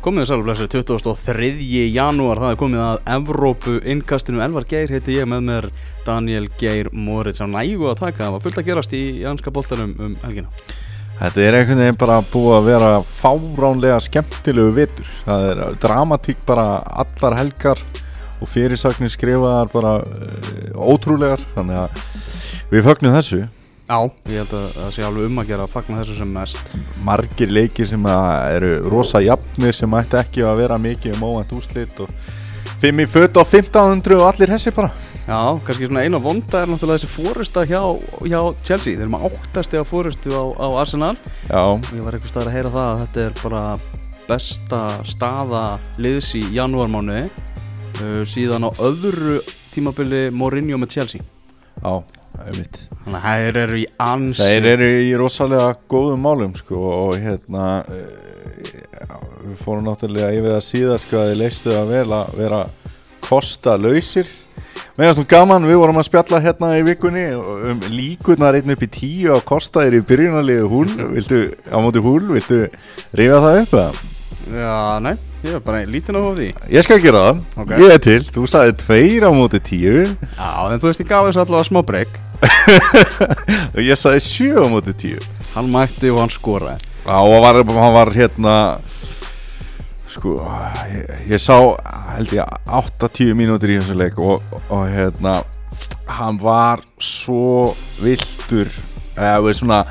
Komið 0.00 0.22
þið 0.22 0.28
sæl 0.30 0.38
og 0.38 0.44
blessið 0.46 0.68
23. 0.72 1.48
janúar, 1.92 2.38
það 2.40 2.52
er 2.54 2.58
komið 2.62 2.82
að 2.86 3.00
Evrópu 3.12 3.74
innkastinu. 3.92 4.38
Elvar 4.40 4.64
Geir 4.70 4.94
heiti 4.94 5.18
ég 5.18 5.26
með 5.28 5.42
mér 5.44 5.66
Daniel 6.06 6.46
Geir 6.56 6.88
Moritz. 6.96 7.42
Á 7.44 7.46
nægu 7.52 7.84
að 7.90 7.98
taka, 8.00 8.22
það 8.22 8.32
var 8.32 8.44
fullt 8.46 8.60
að 8.62 8.70
gerast 8.70 8.94
í 8.96 9.02
janska 9.20 9.52
boltanum 9.52 9.92
um 10.00 10.14
helgina. 10.22 10.48
Þetta 11.18 11.44
er 11.44 11.58
einhvern 11.58 11.82
veginn 11.84 12.00
bara 12.00 12.16
búið 12.32 12.56
að 12.56 12.70
vera 12.70 12.90
fáránlega 13.04 14.00
skemmtilegu 14.00 14.72
vitur 14.78 15.12
Það 15.26 15.44
er 15.50 15.62
dramatík 15.84 16.40
bara 16.48 16.66
allar 17.04 17.36
helgar 17.42 17.84
og 18.40 18.48
fyrirsagnir 18.48 19.12
skrifaðar 19.12 19.68
bara 19.74 19.98
uh, 20.00 20.80
ótrúlegar. 20.80 21.44
Þannig 21.58 21.82
að 21.84 22.04
við 22.72 22.88
fögnum 22.88 23.20
þessu 23.20 23.44
Já, 23.90 23.98
ég 24.30 24.36
held 24.38 24.52
að 24.54 24.66
það 24.76 24.90
sé 24.94 25.02
alveg 25.02 25.24
um 25.26 25.38
að 25.42 25.48
gera 25.50 25.64
að 25.66 25.72
fagna 25.72 25.96
þessu 25.98 26.16
sem 26.20 26.28
mest. 26.30 26.74
Margir 27.02 27.50
leikir 27.50 27.88
sem 27.90 28.04
að 28.06 28.28
eru 28.54 28.68
rosa 28.92 29.18
jafnir 29.24 29.74
sem 29.74 29.96
ætti 29.98 30.18
ekki 30.20 30.44
að 30.46 30.60
vera 30.62 30.76
mikið 30.78 31.16
um 31.16 31.24
óvænt 31.26 31.54
úrslit 31.56 32.02
og 32.04 32.12
fimm 32.78 33.02
í 33.02 33.06
föt 33.10 33.34
á 33.34 33.42
1500 33.42 34.20
og 34.20 34.28
allir 34.28 34.52
hessi 34.54 34.70
bara. 34.76 34.92
Já, 35.26 35.40
kannski 35.66 35.88
svona 35.88 36.04
eina 36.06 36.20
vonda 36.22 36.62
er 36.62 36.70
náttúrulega 36.70 37.02
þessi 37.02 37.10
fórusta 37.16 37.64
hjá, 37.66 37.80
hjá 38.30 38.38
Chelsea. 38.62 38.94
Þeir 38.94 39.08
eru 39.08 39.12
með 39.16 39.26
áttasti 39.28 39.82
á 39.82 39.84
fórustu 39.90 40.32
á, 40.38 40.42
á 40.54 40.66
Arsenal. 40.84 41.16
Já, 41.50 41.62
Ég 41.90 42.06
var 42.06 42.14
eitthvað 42.14 42.32
staðar 42.32 42.52
að 42.52 42.56
heyra 42.60 42.72
það 42.76 42.92
að 42.92 43.02
þetta 43.02 43.26
er 43.26 43.36
bara 43.42 43.64
besta 44.30 44.80
staða 45.10 45.64
liðs 45.98 46.30
í 46.38 46.44
janúarmánuði 46.54 47.26
uh, 47.26 48.22
síðan 48.22 48.66
á 48.66 48.70
öðru 48.78 49.40
tímabili 49.74 50.28
Mourinho 50.30 50.78
með 50.78 50.94
Chelsea. 50.94 51.26
Já, 51.82 52.19
Þannig 52.40 52.78
að 53.16 53.44
þeir 53.44 53.58
eru 53.64 53.78
í 53.80 53.86
ansi 54.00 54.42
Þeir 54.42 54.68
eru 54.74 54.90
í 55.04 55.08
rosalega 55.18 55.70
góðum 55.90 56.22
málum 56.24 56.52
sko 56.56 56.80
og 56.80 57.16
hérna 57.20 57.64
uh, 57.84 58.30
við 59.44 59.56
fórum 59.64 59.86
náttúrulega 59.88 60.30
yfir 60.36 60.54
það 60.54 60.62
síðast 60.66 61.08
sko 61.08 61.20
að 61.20 61.32
þið 61.32 61.40
leistu 61.42 61.74
að 61.76 61.90
vel 61.94 62.06
að 62.16 62.36
vera 62.40 62.60
kosta 63.26 63.76
lausir 63.80 64.30
meðan 64.98 65.16
svona 65.16 65.30
gaman 65.30 65.68
við 65.68 65.80
vorum 65.80 66.00
að 66.00 66.08
spjalla 66.10 66.40
hérna 66.44 66.70
í 66.78 66.86
vikunni 66.86 67.26
um 67.34 67.82
líkurnar 67.92 68.58
einn 68.58 68.74
upp 68.74 68.84
í 68.84 68.90
tíu 68.94 69.36
á 69.36 69.38
kostaðir 69.46 70.00
í 70.00 70.06
byrjunarliðu 70.08 70.70
húl 70.70 70.88
viltu, 71.16 71.42
á 71.72 71.76
móti 71.80 72.02
húl, 72.04 72.22
viltu 72.30 72.66
rífa 73.16 73.44
það 73.44 73.60
upp 73.64 73.76
eða? 73.80 74.18
Já, 74.50 74.98
nei, 75.04 75.12
ég 75.46 75.52
er 75.54 75.60
bara 75.62 75.84
lítinn 75.86 76.16
á 76.18 76.22
því 76.34 76.46
Ég 76.74 76.82
skal 76.86 76.98
gera 77.02 77.20
það, 77.28 77.42
Ok. 77.62 77.70
ég 77.78 77.92
er 77.94 78.00
til, 78.02 78.18
þú 78.34 78.46
sagði 78.50 78.72
tveir 78.82 79.26
á 79.26 79.30
móti 79.30 79.60
tíu. 79.62 80.00
Já, 80.34 80.50
en 80.72 80.80
þú 80.82 80.88
veist, 80.90 81.02
ég 81.04 81.08
gaf 81.10 81.28
þessu 81.28 81.42
allavega 81.44 81.68
smá 81.68 81.82
breyk 81.86 82.18
og 83.76 83.80
ég 83.84 84.00
sagði 84.00 84.24
sjö 84.26 84.64
á 84.64 84.66
móti 84.72 84.94
tíu. 84.98 85.20
Hann 85.54 85.70
mætti 85.70 86.10
og 86.10 86.18
hann 86.24 86.32
skoraði. 86.34 86.82
Já, 87.06 87.16
og 87.20 87.38
var, 87.44 87.60
hann 87.62 87.94
var 87.94 88.10
hérna 88.16 88.56
sko, 90.10 90.34
ég, 90.90 91.10
ég 91.30 91.40
sá 91.42 91.56
held 92.16 92.34
ég 92.34 92.58
8-10 92.66 93.34
mínútur 93.38 93.70
í 93.70 93.78
þessu 93.78 93.94
leik 93.98 94.18
og, 94.18 94.42
og 94.68 94.86
hérna 94.90 95.38
hann 96.10 96.40
var 96.42 96.82
svo 96.98 97.70
viltur 98.02 98.66
eða 99.14 99.36
veist 99.44 99.62
svona 99.62 99.84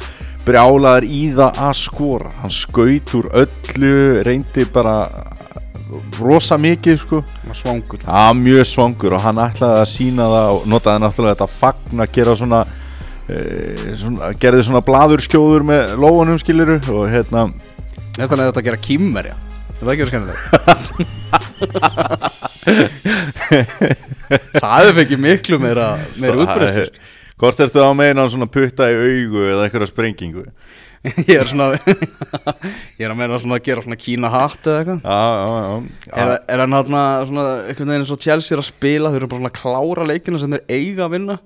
brjálaður 0.46 1.06
í 1.10 1.24
það 1.38 1.52
að 1.66 1.74
skora. 1.80 2.30
Hann 2.42 2.54
skaut 2.54 3.08
úr 3.20 3.26
öllu 3.44 3.94
reyndi 4.26 4.64
bara 4.74 4.96
rosa 6.20 6.56
mikið 6.62 6.98
sko. 7.02 7.18
Svangur. 7.58 8.00
Já, 8.06 8.34
mjög 8.38 8.66
svangur 8.70 9.16
og 9.18 9.24
hann 9.24 9.42
ætlaði 9.42 9.78
að 9.82 9.90
sína 9.90 10.24
það 10.30 10.48
og 10.54 10.60
notaði 10.70 11.02
náttúrulega 11.04 11.36
þetta 11.36 11.56
fagn 11.56 12.04
að 12.06 12.14
gera 12.18 12.34
svona, 12.38 12.60
e, 13.26 13.28
svona 13.98 14.30
gerði 14.42 14.62
svona 14.70 14.86
bladurskjóður 14.86 15.62
með 15.72 15.84
lóanum 16.04 16.40
skiliru 16.42 16.78
og 16.94 17.04
hérna 17.10 17.42
Næstan 18.20 18.42
er 18.42 18.50
þetta 18.50 18.60
að 18.60 18.68
gera 18.68 18.84
kýmverja 18.84 19.36
Er 19.80 19.84
það 19.88 19.94
ekki 19.94 20.04
verið 20.04 20.12
skemmtilegt? 20.12 20.44
Það 24.60 24.76
hefur 24.76 24.98
fengið 24.98 25.22
miklu 25.24 25.56
meira, 25.64 25.86
meira 26.20 26.42
útbreyðstur 26.44 26.90
Hvort 27.40 27.64
ertu 27.64 27.80
að 27.80 27.96
meina 27.96 28.28
svona 28.28 28.50
putta 28.52 28.90
í 28.92 29.00
augu 29.00 29.46
eða 29.48 29.66
eitthvað 29.66 29.92
sprengingu? 29.94 30.46
Ég 31.30 31.38
er 31.40 31.48
svona 31.48 31.70
Ég 33.00 33.06
er 33.06 33.14
að 33.14 33.20
meina 33.22 33.38
svona 33.40 33.56
að 33.56 33.68
gera 33.70 33.84
svona 33.86 33.96
kína 34.00 34.28
hatt 34.34 34.66
eða 34.68 34.80
eitthvað. 34.82 35.00
Já, 35.06 35.20
já, 35.40 35.54
já. 35.64 36.24
Er, 36.52 36.60
hann 36.60 36.76
hérna 36.76 37.04
svona 37.30 37.44
einhvern 37.62 37.92
veginn 37.94 38.04
eins 38.04 38.12
og 38.12 38.20
Chelsea 38.26 38.56
er 38.58 38.60
að 38.60 38.68
spila 38.68 39.12
Þeir 39.14 39.22
eru 39.22 39.30
bara 39.32 39.40
svona 39.40 39.52
að 39.54 39.60
klára 39.62 40.08
leikina 40.10 40.42
sem 40.42 40.56
þeir 40.56 40.66
eiga 40.76 41.06
að 41.06 41.14
vinna? 41.14 41.38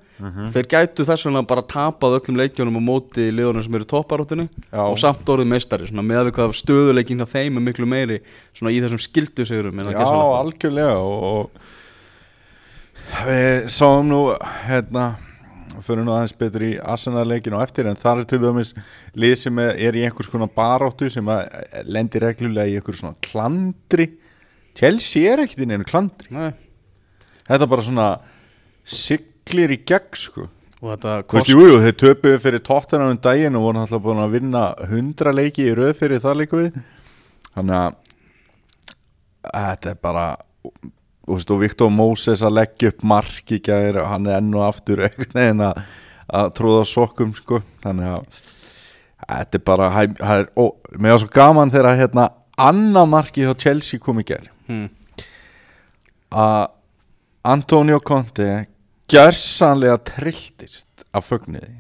Þeir 0.56 0.70
gætu 0.72 1.06
þess 1.06 1.28
vegna 1.28 1.44
bara 1.52 1.64
tapað 1.70 2.18
öllum 2.18 2.40
leikjunum 2.42 2.80
á 2.81 2.84
móti 2.88 3.28
liðunum 3.30 3.66
sem 3.66 3.78
eru 3.78 3.86
í 3.86 3.92
topparóttinu 3.92 4.46
Já. 4.48 4.81
Og 4.88 4.98
samt 5.02 5.30
orðið 5.30 5.52
meistari 5.52 5.90
Svona 5.90 6.06
með 6.08 6.22
að 6.22 6.30
við 6.30 6.36
hvað 6.40 6.56
stöðuleikin 6.58 7.22
hjá 7.22 7.28
þeim 7.36 7.60
er 7.60 7.66
miklu 7.68 7.90
meiri 7.90 8.18
Svona 8.56 8.74
í 8.74 8.81
þessum 8.81 9.02
skildu 9.06 9.46
sigurum 9.50 9.84
Já, 9.86 10.02
algjörlega 10.02 10.98
og, 10.98 11.18
og 11.30 13.28
við 13.28 13.70
sáum 13.74 14.10
nú 14.10 14.22
hérna 14.66 15.12
fyrir 15.82 16.06
nú 16.06 16.14
aðeins 16.14 16.36
betur 16.38 16.66
í 16.68 16.72
Arsenal-leikin 16.78 17.56
og 17.58 17.64
eftir 17.66 17.88
en 17.90 18.00
þar 18.00 18.22
er 18.22 18.28
til 18.30 18.40
dæmis 18.44 18.74
lið 19.20 19.36
sem 19.42 19.62
er 19.64 19.98
í 19.98 20.04
einhvers 20.06 20.30
konar 20.32 20.52
baróttu 20.54 21.10
sem 21.12 21.30
að 21.32 21.84
lendir 21.90 22.26
reglulega 22.28 22.70
í 22.70 22.78
einhver 22.78 23.00
svona 23.00 23.18
klandri. 23.26 24.12
Chelsea 24.78 25.32
er 25.34 25.44
ekkert 25.44 25.66
inn 25.66 25.76
einu 25.78 25.88
klandri. 25.88 26.30
Nei, 26.34 26.52
þetta 27.48 27.62
er 27.66 27.72
bara 27.74 27.88
svona 27.88 28.10
siglir 28.84 29.74
í 29.74 29.82
gegn 29.88 30.20
sko. 30.20 30.48
Og 30.84 30.90
þetta 30.92 31.12
Þú 31.24 31.38
veist, 31.38 31.52
jú, 31.54 31.62
jú, 31.64 31.76
þeir 31.86 32.00
töpuðu 32.02 32.40
fyrir 32.44 32.64
tóttina 32.68 33.06
um 33.08 33.20
daginn 33.24 33.56
og 33.56 33.70
voru 33.70 33.84
alltaf 33.86 34.02
búin 34.04 34.20
að 34.20 34.34
vinna 34.36 34.64
100 34.90 35.32
leiki 35.38 35.70
í 35.70 35.76
röð 35.78 35.94
fyrir 36.02 36.24
það 36.24 36.42
líka 36.42 36.60
við. 36.60 36.82
Þannig 37.54 37.78
að 37.80 37.94
þetta 39.54 39.94
er 39.94 40.02
bara 40.04 40.26
og 41.28 41.62
Viktor 41.62 41.92
Moses 41.94 42.44
að 42.44 42.58
leggja 42.60 42.92
upp 42.92 43.04
mark 43.08 43.52
í 43.54 43.60
gæri 43.64 44.00
og 44.02 44.10
hann 44.12 44.28
er 44.28 44.40
enn 44.42 44.54
og 44.58 44.66
aftur 44.68 45.04
að, 45.08 45.84
að 46.28 46.50
tróða 46.58 46.84
sokkum 46.88 47.34
sko, 47.38 47.62
þannig 47.84 48.12
að 48.18 48.42
þetta 49.24 49.60
er 49.60 49.64
bara, 49.64 49.90
mér 51.00 51.16
var 51.16 51.22
svo 51.24 51.32
gaman 51.32 51.72
þegar 51.72 52.00
hérna 52.02 52.30
annað 52.60 53.12
marki 53.14 53.46
hjá 53.46 53.54
Chelsea 53.58 54.02
kom 54.04 54.20
í 54.20 54.26
gæri 54.28 54.52
hmm. 54.68 54.90
að 56.30 56.66
Antonio 57.54 58.00
Conte 58.04 58.50
gjörsanlega 59.12 59.98
trilltist 60.08 61.08
af 61.14 61.28
fögniði 61.28 61.74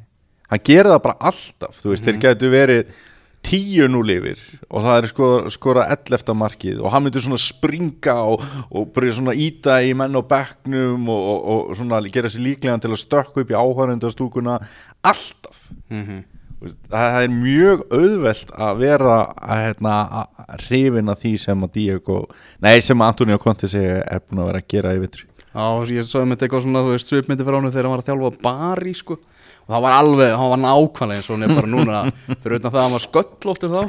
hann 0.49 0.63
gerir 0.63 0.91
það 0.91 1.03
bara 1.07 1.31
alltaf 1.31 1.81
þú 1.81 1.93
veist, 1.93 2.07
þeir 2.07 2.21
getur 2.27 2.53
verið 2.53 2.95
tíu 3.43 3.87
nú 3.91 4.01
lifir 4.05 4.39
og 4.69 4.85
það 4.85 4.97
er 4.97 5.09
skora, 5.11 5.53
skora 5.53 5.87
11. 5.93 6.35
markið 6.39 6.83
og 6.83 6.93
hann 6.93 7.05
myndir 7.05 7.25
svona 7.25 7.41
springa 7.41 8.17
og, 8.33 8.43
og 8.71 8.91
byrja 8.95 9.17
svona 9.19 9.35
íta 9.37 9.79
í 9.83 9.93
menn 9.97 10.19
og 10.19 10.27
bekknum 10.31 11.09
og, 11.11 11.23
og, 11.33 11.41
og 11.71 11.79
svona 11.79 12.01
gera 12.13 12.31
sér 12.31 12.45
líklegan 12.47 12.83
til 12.83 12.93
að 12.93 13.03
stökka 13.03 13.43
upp 13.43 13.51
í 13.51 13.59
áhörendastúkuna 13.59 14.59
alltaf. 15.03 15.67
Mm 15.91 16.23
veist, 16.63 16.79
það 16.91 17.17
er 17.19 17.33
mjög 17.33 17.83
auðvelt 17.91 18.55
að 18.55 18.81
vera 18.83 19.17
að, 19.35 19.61
hérna, 19.63 19.97
að 20.43 20.65
hrifin 20.67 21.11
að 21.11 21.21
því 21.23 21.33
sem 21.43 21.65
að 21.65 21.77
Diego 21.77 22.19
nei 22.63 22.75
sem 22.83 23.03
að 23.03 23.13
Antonio 23.13 23.39
Conte 23.41 23.69
segja 23.71 24.01
er 24.03 24.23
búin 24.23 24.43
að 24.43 24.51
vera 24.51 24.63
að 24.63 24.69
gera 24.75 24.95
í 24.95 25.03
vitri 25.03 25.29
Já, 25.53 25.65
ég 25.93 26.07
svo 26.09 26.23
með 26.25 26.47
eitthvað 26.47 26.63
svona, 26.65 26.81
þú 26.81 26.93
veist, 26.95 27.09
svipmyndi 27.11 27.45
frá 27.45 27.59
hann 27.59 27.69
þegar 27.69 27.85
hann 27.85 27.93
var 27.93 28.01
að 28.01 28.07
þjálfa 28.07 28.31
bari, 28.41 28.93
sko 28.97 29.19
og 29.63 29.71
það 29.71 29.83
var 29.85 29.95
alveg, 29.95 30.33
hann 30.39 30.51
var 30.51 30.59
nákvæmlega 30.59 31.21
eins 31.21 31.29
og 31.29 31.37
hann 31.37 31.45
er 31.47 31.53
bara 31.55 31.71
núna. 31.71 32.01
Fyrir 32.43 32.57
utan 32.59 32.73
það 32.73 32.79
að 32.79 32.83
hann 32.83 32.95
var 32.97 33.03
sköllóttur 33.05 33.71
þá. 33.71 33.81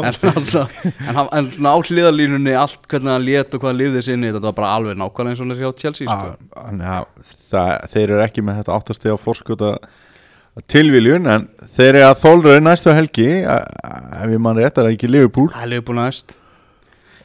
En, 0.00 0.18
alltaf, 0.32 0.80
en, 0.90 1.14
hann, 1.14 1.30
en 1.38 1.70
á 1.70 1.76
hliðalínunni 1.78 2.56
allt 2.58 2.90
hvernig 2.90 3.14
hann 3.14 3.26
lét 3.28 3.54
og 3.54 3.62
hvað 3.62 3.70
hann 3.70 3.80
lifði 3.80 4.04
sinni 4.08 4.32
þetta 4.34 4.48
var 4.48 4.58
bara 4.58 4.74
alveg 4.80 4.98
nákvæmlega 4.98 5.34
eins 5.34 5.40
og 5.42 5.46
hann 5.46 5.54
er 5.54 5.62
hjá 5.62 5.82
Chelsea 5.84 6.10
sko. 6.10 6.34
þannig 6.56 6.92
að 6.96 7.34
það, 7.52 7.72
þeir 7.94 8.06
eru 8.08 8.24
ekki 8.26 8.46
með 8.46 8.60
þetta 8.60 8.78
áttastega 8.80 9.20
fórskota 9.20 9.72
tilviljun 10.70 11.30
en 11.30 11.46
þeir 11.76 11.92
eru 11.92 12.04
að 12.08 12.20
þólra 12.24 12.58
næstu 12.62 12.94
helgi 12.94 13.28
ef 13.46 14.34
ég 14.34 14.42
mann 14.42 14.58
rétt 14.58 14.78
er 14.80 14.90
ekki 14.90 15.10
Liverpool? 15.10 15.50
Það 15.54 15.66
er 15.66 15.72
liðbúin 15.76 16.02
aðeist 16.02 16.36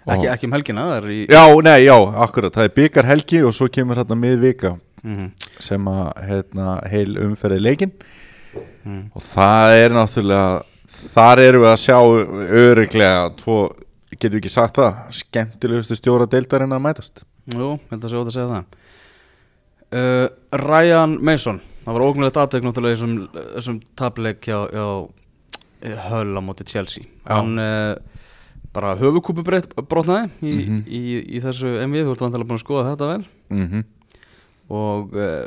ekki, 0.05 0.27
ekki 0.29 0.49
um 0.49 0.55
helgina, 0.55 0.85
í 1.09 1.19
já, 1.25 1.43
nei, 1.65 1.79
já, 1.87 1.95
akkurat, 2.25 2.53
það 2.53 2.67
er 2.69 2.75
byggar 2.77 3.09
helgi 3.09 3.41
og 3.45 3.55
svo 3.57 3.69
kemur 3.73 3.97
hérna 4.01 4.17
miðvika 4.19 4.75
mm 5.05 5.31
sem 5.65 5.85
að 5.87 6.07
hérna, 6.27 6.69
heil 6.91 7.17
umferði 7.27 7.61
leikin 7.61 7.91
Mm. 8.85 9.09
og 9.15 9.21
það 9.25 9.73
er 9.83 9.93
náttúrulega 9.95 10.63
þar 11.11 11.39
erum 11.43 11.63
við 11.65 11.71
að 11.73 11.81
sjá 11.81 11.97
öryglega 12.55 13.23
tvo, 13.41 13.55
getum 14.15 14.35
við 14.37 14.41
ekki 14.43 14.51
sagt 14.53 14.77
það 14.79 14.99
skemmtilegustu 15.17 15.97
stjóra 15.97 16.27
deildarinn 16.29 16.71
að 16.75 16.83
mætast? 16.85 17.23
Jú, 17.51 17.73
held 17.89 18.05
að 18.05 18.13
sé 18.13 18.19
ótt 18.21 18.29
að 18.29 18.35
segja 18.37 18.51
það. 18.53 18.77
Uh, 19.95 20.27
Ryan 20.61 21.17
Mason 21.23 21.59
það 21.85 21.97
var 21.97 22.05
ógnulegt 22.07 22.39
aðtök 22.41 22.63
náttúrulega 22.65 22.95
í 22.95 22.97
þessum, 22.97 23.17
þessum 23.57 23.81
tableik 23.99 24.41
hjá, 24.47 24.57
hjá 24.71 24.87
Hull 26.09 26.31
á 26.39 26.41
móti 26.41 26.65
Chelsea. 26.65 27.03
Já. 27.27 27.35
hann 27.35 27.59
uh, 27.61 27.95
bara 28.73 28.95
höfukúpu 28.99 29.43
brotnaði 29.45 30.31
í, 30.41 30.55
Mhm. 30.65 30.79
í, 30.87 31.03
í 31.37 31.41
þessu 31.43 31.75
MV, 31.85 32.01
þú 32.07 32.15
ert 32.15 32.23
vantilega 32.25 32.49
búin 32.49 32.59
að 32.59 32.65
skoða 32.65 32.87
þetta 32.93 33.11
vel. 33.11 33.25
Mm 33.51 33.83
og 34.71 35.15
uh, 35.15 35.45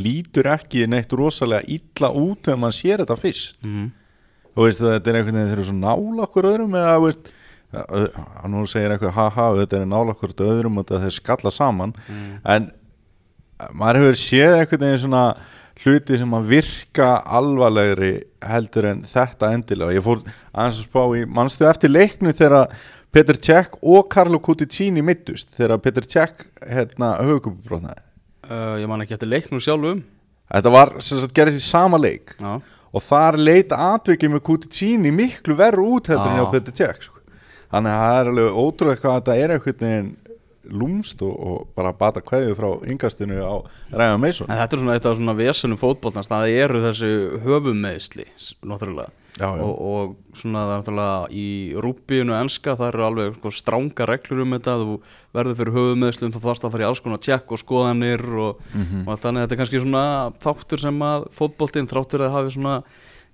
lítur 0.00 0.48
ekki 0.50 0.86
neitt 0.90 1.12
rosalega 1.16 1.66
illa 1.70 2.10
út 2.10 2.46
þegar 2.46 2.60
maður 2.62 2.78
sér 2.78 3.02
þetta 3.04 3.18
fyrst. 3.20 3.58
Mm, 3.64 3.90
þú 4.52 4.66
veist 4.66 4.82
þetta 4.82 5.12
er 5.12 5.18
einhvern 5.20 5.38
veginn 5.38 5.50
þeir 5.50 5.58
eru 5.58 5.68
svo 5.68 5.76
nála 5.78 6.24
okkur 6.26 6.50
öðrum 6.52 6.78
eða 6.80 6.96
veist, 7.04 7.30
nú 8.50 8.64
segir 8.70 8.94
eitthvað 8.94 9.14
haha, 9.16 9.50
þetta 9.60 9.78
er 9.78 9.86
nála 9.90 10.16
hvort 10.16 10.42
öðrum 10.46 10.80
og 10.80 10.86
þetta 10.86 11.02
þeir 11.04 11.16
skalla 11.18 11.52
saman. 11.54 11.94
En 12.46 12.70
maður 13.76 14.02
hefur 14.02 14.20
séð 14.20 14.58
einhvern 14.60 14.86
veginn 14.86 15.04
svona 15.04 15.26
hluti 15.84 16.18
sem 16.18 16.36
að 16.38 16.50
virka 16.50 17.08
alvarlegri 17.38 18.12
heldur 18.46 18.90
en 18.92 19.02
þetta 19.06 19.52
endilega. 19.54 19.96
Ég 19.96 20.04
fór 20.04 20.22
aðeins 20.24 20.80
að 20.80 20.88
spá 20.88 21.02
í 21.18 21.24
mannstu 21.28 21.68
eftir 21.68 21.92
leiknu 21.92 22.32
þegar 22.36 22.72
Peter 23.12 23.38
Cech 23.48 23.76
og 23.82 24.08
Carlo 24.12 24.40
Cuticini 24.44 25.04
mittust 25.04 25.52
þegar 25.56 25.80
Peter 25.84 26.08
Cech 26.08 26.48
hérna 26.64 27.14
höfukupbrotnaði 27.20 28.02
uh, 28.50 28.76
Ég 28.80 28.88
man 28.90 29.02
ekki 29.04 29.16
eftir 29.18 29.30
leiknum 29.30 29.62
sjálfum. 29.62 30.04
Þetta 30.46 30.72
var 30.72 30.94
sem 31.02 31.18
sagt 31.18 31.34
gerist 31.34 31.58
í 31.58 31.64
sama 31.66 31.98
leik. 31.98 32.36
Já, 32.38 32.60
og 32.96 33.02
þar 33.04 33.36
leita 33.40 33.78
atvikið 33.92 34.32
með 34.32 34.44
Cuticini 34.46 35.10
miklu 35.12 35.56
verru 35.58 35.84
út 35.96 36.08
heldur 36.10 36.30
en 36.30 36.38
Já. 36.38 36.44
hjá 36.44 36.52
Peter 36.54 36.76
Cech 36.78 37.02
sko. 37.08 37.18
þannig 37.72 37.92
að 37.92 38.04
það 38.04 38.20
er 38.20 38.30
alveg 38.30 38.60
ótrúlega 38.62 39.02
hvað 39.02 39.16
þetta 39.18 39.36
er 39.42 39.54
einhvern 39.56 39.82
veginn 39.82 40.08
lúmst 40.80 41.20
og, 41.22 41.34
og 41.36 41.66
bara 41.78 41.92
bata 41.94 42.22
kveðið 42.24 42.54
frá 42.58 42.68
yngastinu 42.90 43.36
á 43.42 43.54
Ræða 43.92 44.16
Meison 44.22 44.48
en 44.50 44.58
þetta 44.62 44.76
er 44.78 44.82
svona 44.82 44.96
eitt 44.96 45.08
af 45.10 45.18
svona 45.18 45.34
vesunum 45.38 45.78
fótboltans 45.82 46.30
það 46.30 46.54
eru 46.62 46.82
þessi 46.86 47.10
höfumeðsli 47.44 48.26
náttúrulega 48.66 49.12
Já, 49.36 49.50
já. 49.52 49.62
Og, 49.66 49.80
og 49.84 50.38
svona 50.40 50.62
það 50.64 50.70
er 50.72 50.78
náttúrulega 50.80 51.16
í 51.36 51.46
rúbíinu 51.84 52.32
enska 52.38 52.72
það 52.78 52.88
eru 52.88 53.02
alveg 53.04 53.34
sko, 53.36 53.50
stránga 53.52 54.06
reglur 54.08 54.40
um 54.46 54.54
þetta 54.56 54.76
þú 54.80 54.94
verður 55.36 55.58
fyrir 55.58 55.74
höfumeðslum 55.76 56.32
þú 56.32 56.40
þarfst 56.46 56.64
að 56.64 56.72
fara 56.76 56.84
í 56.84 56.88
alls 56.88 57.02
konar 57.04 57.20
tjekk 57.26 57.52
og 57.52 57.60
skoðanir 57.60 58.24
og, 58.46 58.62
Mhm. 58.72 59.02
og 59.04 59.10
allt 59.12 59.24
þannig 59.26 59.44
þetta 59.44 59.52
er 59.52 59.60
kannski 59.60 59.82
svona 59.84 60.04
þáttur 60.40 60.80
sem 60.80 61.02
að 61.04 61.26
fótboltinn 61.36 61.90
þráttur 61.90 62.24
að 62.24 62.32
hafi 62.38 62.54
svona 62.56 62.76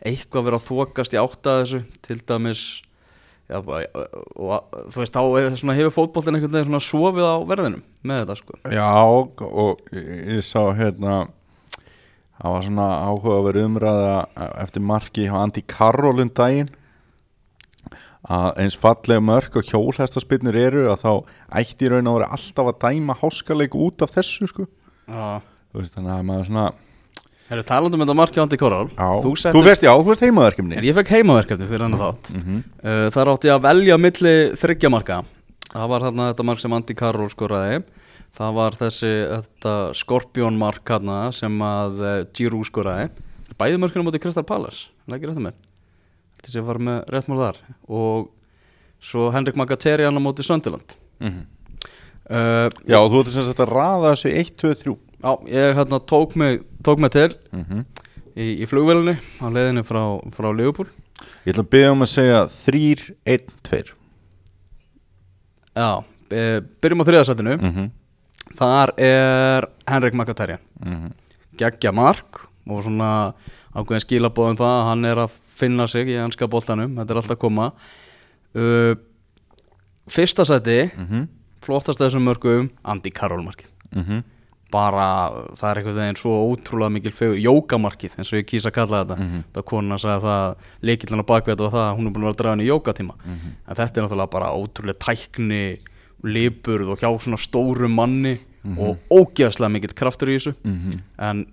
eitthvað 0.03 0.49
verið 0.49 0.59
að 0.59 0.67
þokast 0.73 1.15
í 1.15 1.21
átta 1.23 1.55
þessu 1.63 1.83
til 2.03 2.19
dæmis 2.27 2.63
já, 3.47 3.59
og, 3.63 4.65
þú 4.91 4.99
veist 4.99 5.15
þá 5.15 5.23
hefur 5.79 5.95
fótboltinn 5.95 6.35
einhvern 6.35 6.57
veginn 6.57 6.71
svona 6.73 6.83
sofið 6.83 7.27
á 7.31 7.37
verðinum 7.47 7.83
með 8.03 8.25
þetta 8.25 8.37
sko 8.41 8.59
Já, 8.75 8.91
og 9.47 9.79
ég 9.95 10.43
sá 10.43 10.63
hérna 10.75 11.29
það 12.43 12.55
var 12.57 12.65
svona 12.67 12.87
áhuga 13.07 13.35
að 13.39 13.45
vera 13.49 13.67
umræða 13.69 14.15
eftir 14.65 14.83
marki 14.83 15.27
hjá 15.29 15.37
Andi 15.39 15.63
Karolund 15.71 16.35
daginn 16.39 16.71
að 18.23 18.61
eins 18.63 18.77
fallega 18.79 19.23
mörg 19.25 19.57
og 19.59 19.67
hjólhestaspinnur 19.67 20.57
eru 20.59 20.85
að 20.93 21.03
þá 21.03 21.13
ætti 21.59 21.91
raun 21.91 22.11
að 22.11 22.19
vera 22.21 22.31
alltaf 22.37 22.71
að 22.71 22.79
dæma 22.85 23.17
háskaleik 23.19 23.75
út 23.75 24.05
af 24.05 24.15
þessu 24.15 24.47
sko. 24.51 24.67
Já. 25.11 25.43
Þú 25.73 25.81
veist, 25.81 25.95
þannig 25.97 26.15
að 26.15 26.27
maður 26.29 26.51
svona 26.51 26.67
Herru, 27.53 27.65
talandi 27.69 27.99
um 27.99 28.03
þetta 28.05 28.15
markið 28.17 28.41
Andi 28.47 28.59
Koral 28.61 28.87
Já, 28.95 29.09
Þú 29.21 29.33
þú, 29.35 29.63
veist, 29.67 29.83
já, 29.85 29.91
þú 29.93 30.07
veist 30.09 30.23
heimaverkefni. 30.25 30.79
Ég 30.87 30.97
fekk 30.97 31.11
heimaverkefni 31.19 31.67
fyrir 31.69 31.85
hennar 31.85 32.01
þátt. 32.07 32.31
Mhm. 32.39 32.61
uh, 32.81 33.07
Þar 33.13 33.31
átti 33.35 33.51
ég 33.51 33.57
að 33.59 33.67
velja 33.67 33.99
milli 34.01 34.35
þryggja 34.63 34.93
marka. 34.95 35.19
Það 35.73 35.91
var 35.93 36.07
þarna 36.07 36.29
þetta 36.31 36.47
mark 36.49 36.63
sem 36.63 36.77
Andi 36.79 36.97
Karol 36.97 37.29
skoraði 37.33 37.83
Það 38.33 38.55
var 38.57 38.77
þessi 38.81 39.11
þetta 39.29 39.73
Skorpjón 39.99 40.57
mark 40.61 40.89
hana 40.89 41.19
sem 41.37 41.59
að 41.67 41.99
uh, 42.01 42.13
Giroud 42.33 42.65
skoraði. 42.69 43.11
Bæði 43.61 43.81
mörkunum 43.83 44.09
átti 44.09 44.21
Kristal 44.25 44.45
Palace 44.49 44.89
Lækir 45.13 45.35
með 45.37 45.53
Þetta 46.41 46.51
sé 46.55 46.63
að 46.63 46.69
fara 46.71 46.83
með 46.89 47.03
rétt 47.13 47.29
mál 47.29 47.39
þar. 47.43 47.59
Og 47.93 48.31
svo 49.05 49.29
Henrik 49.35 49.59
Magaterian 49.61 50.17
á 50.17 50.21
móti 50.25 50.43
Söndiland 50.47 50.97
Mhm. 51.23 51.43
uh, 52.33 52.69
Já, 52.89 52.99
þú 53.07 53.21
ert 53.21 53.29
sem 53.35 53.45
sagt 53.47 53.61
að 53.63 53.75
raða 53.77 54.15
þessu 54.15 54.33
1, 54.41 54.57
2, 54.57 54.75
3 54.81 54.97
Já, 55.23 55.33
ég 55.53 55.77
hérna 55.79 56.01
tók 56.03 56.35
mig, 56.35 56.63
tók 56.83 56.99
mig 56.99 57.11
til 57.15 57.37
Mhm. 57.53 57.85
í, 58.35 58.65
í 58.65 58.67
flugvélunni 58.67 59.19
á 59.39 59.47
leiðinni 59.53 59.85
frá, 59.87 60.01
frá 60.35 60.49
Liverpool. 60.57 60.89
Ég 61.47 61.53
ætla 61.55 61.63
að 61.63 61.71
byggja 61.71 61.93
um 61.93 62.03
að 62.03 62.11
segja 62.11 62.41
3, 62.49 63.15
1, 63.27 63.47
2 63.63 63.93
Já, 65.77 66.05
e, 66.33 66.61
byrjum 66.83 67.03
á 67.03 67.09
þriðarsætinu 67.09 67.55
Mhm. 67.61 67.91
Þar 68.59 68.93
er 68.99 69.69
Henrik 69.89 70.15
Mkhitaryan 70.15 70.59
Mhm. 70.85 71.13
Geggja 71.57 71.93
mark 71.93 72.41
og 72.69 72.83
svona 72.85 73.35
ákveðin 73.75 74.05
skilabóðum 74.05 74.57
það 74.59 74.73
að 74.81 74.85
hann 74.89 75.05
er 75.05 75.17
að 75.17 75.31
finna 75.55 75.87
sig 75.89 76.07
í 76.09 76.17
ennska 76.19 76.49
boltanum 76.49 76.97
Þetta 76.97 77.11
er 77.11 77.17
alltaf 77.21 77.37
að 77.37 77.39
koma 77.41 77.73
uh, 78.57 78.95
Fyrsta 80.11 80.45
sæti 80.45 80.91
Mhm. 80.97 81.29
flottast 81.63 82.01
af 82.01 82.09
þessum 82.11 82.25
mörgum 82.27 82.71
Andy 82.85 83.11
Carroll 83.11 83.45
markið 83.45 83.69
Mhm. 83.95 84.25
bara 84.73 85.31
það 85.55 85.71
er 85.71 85.77
einhvern 85.83 85.95
veginn 86.01 86.17
svo 86.17 86.33
ótrúlega 86.57 86.91
mikil 86.93 87.13
fegur 87.13 87.37
jókamarkið 87.39 88.17
eins 88.19 88.33
og 88.33 88.39
ég 88.41 88.47
kýsa 88.49 88.71
að 88.71 88.73
kalla 88.73 89.05
þetta 89.05 89.19
Mhm. 89.19 89.45
það 89.55 89.65
kona 89.65 89.95
sagði 89.99 90.23
það 90.23 90.57
leikillin 90.83 91.21
á 91.21 91.27
bakveit 91.27 91.59
var 91.61 91.71
það 91.71 91.87
að 91.93 91.97
hún 91.99 92.07
er 92.07 92.11
búin 92.11 92.23
að 92.23 92.23
vera 92.23 92.33
að 92.33 92.37
draga 92.37 92.53
henni 92.57 92.65
í 92.65 92.73
jókatíma 92.73 93.15
Mhm. 93.25 93.49
en 93.69 93.75
þetta 93.77 93.97
er 93.97 94.03
náttúrulega 94.09 94.31
bara 94.31 94.47
ótrúlega 94.57 94.99
tækni 94.99 95.79
liburð 96.25 96.93
og 96.95 96.99
hjá 97.03 97.11
svona 97.21 97.39
stóru 97.41 97.89
manni 97.91 98.39
og 98.79 98.99
ógeðslega 99.11 99.73
mikill 99.75 99.95
kraftur 99.99 100.29
í 100.31 100.37
þessu 100.39 100.55
Mhm. 100.65 101.01
en 101.19 101.47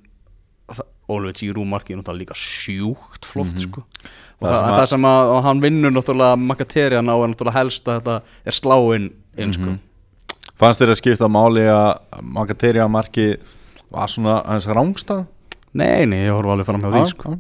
Ólfið 1.10 1.40
Giroud 1.42 1.66
markið 1.66 1.96
er 1.96 1.98
náttúrulega 2.04 2.22
líka 2.22 2.36
sjúkt 2.38 3.26
flott 3.26 3.58
sko. 3.58 3.82
og 3.82 4.46
Það 4.46 4.52
það, 4.54 4.66
það, 4.70 4.80
að- 4.84 4.88
sem 4.92 5.02
að 5.10 5.42
hann 5.44 5.62
vinnur 5.62 5.92
náttúrulega 5.96 6.38
Makaterian 6.38 7.10
á 7.10 7.16
er 7.18 7.28
náttúrulega 7.34 7.54
helst 7.58 7.84
að 7.90 7.98
þetta 8.02 8.22
er 8.46 8.52
sláinn 8.52 9.12
inn 9.38 9.54
sko. 9.54 9.78
Fannst 10.56 10.80
þér 10.80 10.92
að 10.94 11.00
skipta 11.02 11.28
máli 11.28 11.66
að 11.66 12.22
Magateria 12.22 12.88
marki 12.88 13.38
var 13.90 14.08
svona 14.08 14.46
hans 14.46 14.68
rángstað? 14.68 15.26
nei, 15.74 16.06
nei, 16.06 16.26
ég 16.28 16.32
horfa 16.38 16.52
alveg 16.54 16.66
fram 16.66 16.82
hjá 16.82 16.92
því 16.94 17.10
sko. 17.10 17.40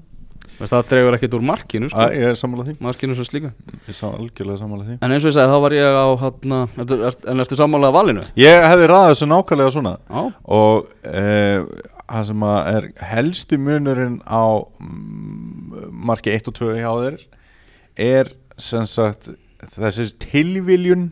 Það 0.59 0.89
dregur 0.89 1.15
ekkert 1.15 1.35
úr 1.38 1.44
markinu 1.47 1.89
sko. 1.91 2.07
Ég 2.11 2.31
er 2.31 2.39
sammála 2.39 2.65
því. 2.67 2.73
Markinu 2.83 3.15
svo 3.15 3.25
slíka 3.27 3.51
Ég 3.88 3.95
sá 3.95 4.09
algjörlega 4.09 4.59
sammála 4.59 4.88
því. 4.88 4.97
En 5.00 5.13
eins 5.15 5.23
og 5.23 5.31
ég 5.31 5.38
sagði 5.38 5.53
þá 5.53 5.63
var 5.63 5.75
ég 5.77 6.00
á 6.00 6.07
hana, 6.23 6.59
ertu, 6.83 6.97
er, 7.07 7.19
en 7.31 7.44
eftir 7.45 7.61
sammálega 7.61 7.95
valinu? 7.95 8.25
Ég 8.39 8.65
hefði 8.67 8.89
ræðið 8.91 9.13
þessu 9.13 9.29
nákvæmlega 9.31 9.75
svona. 9.77 9.94
Já, 10.09 10.25
og 10.59 10.91
e, 11.07 11.23
það 12.09 12.27
sem 12.31 12.45
að 12.50 12.71
er 12.73 12.89
helsti 13.13 13.61
munurinn 13.69 14.19
á 14.27 14.44
mm, 14.59 15.88
marki 16.09 16.35
1 16.35 16.51
og 16.51 16.59
2 16.59 16.73
hjá 16.81 16.91
þér 17.05 17.19
er 18.09 18.33
sem 18.59 18.85
sagt 18.89 19.31
þessi 19.75 20.12
tilviljun 20.21 21.09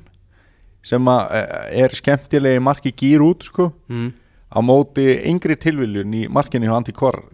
sem 0.88 1.10
eh, 1.12 1.84
er 1.84 1.96
skemmtilegi 1.96 2.62
marki 2.64 2.94
gýr 2.96 3.24
út 3.26 3.48
sko. 3.48 3.72
Mm. 3.92 4.12
Á 4.48 4.60
móti 4.64 5.06
yngri 5.28 5.58
tilviljun 5.60 6.14
í 6.16 6.24
markinu 6.32 6.70
hjá 6.70 6.78
Andi 6.78 6.94
Karol 6.96 7.26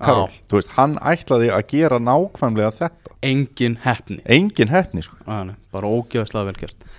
veist, 0.51 0.73
hann 0.77 0.95
ætlaði 0.97 1.51
að 1.53 1.67
gera 1.75 1.99
nákvæmlega 2.01 2.73
þetta. 2.79 3.13
Engin 3.23 3.77
hefni 3.83 4.19
engin 4.25 4.71
hefni 4.73 5.03
sko. 5.05 5.15
Æ, 5.23 5.45
nei, 5.47 5.55
bara 5.71 5.91
ógeðslega 5.91 6.49
vel 6.49 6.57
gert. 6.59 6.89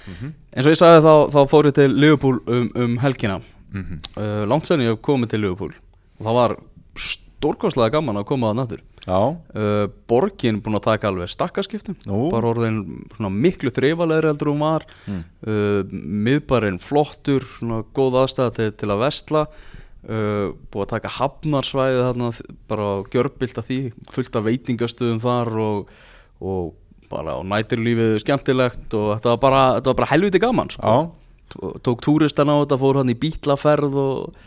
Eins 0.55 0.65
og 0.69 0.73
ég 0.73 0.81
sagði 0.81 1.03
þá, 1.05 1.15
þá 1.35 1.41
fór 1.51 1.69
ég 1.69 1.77
til 1.77 1.91
Liverpool 1.93 2.41
um, 2.47 2.71
um 2.87 2.97
helgina. 3.03 3.43
Mhm. 3.75 4.01
uh, 4.17 4.43
langt 4.49 4.71
sen 4.71 4.85
ég 4.85 5.03
komið 5.03 5.35
til 5.35 5.45
Liverpool. 5.45 5.75
Og 6.21 6.29
það 6.29 6.39
var 6.39 6.57
stórkostlega 6.95 7.97
gaman 7.99 8.23
að 8.23 8.29
koma 8.31 8.53
að 8.53 8.61
nattur 8.63 8.85
uh, 9.05 9.87
borgin 10.09 10.61
búin 10.65 10.79
að 10.79 10.87
taka 10.89 11.11
alveg 11.11 11.29
stakkaskiptum. 11.29 11.97
Nú. 12.09 12.31
bara 12.33 12.53
orðin 12.55 12.79
miklu 13.35 13.73
þreifalegri 13.75 14.31
heldur 14.31 14.53
hún 14.53 14.65
var. 14.65 14.87
Mm. 15.07 15.23
uh, 15.45 15.81
miðbarinn 16.29 16.81
flottur 16.81 17.45
svona 17.59 17.83
góð 17.97 18.23
aðstæða 18.23 18.55
til, 18.57 18.71
til 18.81 18.93
að 18.95 19.03
vestla 19.05 19.47
uh, 20.09 20.55
búið 20.73 20.87
að 20.87 20.93
taka 20.95 21.13
hafnarsvæði 21.19 22.01
þarna 22.03 22.31
bara 22.71 22.89
gjörbilt 23.13 23.61
að 23.61 23.69
því 23.71 23.79
fullt 24.15 24.39
af 24.39 24.47
veitingastöðum 24.49 25.21
þar 25.25 25.53
og, 25.65 25.93
og 26.45 26.73
bara 27.13 27.37
á 27.37 27.41
næturlífið 27.47 28.17
skemmtilegt 28.25 28.97
og 28.97 29.15
þetta 29.17 29.35
var 29.35 29.43
bara, 29.45 29.63
þetta 29.79 29.93
var 29.93 30.01
bara 30.03 30.11
helviti 30.15 30.43
gaman 30.43 30.73
sko. 30.73 30.97
tók 31.85 32.03
túristan 32.05 32.51
á 32.51 32.57
þetta, 32.65 32.81
fór 32.81 33.01
hann 33.03 33.13
í 33.13 33.19
bítlaferð 33.19 33.99
og, 34.01 34.39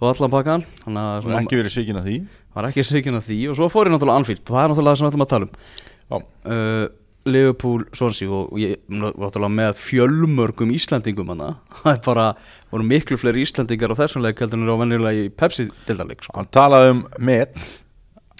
og 0.00 0.06
allan 0.10 0.34
pakkan 0.34 0.66
og 0.66 0.90
svona, 0.90 1.42
ekki 1.42 1.60
verið 1.60 1.76
svíkin 1.76 2.00
að 2.00 2.10
því? 2.10 2.18
Var 2.50 2.66
ekki 2.66 2.82
sikinn 2.86 3.18
að 3.18 3.28
því 3.28 3.38
og 3.52 3.58
svo 3.58 3.68
fór 3.70 3.86
ég 3.86 3.94
náttúrulega 3.94 4.20
Anfield. 4.20 4.42
Og 4.42 4.56
það 4.56 4.64
er 4.64 4.72
náttúrulega 4.72 4.90
það 4.90 4.98
sem 4.98 5.06
við 5.06 5.12
ætlum 5.12 5.26
að 5.26 5.32
tala 5.34 5.46
um. 5.46 6.24
Uh, 6.50 6.86
Liverpool 7.28 7.84
Swansea 7.92 8.30
og 8.32 8.56
ég 8.60 8.80
var 8.88 9.50
með 9.52 9.74
fjölmörgum 9.82 10.72
Íslandingum 10.72 11.34
hana. 11.34 11.50
Það 11.82 11.92
er 11.92 12.00
bara, 12.06 12.26
voru 12.72 12.86
miklu 12.88 13.18
fleiri 13.20 13.44
Íslandingar 13.44 13.92
á 13.92 14.00
þessum 14.00 14.24
leik 14.24 14.40
heldur 14.40 14.60
en 14.60 14.64
eru 14.66 14.78
á 14.78 14.82
venjulega 14.84 15.26
í 15.26 15.28
Pepsi-dildarleik 15.42 16.24
sko. 16.24 16.38
hann 16.38 16.50
talaði 16.54 16.94
um 16.94 17.04
met. 17.18 17.60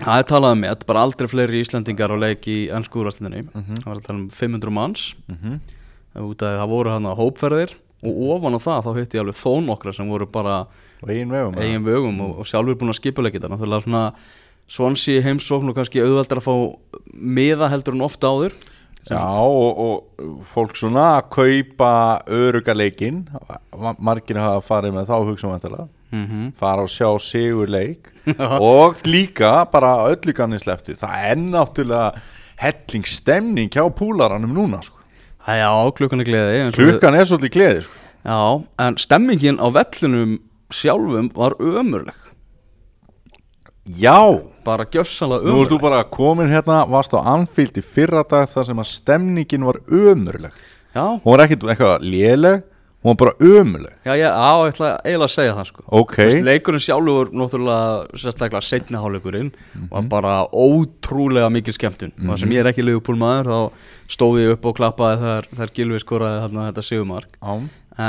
Það 0.00 0.16
er 0.16 0.26
talað 0.30 0.56
um 0.56 0.64
þetta, 0.64 0.88
bara 0.88 1.04
aldrei 1.04 1.28
fleiri 1.28 1.60
Íslandingar 1.60 2.14
á 2.14 2.16
leik 2.16 2.48
í 2.48 2.58
ennsku 2.72 3.02
úrvastlinni 3.02 3.44
það 3.52 3.84
var 3.84 3.98
að 3.98 4.08
tala 4.08 4.18
um 4.22 4.26
500 4.32 4.76
manns. 4.78 5.06
Af 5.28 6.24
því 6.24 6.34
það 6.40 6.68
voru 6.72 6.94
hana 6.96 7.16
hópferðir 7.18 7.76
og 8.00 8.20
ofan 8.32 8.56
á 8.56 8.60
það 8.64 8.86
þá 8.86 8.90
hitti 8.96 9.18
ég 9.18 9.24
alveg 9.24 9.36
þó 9.36 9.52
nokkra 9.64 9.92
sem 9.92 10.08
voru 10.08 10.26
bara 10.30 10.62
eigin 11.04 11.32
vegum 11.32 11.56
eða? 11.56 11.66
eigin 11.66 11.84
vögum 11.84 12.22
og, 12.24 12.38
og 12.40 12.48
sjálfur 12.48 12.78
búin 12.80 12.92
að 12.94 13.00
skipa 13.00 13.24
leikita 13.24 13.50
náttúrulega 13.50 13.84
svona 13.84 14.04
Swansea 14.70 15.22
heimsókn 15.24 15.72
og 15.72 15.76
kannski 15.76 16.00
auðveldar 16.00 16.40
að 16.40 16.46
fá 16.46 16.54
miða 17.10 17.68
heldur 17.72 17.96
en 17.96 18.06
ofta 18.06 18.30
áður 18.30 18.54
Já, 19.08 19.22
og, 19.24 19.78
og 19.80 20.42
fólk 20.50 20.76
svona 20.76 21.06
að 21.16 21.30
kaupa 21.32 21.92
öruga 22.28 22.74
leikinn 22.76 23.22
margir 23.98 24.38
hafa 24.38 24.60
farið 24.66 24.98
með 24.98 25.08
þá 25.08 25.16
hugsa 25.30 25.48
vantilega 25.48 25.86
mm 26.12 26.26
-hmm. 26.26 26.52
fara 26.60 26.82
og 26.82 26.92
sjá 26.92 27.08
sigur 27.18 27.68
leik 27.68 28.12
og 28.60 29.00
líka 29.04 29.64
bara 29.72 30.10
öllu 30.10 30.32
gannis 30.36 30.66
lefti 30.66 30.94
það 30.94 31.30
er 31.30 31.36
náttúrulega 31.36 32.12
helling 32.60 33.06
stemning 33.06 33.70
hjá 33.72 33.88
púlaranum 33.90 34.52
núna 34.52 34.82
sko. 34.82 34.98
Já, 35.46 35.92
klukkan 35.96 36.20
er 36.20 36.28
gleði 36.28 36.72
Klukkan 36.76 37.14
er 37.14 37.24
svolítið 37.24 37.50
gleði 37.50 37.82
sko. 37.82 37.94
Já, 38.24 38.62
en 38.78 38.98
stemmingin 39.00 39.56
á 39.56 39.66
vellinum 39.72 40.38
sjálfum 40.70 41.30
var 41.34 41.56
ömurleg 41.58 42.29
Já. 43.88 44.18
Bara 44.64 44.84
gjössanlega 44.84 45.46
Nú 45.48 45.62
ert 45.62 45.70
þú 45.72 45.78
ömurleg. 45.78 45.80
bara 45.82 46.02
komin 46.04 46.50
hérna 46.52 46.82
Varst 46.88 47.14
á 47.16 47.20
Anfield 47.24 47.78
í 47.80 47.82
fyrra 47.84 48.22
dag 48.28 48.48
þar 48.48 48.66
sem 48.68 48.76
að 48.82 48.90
stemningin 48.92 49.64
var 49.64 49.80
ömurleg. 49.88 50.52
Já, 50.94 51.20
Hún 51.22 51.32
var 51.32 51.46
ekkit 51.46 51.64
eitthvað 51.64 52.04
léleg 52.04 52.62
Hún 53.00 53.16
var 53.16 53.16
bara 53.16 53.32
ömurleg. 53.40 53.94
Já, 54.04 54.12
já, 54.20 54.28
á, 54.28 54.60
ég 54.68 54.74
ætla 54.74 54.88
eiginlega 55.00 55.24
að 55.24 55.32
segja 55.32 55.54
það 55.56 55.68
sko. 55.70 55.82
Ok. 55.88 56.12
Þú 56.18 56.24
veist, 56.28 56.42
Leikurinn 56.44 56.82
sjálfur, 56.84 57.30
náttúrulega 57.32 58.18
sérstaklega 58.20 58.60
setni 58.60 59.00
hálfleikurinn 59.00 59.48
var 59.88 60.02
bara 60.12 60.34
ótrúlega 60.52 61.48
mikil 61.48 61.72
skemmtun. 61.72 62.12
Og 62.20 62.26
það 62.34 62.42
sem 62.42 62.52
ég 62.52 62.60
er 62.60 62.68
ekki 62.68 62.84
Liverpool 62.84 63.16
maður 63.16 63.48
þá 63.48 63.88
stóð 64.12 64.42
ég 64.42 64.52
upp 64.52 64.68
og 64.68 64.76
klappaði 64.76 65.22
þegar, 65.22 65.48
þegar 65.54 65.72
Gilvi 65.78 66.02
skoraði 66.04 66.42
þarna 66.44 66.66
þetta 66.68 66.84
sigumark 66.90 67.40
Já. 67.40 67.54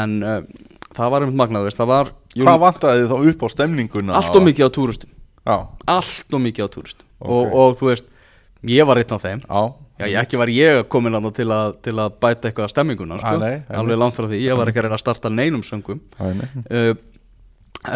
en 0.02 0.18
uh, 0.28 0.38
það 1.00 1.14
var 1.16 1.24
einmitt 1.24 1.40
magnað, 1.40 1.70
veist, 1.70 1.80
það 1.80 1.92
var 1.96 2.12
Hvað 2.36 2.62
vantaði 2.66 3.08
þá 3.08 3.16
upp 3.32 3.42
á 3.44 3.48
stemninguna? 3.56 4.20
allt 4.20 4.36
og 4.40 4.44
mikið 4.44 4.68
á 4.68 4.76
túristum 4.76 5.11
Já, 5.48 5.56
allt 5.90 6.36
og 6.38 6.44
mikið 6.44 6.68
á 6.68 6.70
túristum 6.74 7.08
Ok. 7.22 7.30
og, 7.30 7.54
og 7.54 7.78
þú 7.80 7.90
veist, 7.92 8.08
ég 8.66 8.86
var 8.90 8.98
einn 9.02 9.14
af 9.14 9.22
þeim. 9.22 9.42
Já, 9.46 9.62
Já, 10.02 10.08
ég, 10.10 10.18
ekki 10.24 10.40
var 10.42 10.50
ég 10.50 10.88
komin 10.90 11.14
að 11.14 11.28
til, 11.38 11.48
að 11.54 11.76
til 11.86 11.94
að 12.02 12.16
bæta 12.24 12.50
eitthvað 12.50 12.66
að 12.66 12.74
stemminguna 12.74 13.20
sko. 13.22 13.36
Ah, 13.36 13.42
nei, 13.42 13.56
alveg 13.78 14.00
langt 14.02 14.18
frá 14.18 14.26
því, 14.26 14.40
ég 14.42 14.58
var 14.58 14.72
ekki 14.72 14.82
að 14.82 14.88
reyna 14.88 14.98
að 14.98 15.04
starta 15.04 15.30
neinum 15.30 15.62
söngum. 15.66 16.00
Æ, 16.18 16.26
nei. 16.40 16.48
uh, 16.74 16.94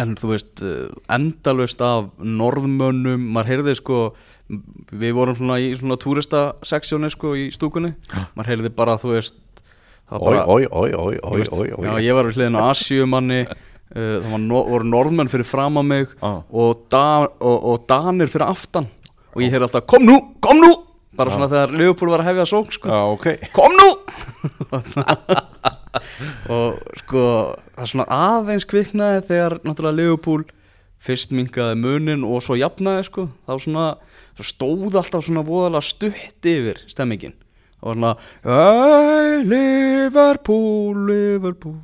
en 0.02 0.14
þú 0.18 0.30
veist 0.30 0.62
uh, 0.62 0.92
endalust 1.16 1.82
af 1.82 2.12
norðmönnum 2.22 3.26
maður 3.34 3.52
heyrði 3.52 3.74
sko 3.80 4.00
við 4.94 5.16
vorum 5.16 5.38
svona 5.38 5.58
í 5.62 5.72
svona 5.78 5.98
túristaseksjóni 6.02 7.10
sko 7.14 7.34
í 7.38 7.48
stúkunni. 7.54 7.96
Maður 8.38 8.52
heyrði 8.52 8.72
bara 8.78 8.94
þú 9.02 9.16
veist 9.16 9.38
þú 10.06 10.22
ói, 10.22 10.36
veist, 10.38 11.50
ói, 11.50 11.66
já, 11.66 11.74
ói 11.74 12.04
ég 12.06 12.14
var 12.14 12.28
við 12.30 12.38
hliðin 12.38 12.58
á 12.62 12.70
Asjumanni 12.70 13.40
það 13.92 14.26
var 14.32 14.42
no, 14.42 14.62
voru 14.72 14.88
norðmenn 14.90 15.30
fyrir 15.32 15.46
fram 15.48 15.78
að 15.80 15.86
mig 15.92 16.08
Ah. 16.22 16.40
og, 16.50 16.86
da, 16.90 17.04
og, 17.40 17.56
og 17.72 17.86
danir 17.88 18.28
fyrir 18.32 18.48
aftan. 18.48 18.88
Og 19.36 19.42
ég 19.44 19.52
heyrði 19.52 19.68
alltaf 19.68 19.86
kom 19.86 20.04
nú, 20.08 20.16
kom 20.42 20.58
nú! 20.62 20.72
Bara 21.16 21.32
svona 21.32 21.48
þegar 21.48 21.70
Leopold 21.80 22.12
var 22.12 22.20
að 22.20 22.28
hefja 22.28 22.44
sók 22.50 22.72
sko. 22.76 22.88
Já, 22.92 23.00
ok. 23.14 23.26
Kom 23.56 23.72
nú! 23.72 23.86
Og 26.52 26.76
sko 27.00 27.22
það 27.76 27.88
svona 27.88 28.06
aðeins 28.12 28.66
kviknaði 28.68 29.22
þegar 29.30 29.56
náttúrulega 29.64 29.96
Leopold 30.02 30.52
fyrst 31.06 31.32
mingaði 31.36 31.78
munin 31.80 32.24
og 32.26 32.42
svo 32.44 32.56
jafnaði 32.60 33.06
sko. 33.08 33.26
Þá 33.48 33.52
svona 33.64 33.86
svo 34.36 34.44
stóð 34.50 34.98
alltaf 35.00 35.24
svona 35.24 35.44
voðalega 35.46 35.88
stutt 35.88 36.50
yfir 36.52 36.82
stemmingin 36.90 37.36
og 37.80 37.94
svona 37.96 38.12
hey, 38.44 39.40
Liverpool, 39.48 41.00
Liverpool. 41.08 41.80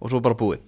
Og 0.00 0.12
svo 0.12 0.20
bara 0.24 0.36
búið 0.36 0.60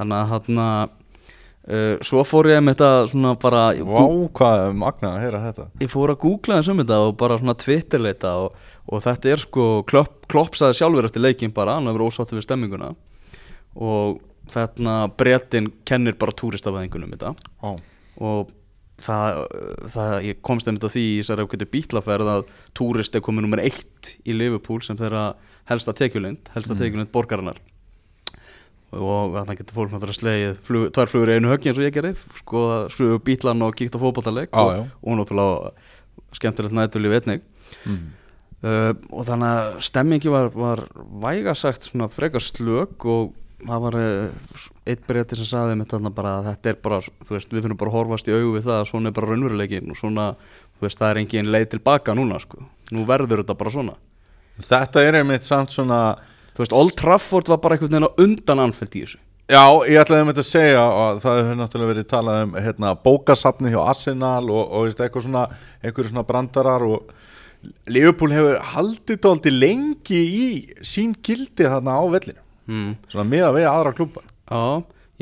þannig 0.00 0.16
að 0.18 0.32
hann 0.32 0.62
uh, 0.64 1.94
svo 2.06 2.24
fór 2.26 2.50
ég 2.50 2.64
með 2.64 2.78
þetta 2.78 3.10
svona 3.12 3.34
bara 3.40 3.64
Vá, 3.76 4.00
hvað 4.40 4.64
er 4.64 4.78
magnað 4.80 5.12
að 5.12 5.26
heyra 5.26 5.42
þetta. 5.46 5.68
Ég 5.84 5.92
fór 5.92 6.14
að 6.14 6.20
googla 6.24 6.60
þessum 6.60 6.82
þetta 6.82 7.00
og 7.06 7.12
bara 7.20 7.38
svona 7.40 7.56
twitterleita 7.64 8.34
og, 8.44 8.56
og 8.88 9.04
þetta 9.06 9.34
er 9.34 9.44
sko 9.44 9.68
klopp, 9.90 10.24
klopp 10.30 10.58
sagði 10.58 10.80
sjálfur 10.80 11.10
eftir 11.10 11.24
leikin 11.24 11.54
bara 11.56 11.78
hann 11.78 11.90
hefur 11.90 12.08
ósáttu 12.08 12.38
við 12.38 12.48
stemminguna. 12.48 12.94
Og 13.78 14.18
þarna 14.50 15.02
brettin 15.14 15.70
kennir 15.86 16.16
bara 16.18 16.34
túristafæðingunum 16.34 17.12
þetta. 17.14 17.36
Já, 17.60 17.76
og 18.20 18.50
það, 19.00 19.40
það 19.94 20.14
ég 20.28 20.40
komst 20.44 20.68
einmitt 20.68 20.86
að 20.86 20.94
því 20.96 21.04
í 21.06 21.16
þessari 21.20 21.46
ákveðtu 21.46 21.68
bítlaferð 21.72 22.30
að 22.34 22.44
túrist 22.76 23.16
er 23.16 23.24
komið 23.24 23.46
nummer 23.46 23.62
eitt 23.62 24.14
í 24.24 24.36
Liverpool 24.36 24.80
sem 24.84 24.98
þeirra 25.00 25.30
helsta 25.70 25.94
tekjulind 25.96 26.50
helsta 26.54 26.74
mm. 26.74 26.80
tekjulind 26.82 27.12
borgarinnar 27.14 27.60
og 28.90 29.36
þannig 29.36 29.60
getur 29.60 29.76
fólk 29.76 29.92
náttúrulega 29.92 30.18
slegið 30.18 30.56
flug, 30.66 30.86
tvær 30.94 31.10
flugur 31.10 31.30
í 31.30 31.36
einu 31.38 31.50
höggi 31.52 31.70
eins 31.70 31.78
og 31.78 31.86
ég 31.86 31.94
gerði 31.94 32.14
skoða 32.40 32.78
slugu 32.90 33.20
bítlan 33.26 33.62
og 33.62 33.76
kíkt 33.78 33.94
á 33.94 34.02
fótballtaleg 34.02 34.48
Já, 34.50 34.62
og, 34.62 34.88
og 35.04 35.20
náttúrulega 35.20 35.74
skemmtilegt 36.34 36.74
nættulíf 36.74 37.14
einnig. 37.20 37.44
Mm. 37.86 38.00
uh, 38.64 38.92
og 39.14 39.28
þannig 39.28 39.50
að 39.50 39.68
stemmingi 39.86 40.32
var, 40.32 40.50
var 40.54 40.82
væga 41.22 41.54
sagt 41.58 41.86
svona 41.86 42.10
frekar 42.10 42.42
slök 42.42 43.06
og 43.06 43.30
það 43.60 43.84
var 43.84 43.98
uh, 44.00 44.66
eitt 44.88 45.06
breyti 45.06 45.38
sem 45.38 45.48
saði 45.48 45.78
mitt 45.78 45.94
að 45.94 46.10
þetta 46.48 46.72
er 46.72 46.82
bara, 46.82 47.00
þú 47.00 47.36
veist, 47.36 47.52
við 47.52 47.64
þurfum 47.64 47.80
bara 47.80 47.92
að 47.92 47.98
horfast 47.98 48.30
í 48.30 48.34
augu 48.34 48.54
við 48.56 48.66
það 48.68 48.78
að 48.80 48.90
svona 48.90 49.10
er 49.10 49.16
bara 49.20 49.30
raunveruleikin 49.30 49.94
og 49.94 50.00
svona, 50.00 50.26
þú 50.78 50.86
veist, 50.86 51.00
það 51.00 51.12
er 51.12 51.22
engin 51.22 51.52
leið 51.54 51.68
tilbaka 51.76 52.16
núna, 52.16 52.40
sko, 52.42 52.64
nú 52.94 53.06
verður 53.08 53.44
þetta 53.44 53.58
bara 53.60 53.74
svona. 53.76 53.96
Þetta 54.60 55.04
er 55.06 55.20
einmitt 55.20 55.46
samt 55.48 55.72
svona 55.72 56.00
þú 56.54 56.64
veist, 56.64 56.76
Old 56.76 56.96
Trafford 56.98 57.50
var 57.50 57.60
bara 57.62 57.76
einhvern 57.76 57.92
veginn 57.92 58.08
á 58.10 58.18
undan 58.24 58.64
anfælt 58.66 58.96
í 58.96 59.04
þessu. 59.04 59.20
Já, 59.50 59.64
ég 59.90 59.98
ætlaði 59.98 60.22
einmitt 60.22 60.38
að 60.38 60.46
segja 60.46 60.82
og 60.86 61.20
það 61.24 61.40
hefur 61.40 61.56
náttúrulega 61.58 61.90
verið 61.90 62.06
talað 62.12 62.44
um 62.44 62.52
hérna, 62.54 62.92
bókasafni 63.02 63.72
hjá 63.72 63.80
Arsenal 63.82 64.44
og, 64.46 64.62
og 64.62 64.86
veist, 64.86 65.00
eitthvað 65.02 65.26
svona, 65.26 65.42
einhverju 65.82 66.12
svona 66.12 66.26
brandarar 66.28 66.84
og 66.86 67.10
Liverpool 67.90 68.32
hefur 68.34 68.60
haldið 68.72 69.20
dálítið 69.24 69.56
lengi 69.56 70.20
í 70.20 70.46
sín 70.86 71.16
gildi 71.18 71.66
þarna 71.66 71.98
á 71.98 72.02
vellinu 72.14 72.40
hmm. 72.70 72.94
svona 73.10 73.26
með 73.28 73.46
að 73.48 73.56
vega 73.58 73.74
aðra 73.74 73.94
klúpa 73.98 74.22
Já, 74.22 74.62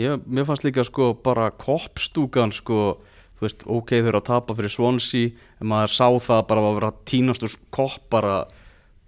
ég, 0.04 0.26
mér 0.28 0.48
fannst 0.48 0.66
líka 0.66 0.84
sko 0.86 1.10
bara 1.24 1.48
koppstúkan 1.50 2.52
sko 2.54 2.98
þú 3.38 3.46
veist, 3.46 3.64
ok, 3.64 3.96
þau 3.96 4.10
eru 4.12 4.20
að 4.20 4.28
tapa 4.28 4.58
fyrir 4.58 4.74
Swansea 4.74 5.32
en 5.58 5.70
maður 5.72 5.94
sá 5.96 6.06
það 6.28 6.46
bara 6.52 6.64
að 6.68 6.78
vera 6.78 6.94
tínastur 7.08 7.58
kopp 7.74 8.06
bara 8.12 8.38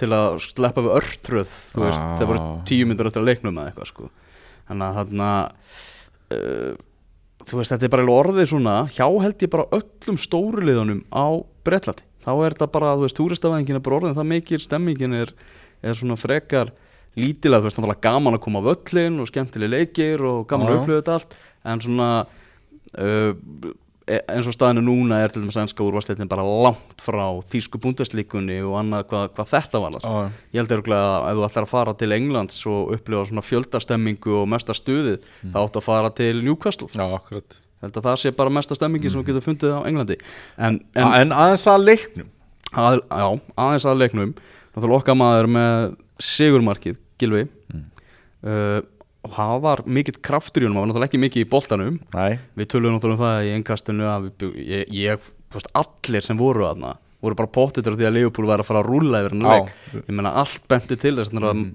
til 0.01 0.11
að 0.17 0.39
sleppa 0.45 0.85
við 0.87 0.97
örtröð 1.01 1.55
þú 1.75 1.85
veist, 1.87 2.03
Ah. 2.05 2.15
það 2.21 2.31
voru 2.33 2.45
tíu 2.69 2.87
myndur 2.89 3.09
eftir 3.11 3.23
að 3.23 3.29
leiknum 3.31 3.59
eða 3.61 3.71
eitthvað 3.73 3.91
sko 3.93 4.11
þannig 4.71 5.01
að 5.01 5.15
uh, 6.35 6.75
þú 7.49 7.57
veist, 7.61 7.73
þetta 7.73 7.89
er 7.89 7.95
bara 7.95 8.05
orðið 8.15 8.51
svona 8.53 8.75
hjá 8.93 9.07
held 9.25 9.43
ég 9.47 9.51
bara 9.53 9.69
öllum 9.79 10.19
stóru 10.21 10.63
liðunum 10.67 11.01
á 11.11 11.27
Bretlandi, 11.65 12.05
þá 12.25 12.31
er 12.45 12.55
þetta 12.55 12.69
bara 12.73 12.93
þú 12.97 13.07
veist, 13.07 13.17
túristavæðingin 13.19 13.79
er 13.81 13.85
bara 13.85 13.99
orðin 14.01 14.17
það 14.19 14.29
mikil 14.35 14.61
stemmingin 14.63 15.17
er, 15.23 15.33
er 15.83 15.97
svona 15.99 16.17
frekar 16.21 16.71
lítilega, 17.19 17.61
þú 17.65 17.67
veist, 17.69 17.79
náttúrulega 17.81 18.05
gaman 18.07 18.37
að 18.39 18.43
koma 18.45 18.61
á 18.63 18.69
völlin 18.71 19.17
og 19.21 19.29
skemmtileg 19.31 19.73
leikir 19.73 20.23
og 20.29 20.45
gaman 20.49 20.69
Já, 20.69 20.71
að 20.71 20.77
já. 20.77 20.81
upplifa 20.83 21.01
þetta 21.01 21.17
allt 21.19 21.39
en 21.73 21.83
svona 21.87 22.11
uh, 23.01 23.33
eins 24.31 24.47
og 24.51 24.55
staðinu 24.57 24.83
núna 24.87 25.19
er 25.25 25.31
til 25.33 25.43
dæmis 25.45 25.57
ennska 25.61 25.85
úrvarsleitin 25.87 26.29
bara 26.31 26.43
langt 26.45 26.99
frá 27.03 27.25
þýsku 27.53 27.79
búndeslíkunni 27.83 28.59
og 28.67 28.75
annað 28.81 29.05
hvað, 29.11 29.25
hvað 29.37 29.51
þetta 29.55 29.81
var 29.85 29.97
Já. 30.01 30.13
ég 30.53 30.61
held 30.63 30.75
örgulega 30.77 31.09
að 31.15 31.31
ef 31.31 31.39
þú 31.41 31.47
ætlar 31.49 31.67
að 31.67 31.73
fara 31.75 31.95
til 32.01 32.13
Englands 32.17 32.61
og 32.67 32.93
upplifa 32.97 33.25
svona 33.31 33.45
fjöldastemmingu 33.47 34.37
og 34.43 34.49
mesta 34.51 34.77
stuðið 34.77 35.19
Mm. 35.43 35.53
þá 35.55 35.59
áttu 35.65 35.81
að 35.81 35.87
fara 35.87 36.11
til 36.11 36.43
Newcastle. 36.45 36.89
Já, 36.93 37.05
akkurat. 37.17 37.55
Held 37.81 37.95
að 37.97 38.05
það 38.11 38.17
sé 38.21 38.31
bara 38.37 38.51
mesta 38.53 38.75
stemmingi 38.77 39.11
sem 39.11 39.23
þú 39.23 39.27
getur 39.31 39.45
fundið 39.47 39.73
á 39.73 39.81
Englandi. 39.89 40.17
En, 40.59 40.81
en 40.95 41.07
En, 41.07 41.13
en 41.23 41.31
aðeins 41.33 41.65
að 41.67 41.85
leiknum. 41.87 42.29
Að, 42.77 42.99
já, 43.09 43.41
aðeins 43.57 43.87
að 43.89 43.99
leiknum. 44.03 44.35
Náttúrulega 44.75 45.01
okkar 45.01 45.17
maður 45.17 45.49
með 45.57 45.97
sigurmarkið 46.21 46.99
Gilvi 47.19 47.47
Mm. 47.73 47.85
uh, 48.45 48.81
og 49.27 49.35
það 49.37 49.61
var 49.67 49.83
mikill 49.85 50.17
kraftur 50.25 50.65
í 50.65 50.67
honum, 50.67 50.79
það 50.79 50.85
var 50.85 50.91
náttúrulega 50.91 51.11
ekki 51.11 51.23
mikið 51.27 51.45
í 51.45 51.51
boltanum 51.53 52.01
Nei, 52.15 52.39
við 52.57 52.71
töluðum 52.73 52.97
náttúrulega 52.97 53.19
um 53.19 53.25
það 53.25 53.45
í 53.45 53.55
engastinu 53.59 54.09
að 54.09 54.27
við, 54.27 54.51
ég, 54.65 54.85
ég 54.97 55.31
veist, 55.53 55.71
allir 55.77 56.25
sem 56.25 56.41
voru 56.41 56.67
aðna 56.69 56.95
voru 57.21 57.37
bara 57.37 57.53
pottitur 57.53 57.97
því 57.99 58.07
að 58.09 58.15
Leopold 58.17 58.49
var 58.49 58.63
að 58.63 58.69
fara 58.71 58.81
að 58.81 58.89
rúlla 58.89 59.21
yfir 59.21 59.35
Já. 59.37 59.43
leik 59.45 59.73
ég 60.09 60.15
meina 60.17 60.33
allt 60.41 60.63
benti 60.73 60.97
til 61.01 61.17
þess 61.19 61.35
að 61.37 61.49
mm. 61.51 61.67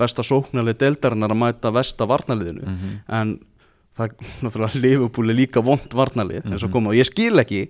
besta 0.00 0.24
sóknarlið 0.24 0.78
deildarinn 0.80 1.26
er 1.26 1.34
að 1.34 1.40
mæta 1.42 1.72
vesta 1.74 2.06
varnarliðinu 2.08 2.64
Mhm. 2.64 2.94
en 3.18 3.34
það 3.98 4.14
náttúrulega 4.44 4.80
Leopold 4.80 5.30
er 5.34 5.38
líka 5.42 5.64
vond 5.64 5.92
varnarlið 5.92 6.46
eins 6.48 6.62
og 6.62 6.70
Mhm. 6.70 6.72
koma 6.72 6.90
og 6.90 6.96
ég 6.96 7.10
skil 7.10 7.36
ekki 7.42 7.68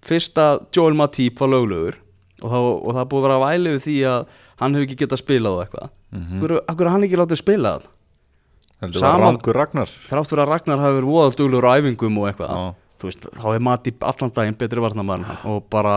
fyrst 0.00 0.38
að 0.38 0.66
Joel 0.76 0.94
Matip 0.94 1.40
var 1.40 1.48
löglegur 1.48 1.96
og, 2.40 2.50
þá, 2.50 2.58
og 2.86 2.94
það 2.94 3.08
búið 3.10 3.18
að 3.18 3.26
vera 3.26 3.38
að 3.40 3.46
væli 3.48 3.74
við 3.74 3.82
því 3.84 3.96
að 4.08 4.26
hann 4.62 4.74
hefur 4.74 4.86
ekki 4.86 5.00
getað 5.02 5.22
spilað 5.24 5.56
og 5.56 5.64
eitthvað 5.66 5.90
mm 6.12 6.22
-hmm. 6.22 6.60
akkur 6.70 6.86
er 6.86 7.82
það 8.80 8.86
heldur 8.88 9.00
Sama- 9.04 9.18
var 9.18 9.26
Rangur 9.26 9.58
Ragnar 9.60 9.90
þrátt 10.08 10.30
fyrir 10.32 10.42
að 10.44 10.50
Ragnar 10.54 10.78
hafi 10.84 10.98
verið 10.98 11.12
voðalt 11.14 11.38
duglegur 11.40 11.68
á 11.68 11.72
æfingum 11.80 12.18
og 12.22 12.28
eitthvað 12.30 12.50
Já. 12.56 12.74
þú 13.00 13.08
veist, 13.10 13.26
þá 13.40 13.46
er 13.54 13.64
Matip 13.68 14.04
allan 14.10 14.32
daginn 14.36 14.58
betri 14.60 14.80
varnarmann 14.84 15.24
og 15.44 15.62
bara 15.70 15.94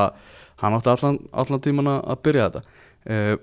hann 0.64 0.78
átti 0.78 0.92
allan, 0.94 1.20
allan 1.34 1.60
tíman 1.64 1.90
að 1.92 2.00
að 2.14 2.22
byrja 2.28 2.50
þetta 2.50 2.64
uh, 3.10 3.36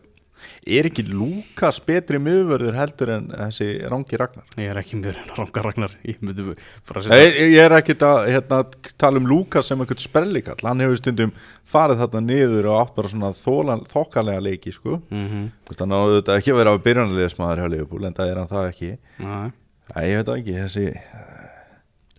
Er 0.67 0.89
ekki 0.91 1.05
Lukas 1.09 1.81
betri 1.85 2.21
miðvörður 2.23 2.77
heldur 2.79 3.13
en 3.17 3.29
þessi 3.33 3.69
Rangi 3.91 4.21
Ragnar? 4.21 4.47
ég 4.57 4.73
er 4.73 4.81
ekki 4.83 4.99
reyna 5.01 5.33
að 5.33 5.41
ranga 5.41 5.65
Ragnar 5.67 5.95
ég 6.05 6.21
Nei, 6.23 7.07
setja 7.07 7.47
ég 7.51 7.63
er 7.65 7.77
ekki 7.79 7.97
að 8.07 8.21
hérna, 8.31 8.61
tala 9.01 9.23
um 9.23 9.31
Lukas 9.31 9.71
sem 9.71 9.81
einhvern 9.81 10.03
sprellikall 10.03 10.61
hann 10.67 10.85
hefur 10.85 11.01
stundum 11.01 11.33
farið 11.71 12.05
þarna 12.05 12.25
niður 12.27 12.71
og 12.73 12.81
átt 12.83 12.95
bara 12.99 13.13
svona 13.13 13.33
þólan, 13.37 13.87
þokkalega 13.91 14.45
leiki 14.45 14.75
sko. 14.75 15.01
mm 15.11 15.49
þannig 15.71 15.97
að 15.97 16.15
þetta 16.17 16.37
ekki 16.37 16.53
að 16.53 16.57
vera 16.59 16.73
á 16.75 16.85
byrjanlegismæður 16.85 17.61
hjá 17.63 17.69
Liverpool 17.71 18.05
en 18.05 18.15
það 18.17 18.31
er 18.31 18.39
hann 18.41 18.51
það 18.51 18.71
ekki 18.71 18.91
-hmm. 19.19 19.53
Æ, 19.91 20.01
ég 20.07 20.17
veit 20.21 20.29
ekki, 20.35 20.55
þessi 20.55 20.87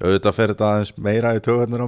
auðvitað 0.01 0.37
fer 0.37 0.53
þetta 0.53 0.69
aðeins 0.69 0.93
meira 0.97 1.33
í 1.37 1.41
tögarnir 1.43 1.83
á 1.83 1.87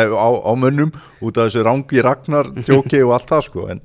eh, 0.00 0.14
á, 0.16 0.28
á 0.32 0.52
mönnum 0.56 0.92
út 1.20 1.36
af 1.36 1.48
þessu 1.48 1.64
Rangi 1.66 2.04
Ragnar 2.04 2.50
tjóki 2.64 3.02
og 3.04 3.14
allt 3.16 3.28
það 3.30 3.44
sko 3.48 3.66
en 3.74 3.82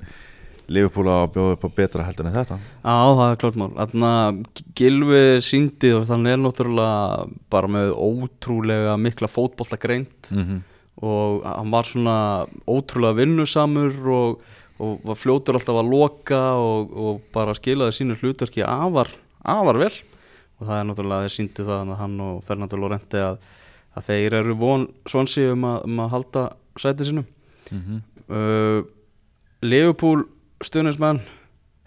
Liverpool 0.72 1.06
á 1.06 1.22
að 1.22 1.32
bjóða 1.36 1.56
upp 1.56 1.66
á 1.66 1.70
betra 1.76 2.06
heldur 2.06 2.28
en 2.28 2.34
þetta? 2.34 2.58
Já, 2.58 2.96
það 3.18 3.28
er 3.28 3.40
klart 3.42 3.58
mál. 3.60 3.68
Þannig 3.76 4.06
að 4.10 4.62
Gilvi 4.78 5.22
síndi 5.46 5.92
og 5.94 6.06
þannig 6.08 6.34
er 6.34 6.40
náttúrulega 6.42 7.26
bara 7.54 7.70
með 7.70 7.92
ótrúlega 7.94 8.96
mikla 8.98 9.30
fótbolta 9.30 9.78
greint 9.78 10.30
mm 10.32 10.42
-hmm. 10.42 10.60
og 11.06 11.46
hann 11.46 11.70
var 11.70 11.84
svona 11.84 12.46
ótrúlega 12.66 13.18
vinnusamur 13.22 13.94
og, 14.08 14.40
og 14.78 15.16
fljótur 15.16 15.54
alltaf 15.54 15.76
að 15.76 15.90
loka 15.90 16.42
og, 16.58 16.96
og 16.96 17.22
bara 17.32 17.54
skilaði 17.54 17.92
sínu 17.92 18.18
hlutverki 18.18 18.62
afar, 18.62 19.08
afar 19.44 19.78
vel. 19.78 19.94
Og 20.58 20.66
það 20.66 20.78
er 20.80 20.84
náttúrulega 20.84 21.22
þeir 21.22 21.36
síndu 21.36 21.64
það 21.64 21.90
að 21.90 21.98
hann 22.00 22.20
og 22.20 22.44
Fernando 22.44 22.76
Lorente 22.76 23.22
að, 23.22 23.38
að 23.94 24.02
þeir 24.02 24.34
eru 24.34 24.54
von 24.54 24.88
svonsi 25.06 25.46
um, 25.46 25.64
um 25.64 26.00
að 26.00 26.10
halda 26.10 26.50
sæti 26.76 27.04
sinu 27.04 27.24
uh, 28.30 28.82
Leopold 29.62 30.35
stuðnismenn 30.64 31.20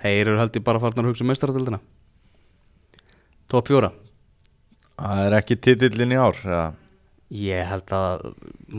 þeir 0.01 0.27
eru 0.27 0.38
held 0.39 0.59
ég 0.59 0.65
bara 0.65 0.81
farnar 0.81 1.07
að 1.07 1.13
hugsa 1.13 1.25
um 1.25 1.31
meistaradildina 1.33 1.79
top 3.49 3.71
fjóra 3.71 3.91
Það 4.99 5.19
er 5.25 5.33
ekki 5.38 5.55
titillin 5.63 6.11
í 6.11 6.19
ár 6.19 6.38
eða? 6.43 6.63
Ég 7.39 7.67
held 7.69 7.91
að 7.93 8.23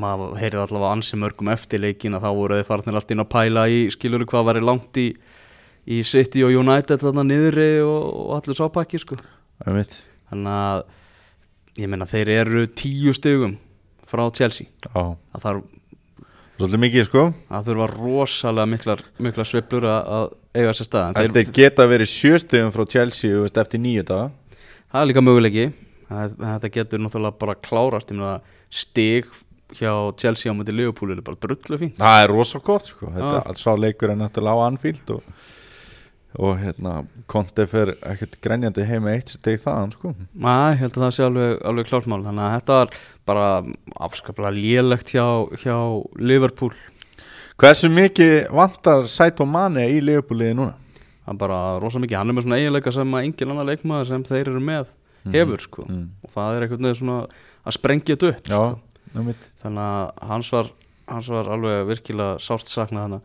maður 0.03 0.35
heyrði 0.41 0.59
allavega 0.65 0.97
ansi 0.97 1.19
mörgum 1.21 1.49
eftir 1.53 1.81
leikin 1.81 2.17
að 2.19 2.27
þá 2.27 2.31
voru 2.37 2.59
þeir 2.59 2.67
farnir 2.69 2.99
allt 2.99 3.15
inn 3.15 3.23
að 3.23 3.31
pæla 3.33 3.63
í 3.71 3.79
skilur 3.95 4.27
hvað 4.29 4.49
væri 4.51 4.63
langt 4.67 5.01
í, 5.01 5.07
í 5.87 6.01
City 6.05 6.43
og 6.45 6.53
United 6.61 7.01
þarna 7.01 7.25
niðri 7.25 7.69
og, 7.87 8.05
og 8.27 8.35
allir 8.37 8.59
sápakki 8.59 9.01
sko. 9.01 9.17
Þannig 9.65 10.53
að 10.57 10.83
ég 11.81 11.93
meina 11.95 12.11
þeir 12.11 12.33
eru 12.41 12.67
tíu 12.75 13.15
stugum 13.17 13.55
frá 14.11 14.27
Chelsea. 14.35 14.69
Já, 14.91 15.15
Það 15.33 15.47
þarf 15.47 15.80
svolítið 16.61 16.83
mikið 16.85 17.07
sko. 17.09 17.23
Að 17.51 17.69
þurfa 17.71 17.87
rosalega 17.97 18.71
miklar, 18.71 19.03
miklar 19.27 19.49
sveiflur 19.49 19.87
að, 19.91 20.33
eiga 20.61 20.75
sér 20.77 20.89
stað. 20.89 21.19
Þeir, 21.19 21.35
þeir 21.39 21.53
geta 21.61 21.87
verið 21.91 22.11
sjöstöðum 22.13 22.73
frá 22.75 22.85
Chelsea 22.95 23.43
veist, 23.43 23.61
eftir 23.63 23.81
nýju 23.83 24.05
daga. 24.11 24.31
Það 24.91 25.01
er 25.03 25.11
líka 25.11 25.23
möguleiki. 25.25 25.69
Það- 26.11 26.35
Þetta 26.41 26.71
getur 26.75 26.99
náttúrulega 27.05 27.39
bara 27.39 27.55
klárast. 27.55 28.11
Stig 28.71 29.27
hjá 29.79 29.93
Chelsea 30.19 30.51
á 30.51 30.55
mútið 30.55 30.77
Liverpool 30.79 31.13
er 31.15 31.21
bara 31.23 31.37
drullu 31.39 31.79
fínt. 31.79 31.97
Það 31.99 32.25
er 32.25 32.29
rosa 32.35 32.59
gott 32.59 32.87
sko. 32.91 33.07
Þetta 33.07 33.35
Já. 33.39 33.47
alls 33.47 33.65
á 33.67 33.73
leikur 33.79 34.11
er 34.11 34.19
náttúrulega 34.19 34.59
á 34.59 34.67
Anfield 34.67 35.11
og, 35.15 35.23
og 36.39 36.59
hérna 36.61 36.93
Conte 37.27 37.65
fer 37.67 37.95
ekkert 38.07 38.37
grenjandi 38.45 38.85
heim 38.87 39.03
með 39.03 39.17
eitt 39.19 39.33
steg 39.35 39.59
þaðan 39.65 39.93
sko 39.97 40.13
Næ, 40.15 40.53
ég 40.75 40.79
held 40.85 40.93
að 40.95 41.03
það 41.05 41.15
sé 41.17 41.25
alveg, 41.27 41.57
alveg 41.67 41.89
klárt 41.91 42.07
mál 42.07 42.23
Þannig 42.23 42.45
að 42.47 42.55
þetta 42.55 42.77
var 42.79 42.93
bara 43.31 43.47
afskaplega 44.07 44.53
lélegt 44.55 45.11
hjá, 45.15 45.27
hjá 45.65 45.77
Liverpool 46.23 46.75
Hversu 47.61 47.91
mikið 47.93 48.37
vantar 48.57 49.03
Saito 49.11 49.45
Mane 49.45 49.89
í 49.91 49.99
Liverpooliði 50.01 50.55
núna? 50.61 50.77
Það 51.27 51.35
er 51.35 51.41
bara 51.43 51.59
rosa 51.83 52.01
mikið 52.03 52.17
Hann 52.21 52.31
er 52.33 52.39
með 52.39 52.47
svona 52.47 52.61
eiginleika 52.63 52.93
sem 52.95 53.19
að 53.19 53.27
engin 53.27 53.53
annar 53.55 53.69
leikmaður 53.69 54.09
sem 54.15 54.25
þeir 54.31 54.49
eru 54.55 54.63
með 54.71 54.97
hefur 55.35 55.61
sko 55.67 55.85
Mm. 55.91 56.07
og 56.25 56.31
það 56.33 56.55
er 56.57 56.65
veginn 56.71 56.95
svona 56.97 57.17
að 57.69 57.75
sprengja 57.77 58.15
þetta 58.17 58.29
upp 58.31 58.47
Já, 58.49 58.57
sko. 58.57 59.35
þannig 59.61 59.81
að 59.85 60.29
hans 60.31 60.49
var, 60.55 60.71
hans 61.11 61.29
var 61.29 61.51
alveg 61.53 61.83
virkilega 61.91 62.39
sást 62.41 62.71
saknað 62.73 63.03
hana 63.05 63.19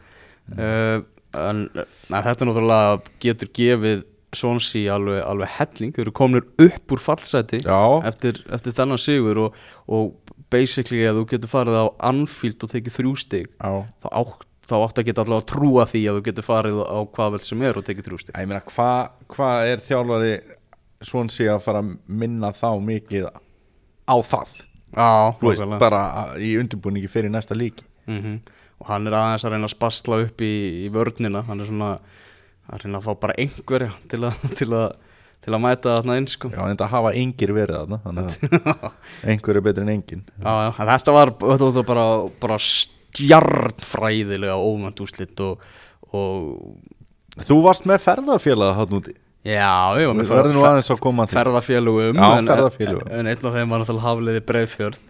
Mm. 0.45 0.59
uh, 0.59 1.05
en 1.49 1.63
na, 1.75 2.21
þetta 2.25 2.47
náttúrulega 2.49 2.99
getur 3.23 3.51
gefið 3.55 4.03
Swansea 4.35 4.95
alveg, 4.97 5.21
alveg 5.23 5.51
helling. 5.55 5.93
Þau 5.95 6.01
eru 6.03 6.13
komnir 6.15 6.47
upp 6.65 6.91
úr 6.95 7.01
fallseti 7.01 7.61
eftir, 8.09 8.41
eftir 8.51 8.75
þennan 8.75 8.99
sigur 8.99 9.39
og, 9.45 9.61
og 9.87 10.33
basically 10.51 11.05
ef 11.07 11.15
þú 11.19 11.23
getur 11.31 11.51
farið 11.51 11.79
á 11.79 11.85
Anfield 12.09 12.65
og 12.65 12.73
tekið 12.73 12.97
þrjú 12.99 13.13
stig 13.21 13.47
þá, 13.55 13.85
á, 14.11 14.21
þá 14.65 14.75
áttu 14.81 15.03
að 15.03 15.07
geta 15.09 15.23
allavega 15.25 15.45
að 15.45 15.49
trúa 15.53 15.87
því 15.89 16.03
að 16.09 16.19
þú 16.19 16.25
getur 16.27 16.47
farið 16.49 16.83
á 16.83 16.99
hvað 17.15 17.33
vel 17.37 17.41
sem 17.47 17.65
er 17.69 17.79
og 17.79 17.87
tekið 17.87 18.09
þrjú 18.09 18.21
stig. 18.25 18.35
Ég 18.35 18.51
meina, 18.51 18.61
hvað 18.69 19.33
hva 19.35 19.49
er 19.71 19.83
þjálfari 19.87 20.35
svona 21.05 21.35
sé 21.35 21.49
að 21.51 21.63
fara 21.65 21.83
að 21.83 21.95
minna 22.23 22.51
þá 22.55 22.69
mikið 22.91 23.29
á 23.31 24.15
það? 24.25 24.61
Já, 24.95 25.09
Þú 25.39 25.49
veist, 25.49 25.73
bara 25.81 26.03
í 26.39 26.53
undirbúningi 26.59 27.09
fyrir 27.11 27.33
næsta 27.33 27.57
líki 27.57 27.83
mm 28.07 28.37
og 28.81 28.85
hann 28.89 29.07
er 29.07 29.15
aðeins 29.17 29.45
að 29.47 29.53
reyna 29.55 29.67
að 29.69 29.75
spasla 29.75 30.15
upp 30.25 30.37
í, 30.43 30.53
í 30.85 30.87
vörnina. 30.93 31.41
Hann 31.47 31.61
er 31.61 31.67
svona 31.69 31.91
að 32.65 32.77
reyna 32.83 32.97
að 32.99 33.05
fá 33.07 33.11
bara 33.23 33.37
einhverja 33.41 33.91
til 34.11 34.21
að, 34.27 34.33
til 34.59 34.69
að, 34.75 34.87
til 35.45 35.51
að 35.53 35.63
mæta 35.65 35.95
þarna 35.99 36.19
inn 36.21 36.29
sko. 36.31 36.47
Já, 36.53 36.61
en 36.63 36.71
þetta 36.73 36.91
hafa 36.95 37.11
engir 37.21 37.51
verið 37.55 37.75
þarna 37.81 37.97
að 38.11 38.17
einhver 39.31 39.55
er 39.59 39.65
betri 39.69 39.83
en 39.85 39.93
engin 39.95 40.23
já, 40.25 40.51
já, 40.65 40.71
þetta 40.81 41.11
var, 41.15 41.27
þetta 41.45 41.71
var 41.79 41.89
bara, 41.91 42.07
bara 42.41 42.57
stjarnfræðilega 42.69 44.57
óvænt 44.59 45.01
úslit 45.05 45.37
og, 45.45 45.53
og 46.11 46.31
Þú 47.35 47.57
varst 47.65 47.83
með 47.83 47.99
ferðafélag 47.99 48.77
hann 48.77 48.93
úti 48.95 49.11
já, 49.45 49.71
Við 49.95 50.29
verðum 50.29 50.55
nú 50.57 50.63
aðeins 50.65 50.89
að 50.91 50.99
koma 51.05 51.25
að 51.25 51.29
því 51.31 51.37
ferðafélugum 51.39 52.17
Já, 52.19 52.29
en, 52.39 52.47
ferðafélögum. 52.49 53.09
en, 53.11 53.19
en 53.19 53.27
einn 53.31 53.45
af 53.49 53.57
þeim 53.59 53.69
var 53.75 53.83
náttúrulega 53.83 54.07
hafliði 54.09 54.41
breiðfjörð 54.49 55.01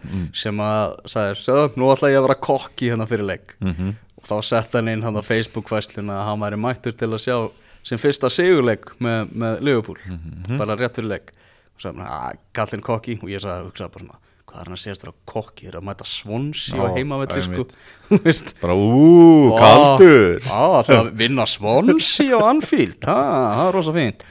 sem 0.42 0.60
að 0.66 0.96
sagði, 1.14 1.38
sögðu, 1.46 1.70
nú 1.80 1.90
ætla 1.94 2.10
ég 2.12 2.18
að 2.20 2.26
vera 2.28 2.38
kokki 2.48 2.90
hérna 2.92 3.06
fyrir 3.08 3.26
leik 3.30 3.56
Mhm. 3.60 3.94
og 4.20 4.24
þá 4.28 4.36
sett 4.44 4.72
hann 4.76 4.88
inn 4.88 5.02
hann 5.02 5.16
á 5.16 5.22
Facebook-fæsluna 5.24 6.20
að 6.20 6.26
hann 6.30 6.40
væri 6.44 6.60
mættur 6.60 6.92
til 6.96 7.08
að 7.08 7.22
sjá 7.24 7.36
sem 7.86 7.98
fyrsta 7.98 8.28
sigurleik 8.30 8.84
með, 9.00 9.30
með 9.32 9.60
Liverpool 9.62 9.96
Mhm. 10.06 10.58
bara 10.58 10.76
rétt 10.76 10.96
fyrir 11.00 11.08
leik 11.14 11.32
og 11.76 11.80
sagði 11.80 11.98
hann, 12.02 12.06
að 12.06 12.36
kallinn 12.52 12.82
kokki 12.82 13.18
og 13.22 13.28
ég 13.30 13.40
sagði, 13.40 13.70
hugsaði 13.70 13.92
bara 13.92 14.04
svona 14.04 14.18
hvað 14.56 14.62
er 14.62 14.70
hann 14.70 14.76
að 14.76 14.80
segja 14.80 14.96
þér 14.96 15.10
á 15.12 15.16
kokki, 15.28 15.66
þeir 15.66 15.70
eru 15.74 15.80
að 15.82 15.86
mæta 15.90 16.06
svonsi 16.08 16.78
og 16.80 16.94
heimavelli 16.96 17.42
sko. 17.44 17.64
Bara, 18.62 18.76
ú, 18.80 19.50
kaldur. 19.60 20.38
Já, 20.40 20.62
það 20.88 21.00
að 21.02 21.10
vinna 21.20 21.44
svonsi 21.50 22.28
á 22.32 22.38
Anfield, 22.48 22.96
það, 23.04 23.20
það 23.36 23.64
er 23.66 23.76
rosa 23.76 23.94
fínt. 23.96 24.24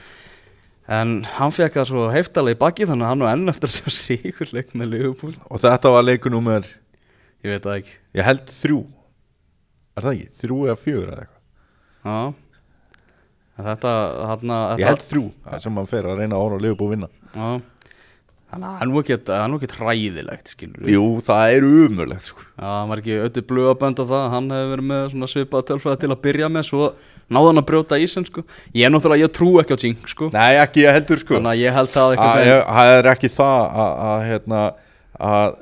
En 0.96 1.14
hann 1.38 1.54
fekk 1.54 1.78
það 1.78 1.88
svo 1.92 2.08
heftalega 2.14 2.58
í 2.58 2.60
baki 2.62 2.88
þannig 2.90 3.06
að 3.06 3.14
hann 3.14 3.26
var 3.26 3.38
enn 3.38 3.54
eftir 3.54 3.70
að 3.70 3.78
sjá 3.78 3.94
sigurleik 4.00 4.74
með 4.78 4.92
Liverpool. 4.96 5.36
Og 5.50 5.62
þetta 5.62 5.94
var 5.94 6.06
leikunúmer, 6.06 6.66
Ég 7.46 7.54
veit 7.54 7.62
það 7.68 7.78
ekki. 7.78 7.96
Ég 8.18 8.26
held 8.26 8.50
þrjú. 8.50 8.80
Er 9.94 10.06
það 10.08 10.16
ekki? 10.16 10.28
Þrjú 10.40 10.58
eða 10.66 10.76
fjögur 10.82 11.12
eða 11.14 11.26
eitthvað? 11.28 11.42
Já. 12.06 12.18
Þetta, 13.66 13.92
þarna 14.32 14.58
Ég 14.82 14.90
held 14.90 15.04
þrjú, 15.06 15.24
það 15.46 15.62
sem 15.64 15.78
hann 15.80 15.90
fer 15.94 16.10
að 16.10 16.18
reyna 16.24 16.40
að 16.40 16.46
orða 16.48 16.72
að 16.74 16.78
búið 16.80 16.96
vinna. 16.96 17.10
Já. 17.36 17.46
að 17.46 17.75
það 18.54 18.82
er 18.82 18.88
nú 18.90 19.02
ekkert, 19.02 19.26
það 19.28 19.42
er 19.46 19.56
ekkert 19.58 19.76
hræðilegt, 19.80 20.52
skilur. 20.54 20.88
Jú, 20.92 21.04
það 21.26 21.56
er 21.56 21.66
umurlegt 21.68 22.30
sko. 22.30 22.46
Já, 22.56 22.66
hann 22.70 22.92
var 22.92 23.02
ekki 23.02 23.18
öll 23.26 23.44
blöðabönd 23.50 24.00
á 24.00 24.06
það, 24.06 24.26
hann 24.36 24.50
hefði 24.56 24.72
verið 24.76 24.88
með 24.92 25.04
svona 25.16 25.30
svipað 25.34 25.66
tölfræði 25.72 26.02
til 26.06 26.12
að 26.14 26.22
byrja 26.28 26.50
með, 26.56 26.68
svo 26.70 26.90
náði 27.36 27.50
hann 27.52 27.62
að 27.64 27.68
brjóta 27.72 28.00
ísinn, 28.00 28.28
sko. 28.30 28.46
Ég 28.78 28.86
er 28.88 28.94
náttúrulega, 28.94 29.26
ég 29.26 29.34
trú 29.36 29.50
ekki 29.60 29.76
á 29.76 29.80
ting, 29.82 29.98
sko. 30.08 30.30
Nei, 30.36 30.54
ekki 30.62 30.86
ég 30.86 30.96
heldur 30.96 31.20
sko 31.24 31.40
Þannig 31.40 31.52
að 31.56 31.64
ég 31.66 31.74
held 31.80 31.94
það 31.96 32.06
Að- 32.06 32.16
eitthvað 32.16 32.66
Það 32.76 32.94
er 32.96 33.12
ekki 33.16 33.32
það 33.36 33.62
að, 33.86 33.94
að, 34.06 34.26
hérna, 34.30 34.62
að 35.20 35.60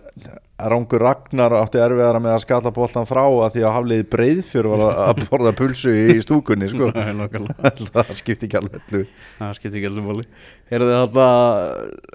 Rangur 0.54 1.02
Ragnar 1.02 1.52
átti 1.58 1.80
erfiðara 1.82 2.20
með 2.22 2.36
að 2.36 2.42
skalla 2.44 2.72
boltan 2.76 3.08
frá 3.10 3.24
að 3.26 3.56
því 3.56 3.64
að 3.66 3.74
hafliði 3.74 4.04
breyðfjör 4.14 4.68
var 4.70 4.84
að- 5.10 5.24
borða 5.32 5.52
pulsu 5.58 5.94
í 6.14 6.18
stúkunni 6.22 6.70
sko. 6.70 6.92
Það 7.96 8.12
skipti 8.20 8.48
ekki 8.48 8.60
alveg 8.62 8.78
allu 8.84 9.02
Það 9.40 9.56
skiptir 9.58 9.80
ekki 9.82 9.90
alveg 9.90 10.06
máli. 10.08 10.26
Heyrðu 10.70 10.92
þið 10.92 11.00
þarna, 11.18 11.28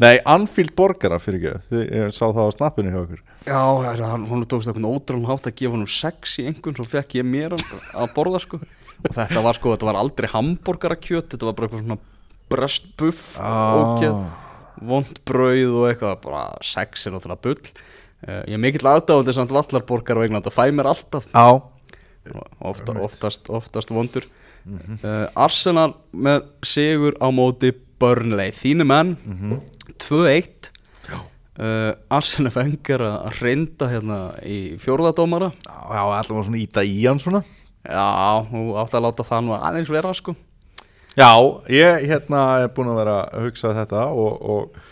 Nei, 0.05 0.15
Anfield 0.37 0.75
borgara 0.79 1.19
fyrir 1.23 1.49
ekki 1.51 1.83
Ég 1.91 2.15
sá 2.15 2.25
það 2.31 2.47
á 2.47 2.51
snappinu 2.55 2.95
hjá 2.95 3.01
okkur 3.03 3.25
já, 3.49 3.59
heyrðu, 3.59 4.07
hann, 4.13 4.27
hún 4.31 4.47
tókst 4.49 4.71
eitthvað 4.71 4.93
ótrúlega 4.93 5.33
hátt 5.35 5.47
að 5.51 5.57
gefa 5.59 5.77
hann 5.79 5.87
sex 5.89 6.39
í 6.43 6.47
einhvern, 6.51 6.77
svo 6.79 6.87
fekk 6.89 7.19
ég 7.19 7.27
mér 7.29 7.55
að 7.59 8.11
borða, 8.17 8.41
sko. 8.45 8.59
Og 8.99 9.15
þetta 9.15 9.43
var, 9.45 9.57
sko, 9.57 9.73
þetta 9.75 9.89
var 9.89 9.99
aldrei 10.01 10.29
hambúrgarakjöt, 10.33 11.31
þetta 11.33 11.49
var 11.49 11.55
bara 11.57 11.69
eitthvað 11.69 11.85
svona 11.87 11.99
brestbuff, 12.53 13.23
ógeð. 13.41 14.19
vond 14.89 15.21
brauð 15.29 15.77
og 15.81 15.87
eitthvað 15.91 16.19
bara 16.27 16.43
sex 16.67 17.07
er 17.09 17.15
náttúrulega 17.17 17.45
bull 17.47 17.73
ég 18.27 18.55
er 18.57 18.63
mikill 18.63 18.89
aðdáðandi 18.91 19.35
samt 19.37 19.53
vallarborgar 19.55 20.19
á 20.19 20.25
England 20.27 20.49
og 20.51 20.55
fæ 20.55 20.69
mér 20.75 20.91
alltaf. 20.91 21.29
Já 21.31 21.63
Ofta, 22.61 22.93
oftast, 23.01 23.49
oftast 23.49 23.93
vondur. 23.95 24.27
Uh, 24.69 25.29
Arsenal 25.39 25.95
með 26.13 26.49
sigur 26.67 27.15
á 27.23 27.33
móti 27.33 27.71
Burnley. 28.01 28.53
Þínu 28.53 28.85
menn? 28.89 29.15
2-1 30.03 30.69
uh, 31.15 31.95
Arsenal 32.13 32.53
fengur 32.53 33.05
að 33.07 33.41
reynda 33.41 33.89
hérna 33.91 34.19
í 34.45 34.77
fjórðadómara 34.83 35.49
Já, 35.65 36.03
alltaf 36.03 36.35
var 36.37 36.47
svona 36.51 36.61
íta 36.61 36.85
í 36.85 37.01
hann 37.07 37.23
svona. 37.23 37.41
Já, 37.89 38.45
hún 38.51 38.75
átti 38.77 38.99
að 38.99 39.07
láta 39.07 39.27
það 39.27 39.47
nú 39.47 39.57
aðeins 39.57 39.91
vera 39.95 40.13
sko. 40.17 40.37
Já, 41.19 41.33
ég 41.73 42.05
hérna 42.11 42.43
er 42.63 42.73
búin 42.75 42.93
að 42.93 43.01
vera 43.01 43.19
að 43.25 43.49
hugsa 43.49 43.73
þetta 43.75 44.05
og, 44.13 44.51
og, 44.53 44.83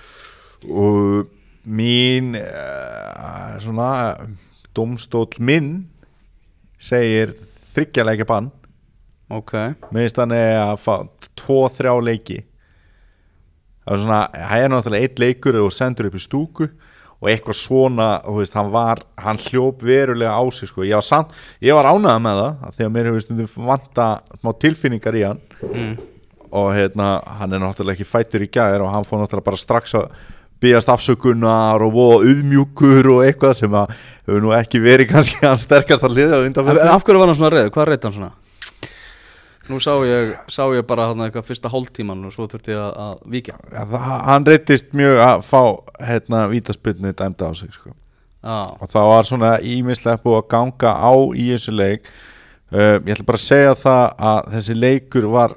og 0.73 1.36
mín 1.67 2.35
uh, 2.39 3.57
svona 3.63 3.91
domstóll 4.77 5.41
minn 5.43 5.87
segir 6.79 7.35
þryggjarleikja 7.75 8.27
bann 8.29 8.51
ok, 9.33 9.55
minnst 9.95 10.19
hann 10.21 10.35
er 10.37 10.61
að 10.63 10.77
fá 10.85 10.93
tvo, 11.39 11.65
þrjá 11.73 11.95
leiki 12.05 12.43
það 13.87 13.95
er 13.95 14.03
svona, 14.03 14.21
það 14.35 14.65
er 14.65 14.73
náttúrulega 14.73 15.09
eitt 15.09 15.23
leikur 15.23 15.59
og 15.63 15.73
sendur 15.75 16.11
upp 16.11 16.19
í 16.19 16.23
stúku 16.23 16.69
og 17.17 17.31
eitthvað 17.33 17.57
svona, 17.59 18.09
veist, 18.37 18.57
hann 18.59 18.71
var 18.75 19.01
hann 19.19 19.41
hljóp 19.41 19.81
verulega 19.87 20.37
á 20.37 20.43
sig 20.53 20.69
sko. 20.69 20.85
ég 20.85 20.95
var, 21.01 21.81
var 21.81 21.91
ánægða 21.95 22.19
með 22.23 22.43
það 22.43 22.85
að 22.87 22.93
mér 22.93 23.11
hefur 23.11 23.67
vanta 23.71 24.09
smá 24.41 24.53
tilfinningar 24.61 25.17
í 25.17 25.25
hann 25.25 25.41
mm. 25.65 25.95
og 26.51 26.73
hérna, 26.77 27.11
hann 27.41 27.57
er 27.57 27.65
náttúrulega 27.65 27.97
ekki 27.97 28.11
fættur 28.11 28.45
í 28.45 28.51
gæðir 28.53 28.85
og 28.85 28.93
hann 28.93 29.07
fór 29.09 29.23
náttúrulega 29.23 29.49
bara 29.49 29.63
strax 29.65 29.97
að 29.97 30.11
byggjast 30.63 30.91
afsökunar 30.93 31.85
og 31.85 31.99
auðmjúkur 32.01 33.11
og 33.13 33.23
eitthvað 33.27 33.55
sem 33.61 33.77
að 33.77 33.93
hefur 34.27 34.43
nú 34.45 34.53
ekki 34.57 34.81
verið 34.83 35.11
kannski 35.13 35.43
hans 35.45 35.67
sterkast 35.67 36.07
að 36.07 36.17
liða 36.19 36.41
af 36.43 37.05
hverju 37.05 37.21
var 37.21 37.31
hann 37.31 37.39
svona 37.39 37.53
reyð? 37.55 37.71
Hvað 37.75 37.89
reyði 37.91 38.09
hann 38.09 38.17
svona? 38.17 38.33
Nú 39.67 39.81
sá 39.83 39.93
ég, 40.07 40.33
sá 40.53 40.63
ég 40.77 40.87
bara 40.87 41.09
hann 41.11 41.25
eitthvað 41.25 41.49
fyrsta 41.49 41.71
hálftíman 41.73 42.23
og 42.29 42.35
svo 42.35 42.47
þurfti 42.47 42.73
ég 42.73 42.81
að, 42.81 42.93
að 43.03 43.35
víkja 43.35 43.57
Ja, 43.73 43.83
það, 43.91 44.09
hann 44.29 44.47
reytist 44.47 44.93
mjög 44.97 45.23
að 45.27 45.45
fá 45.49 45.63
hérna 46.07 46.43
vítaspilni 46.53 47.13
dæmda 47.19 47.51
á 47.51 47.53
sig 47.59 47.75
sko. 47.75 47.91
Já, 48.47 48.59
og 48.79 48.93
það 48.93 49.11
var 49.11 49.27
svona 49.27 49.53
ímislega 49.67 50.23
búið 50.23 50.39
að 50.39 50.49
ganga 50.55 50.93
á 50.95 51.13
í 51.35 51.49
þessu 51.51 51.75
leik 51.75 52.07
uh, 52.07 52.97
ég 53.03 53.13
ætla 53.17 53.27
bara 53.27 53.43
að 53.43 53.47
segja 53.49 53.75
það 53.83 54.05
að 54.31 54.53
þessi 54.55 54.79
leikur 54.79 55.29
var 55.35 55.57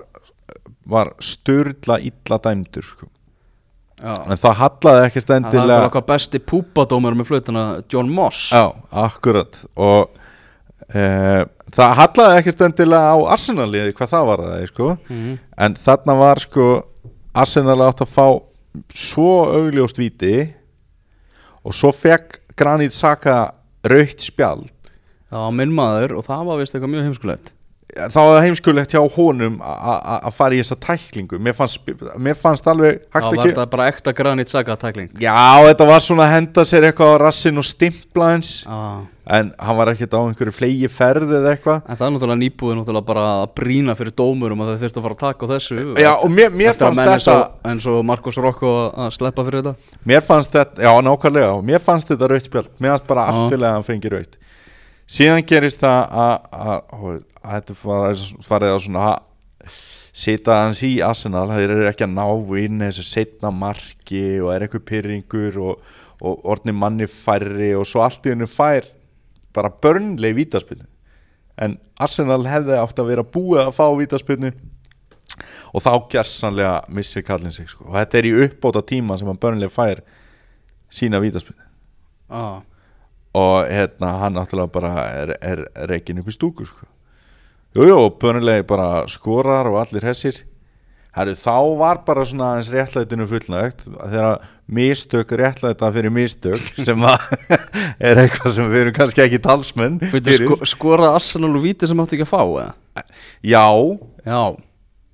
var 0.90 1.14
styrla 1.22 2.00
illa 2.02 2.40
dæmdur 2.42 2.86
sko. 2.86 3.10
Já. 4.00 4.14
En 4.32 4.40
það 4.40 4.58
hallaði 4.62 5.06
ekkert 5.08 5.28
Það 5.28 5.36
er 5.36 5.44
bara 5.44 5.62
endilega 5.62 5.90
okkar 5.90 6.06
besti 6.10 6.42
púpadómur 6.52 7.18
með 7.20 7.30
flutuna 7.30 7.64
John 7.92 8.12
Moss. 8.14 8.50
Já, 8.56 8.64
akkurat. 9.06 9.60
Og 9.76 10.10
uh, 10.96 11.44
það 11.76 11.96
hallaði 12.02 12.40
ekkert 12.42 12.64
endilega 12.70 13.14
á 13.14 13.18
Arsenaliði 13.36 13.96
hvað 13.98 14.14
það 14.16 14.30
var 14.32 14.46
það 14.46 14.66
sko. 14.72 14.90
Mhm. 15.10 15.38
en 15.58 15.78
þarna 15.86 16.18
var 16.24 16.44
sko 16.46 16.70
Arsenal 17.34 17.82
átt 17.86 18.02
að 18.06 18.14
fá 18.16 18.28
svo 18.94 19.30
augljóst 19.60 20.00
víti 20.00 20.34
og 21.66 21.76
svo 21.76 21.92
fekk 21.94 22.40
Granit 22.60 22.94
Saka 22.94 23.54
raukt 23.88 24.22
spjald. 24.24 24.70
Það 25.30 25.46
var 25.46 25.56
minn 25.56 25.74
maður 25.76 26.18
og 26.20 26.26
það 26.26 26.46
var 26.48 26.60
vist 26.60 26.74
eitthvað 26.76 26.94
mjög 26.96 27.08
heimskulegt 27.08 27.52
þá 27.96 28.18
var 28.20 28.32
það 28.36 28.44
heimskulegt 28.46 28.94
hjá 28.94 29.02
honum 29.16 29.60
að 29.66 30.32
fara 30.38 30.58
í 30.58 30.62
þessa 30.62 30.78
tæklingu. 30.86 31.40
Mér 31.42 31.56
fannst, 31.58 31.94
mér 32.22 32.38
fannst 32.38 32.68
alveg 32.70 33.00
hægt 33.10 33.26
var 33.26 33.30
að 33.34 33.46
þetta 33.50 33.70
bara 33.72 33.88
ekta 33.92 34.14
granit 34.16 34.52
saga 34.52 34.78
tækling. 34.80 35.10
Já, 35.22 35.36
þetta 35.68 35.88
var 35.90 36.04
svona 36.06 36.28
að 36.28 36.36
henda 36.38 36.66
sér 36.70 36.90
eitthvað 36.90 37.16
á 37.18 37.22
rassin 37.26 37.62
og 37.62 37.68
stimpla 37.68 38.34
hans 38.36 38.52
Já. 38.66 39.08
En 39.30 39.52
hann 39.62 39.78
var 39.78 39.92
ekkert 39.92 40.16
á 40.18 40.26
einhverju 40.26 40.54
flegi 40.58 40.88
ferð 40.90 41.30
eða 41.38 41.52
eitthvað. 41.54 41.84
En 41.86 41.98
það 42.00 42.06
er 42.08 42.14
náttúrulega 42.16 42.42
nýbúið 42.42 42.78
náttúrulega 42.80 43.08
bara 43.12 43.26
að 43.44 43.52
brína 43.60 43.94
fyrir 44.00 44.16
dómurum 44.18 44.64
að 44.66 44.72
þau 44.72 44.80
þurftu 44.82 44.98
að 44.98 45.06
fara 45.06 45.18
að 45.18 45.22
taka 45.22 45.46
á 45.46 45.52
þessu. 45.52 45.78
Já, 46.02 46.10
og 46.16 46.34
mér, 46.34 46.50
mér 46.50 46.80
fannst 46.80 47.04
þetta 47.04 47.36
og, 47.36 47.60
eins 47.70 47.86
og 47.94 48.00
Marcos 48.10 48.40
Rocco 48.42 48.72
að 48.90 49.14
sleppa 49.20 49.46
fyrir 49.46 49.62
þetta. 49.62 49.94
Mér 50.10 50.26
fannst 50.26 50.58
þetta, 50.58 50.82
já 50.82 50.90
nákvæmlega. 51.06 51.52
Mér 51.70 51.86
fannst 51.86 52.10
þetta 52.10 52.32
raukt 52.34 52.50
spjald, 52.50 52.72
mér 52.82 52.96
fannst 52.96 53.10
bara 53.12 53.28
Já. 53.30 53.38
Hann 57.44 57.62
þetta 57.62 57.76
farið 58.48 58.74
að 58.74 58.82
svona 58.84 59.10
sita 60.20 60.58
hans 60.64 60.82
í 60.84 60.98
Arsenal 61.06 61.48
þeir 61.52 61.74
eru 61.76 61.88
ekki 61.90 62.06
að 62.08 62.16
ná 62.18 62.26
inn 62.60 62.84
þessu 62.84 63.06
setna 63.08 63.52
marki 63.56 64.24
og 64.44 64.54
er 64.54 64.66
eitthvað 64.66 64.88
pyrringur 64.90 65.60
og, 65.64 65.84
og 66.20 66.48
orðni 66.54 66.76
manni 66.76 67.08
færri 67.10 67.72
og 67.78 67.88
svo 67.88 68.04
allt 68.04 68.26
í 68.28 68.34
hennu 68.34 68.50
fær 68.50 68.88
bara 69.56 69.72
börnleg 69.72 70.36
vítaspilnu 70.38 70.88
en 71.60 71.78
Arsenal 72.00 72.42
hefði 72.48 72.80
átt 72.80 73.00
að 73.00 73.14
vera 73.14 73.28
búið 73.28 73.66
að 73.68 73.76
fá 73.78 73.86
vítaspilnu 74.00 74.54
og 75.70 75.86
þá 75.86 75.92
gersanlega 76.12 76.74
missi 76.92 77.24
kallin 77.24 77.54
sig 77.54 77.70
sko. 77.70 77.88
og 77.88 78.00
þetta 78.00 78.20
er 78.20 78.28
í 78.28 78.38
uppbóta 78.48 78.84
tíma 78.84 79.20
sem 79.20 79.30
að 79.30 79.42
börnleg 79.46 79.72
fær 79.72 80.04
sína 80.92 81.22
vítaspilnu 81.24 81.64
Já 82.30 82.66
og 83.34 83.68
hérna 83.70 84.08
hann 84.24 84.34
náttúrulega 84.34 84.72
bara 84.74 85.04
er, 85.10 85.36
er 85.42 85.66
reikin 85.90 86.20
upp 86.20 86.30
í 86.30 86.34
stúku 86.34 86.66
sko. 86.66 86.88
Jújú, 87.78 87.96
og 88.02 88.16
börnulegi 88.22 88.64
bara 88.68 89.04
skorar 89.12 89.68
og 89.70 89.78
allir 89.84 90.06
hessir. 90.10 90.40
Herru, 91.14 91.34
þá 91.38 91.56
var 91.80 92.00
bara 92.06 92.24
svona 92.26 92.52
aðeins 92.54 92.70
réttlætinu 92.74 93.26
fullnægt 93.30 93.82
þegar 93.90 94.44
mistök 94.70 95.32
réttlæta 95.42 95.90
fyrir 95.94 96.14
mistök 96.14 96.62
sem 96.88 97.06
er 98.08 98.22
eitthvað 98.22 98.54
sem 98.56 98.70
við 98.70 98.84
erum 98.84 98.96
kannski 99.00 99.24
ekki 99.26 99.40
talsmenn 99.42 99.98
Fyrir 100.12 100.44
sko, 100.46 100.58
skora 100.70 101.10
Arsenal 101.18 101.50
og 101.58 101.66
víti 101.66 101.90
sem 101.90 102.02
áttu 102.04 102.14
ekki 102.18 102.28
að 102.28 102.32
fá 102.32 102.42
eða? 102.46 102.68
Já, 103.42 103.66
Já. 104.30 104.42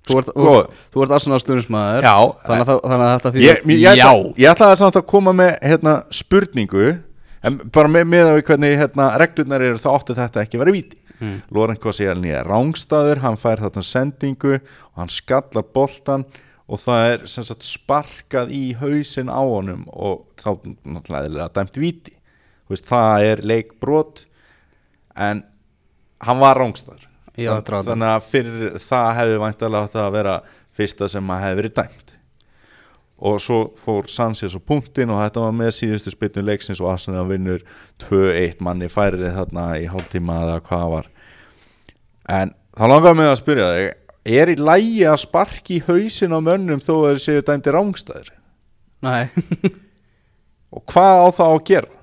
Þú 0.05 0.19
ert, 0.19 0.27
Sko- 0.35 0.65
þú 0.93 1.05
ert 1.05 1.15
Arsenal 1.17 1.39
stuðnismæður 1.41 2.05
Já. 2.05 2.17
þannig, 2.43 2.67
þannig 2.73 3.05
að 3.07 3.13
þetta 3.15 3.33
því 3.37 3.45
ég, 3.47 3.63
ég, 3.71 3.87
ætla, 3.95 4.11
ég 4.43 4.51
ætlaði 4.51 4.81
samt 4.83 4.99
að 4.99 5.07
koma 5.15 5.33
með 5.39 5.55
hérna, 5.63 5.95
spurningu 6.13 6.85
en 7.45 7.57
bara 7.71 7.89
með, 7.95 8.05
með 8.11 8.27
að 8.33 8.37
við 8.41 8.45
hvernig 8.51 8.77
hérna, 8.83 9.09
reglurnar 9.23 9.63
eru 9.71 9.81
þá 9.81 9.89
átti 9.95 10.19
þetta 10.19 10.43
ekki 10.43 10.59
að 10.59 10.65
vera 10.65 10.75
víti 10.75 11.01
Mm. 11.19 11.37
Loren 11.55 11.79
Koscielny 11.81 12.33
er 12.35 12.47
rángstaður 12.49 13.23
hann 13.23 13.39
fær 13.39 13.63
þarna 13.63 13.85
sendingu 13.85 14.57
og 14.57 14.99
hann 14.99 15.13
skallar 15.13 15.65
boltan 15.75 16.25
og 16.65 16.81
það 16.81 17.09
er 17.13 17.25
sem 17.29 17.45
sagt 17.45 17.65
sparkað 17.67 18.51
í 18.55 18.63
hausinn 18.79 19.29
á 19.29 19.39
honum 19.39 19.85
og 19.93 20.25
þá 20.41 20.49
náttúrulega 20.83 21.49
dæmt 21.55 21.79
víti 21.81 22.15
Þú 22.65 22.73
veist, 22.73 22.87
það 22.89 23.23
er 23.29 23.41
leikbrot 23.45 24.23
en 25.21 25.43
hann 26.25 26.39
var 26.41 26.57
aðdraganda. 27.53 27.91
þannig 27.91 28.13
að 28.15 28.29
fyrir 28.31 28.79
það 28.81 29.09
hefði 29.19 29.41
væntalega 29.43 29.85
átt 29.85 29.97
að 30.01 30.15
vera 30.15 30.35
fyrsta 30.75 31.09
sem 31.11 31.29
að 31.35 31.43
hefði 31.43 31.59
verið 31.61 31.75
dæmt 31.79 32.04
og 33.15 33.39
svo 33.39 33.59
fór 33.79 34.09
Sanchez 34.11 34.55
á 34.55 34.59
punktin 34.59 35.11
og 35.13 35.21
þetta 35.21 35.45
var 35.45 35.53
með 35.55 35.71
síðustu 35.77 36.11
spilnu 36.11 36.43
leiksins 36.43 36.81
og 36.83 36.91
Arsenal 36.91 37.27
vinnur 37.29 37.63
2-1 38.03 38.63
manni 38.65 38.89
færið 38.91 39.29
þarna 39.37 39.67
í 39.79 39.85
hálftíma 39.91 40.41
eða 40.43 40.57
hvað 40.67 40.87
var 40.95 41.11
en 42.35 42.51
þá 42.75 42.85
langaði 42.91 43.19
mig 43.21 43.31
að 43.31 43.39
spyrja 43.39 43.69
þig 43.75 44.35
er 44.41 44.51
í 44.51 44.57
lægi 44.59 45.05
að 45.07 45.21
sparki 45.23 45.79
hausin 45.87 46.35
á 46.35 46.39
mönnum 46.43 46.83
þó 46.83 46.93
að 46.97 47.07
þeir 47.11 47.23
séu 47.23 47.45
dæmdi 47.47 47.75
rángstæður 47.75 48.33
Nei 49.05 49.29
og 50.75 50.83
hvað 50.91 51.21
á 51.23 51.27
það 51.39 51.53
að 51.53 51.63
gera 51.71 51.93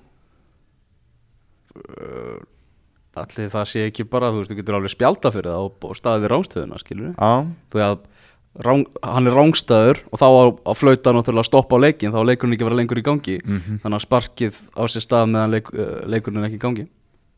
Allir 3.13 3.51
það 3.53 3.67
sé 3.69 3.83
ekki 3.91 4.07
bara, 4.09 4.31
þú 4.33 4.41
veist, 4.41 4.51
þú 4.53 4.57
getur 4.57 4.77
alveg 4.79 4.93
spjálta 4.95 5.33
fyrir 5.35 5.51
það 5.53 5.67
og, 5.67 5.73
og 5.85 5.97
staðið 5.99 6.31
rángstöðuna, 6.33 6.79
skilur 6.81 7.11
við 7.11 7.19
Já, 7.19 7.33
Þú 7.69 7.81
veist 7.81 7.89
að 7.91 8.22
ráng, 8.61 8.85
hann 9.03 9.29
er 9.31 9.37
rángstæður 9.37 10.03
og 10.13 10.21
þá 10.21 10.27
á, 10.29 10.45
á 10.69 10.73
flauta 10.77 11.15
náttúrulega 11.17 11.45
að 11.45 11.49
stoppa 11.49 11.79
á 11.81 11.85
leikin 11.85 12.13
þá 12.13 12.21
á 12.21 12.29
leikurinn 12.29 12.57
ekki 12.57 12.67
að 12.67 12.71
vera 12.71 12.81
lengur 12.81 13.01
í 13.01 13.07
gangi. 13.07 13.39
Mhm. 13.45 13.79
þannig 13.85 13.99
að 13.99 14.05
sparkið 14.07 14.59
á 14.77 14.83
sér 14.93 15.07
stað 15.07 15.31
meðan 15.33 15.55
leik, 15.57 15.73
uh, 15.73 15.95
leikurinn 16.07 16.43
er 16.43 16.51
ekki 16.51 16.61
í 16.61 16.67
gangi. 16.67 16.87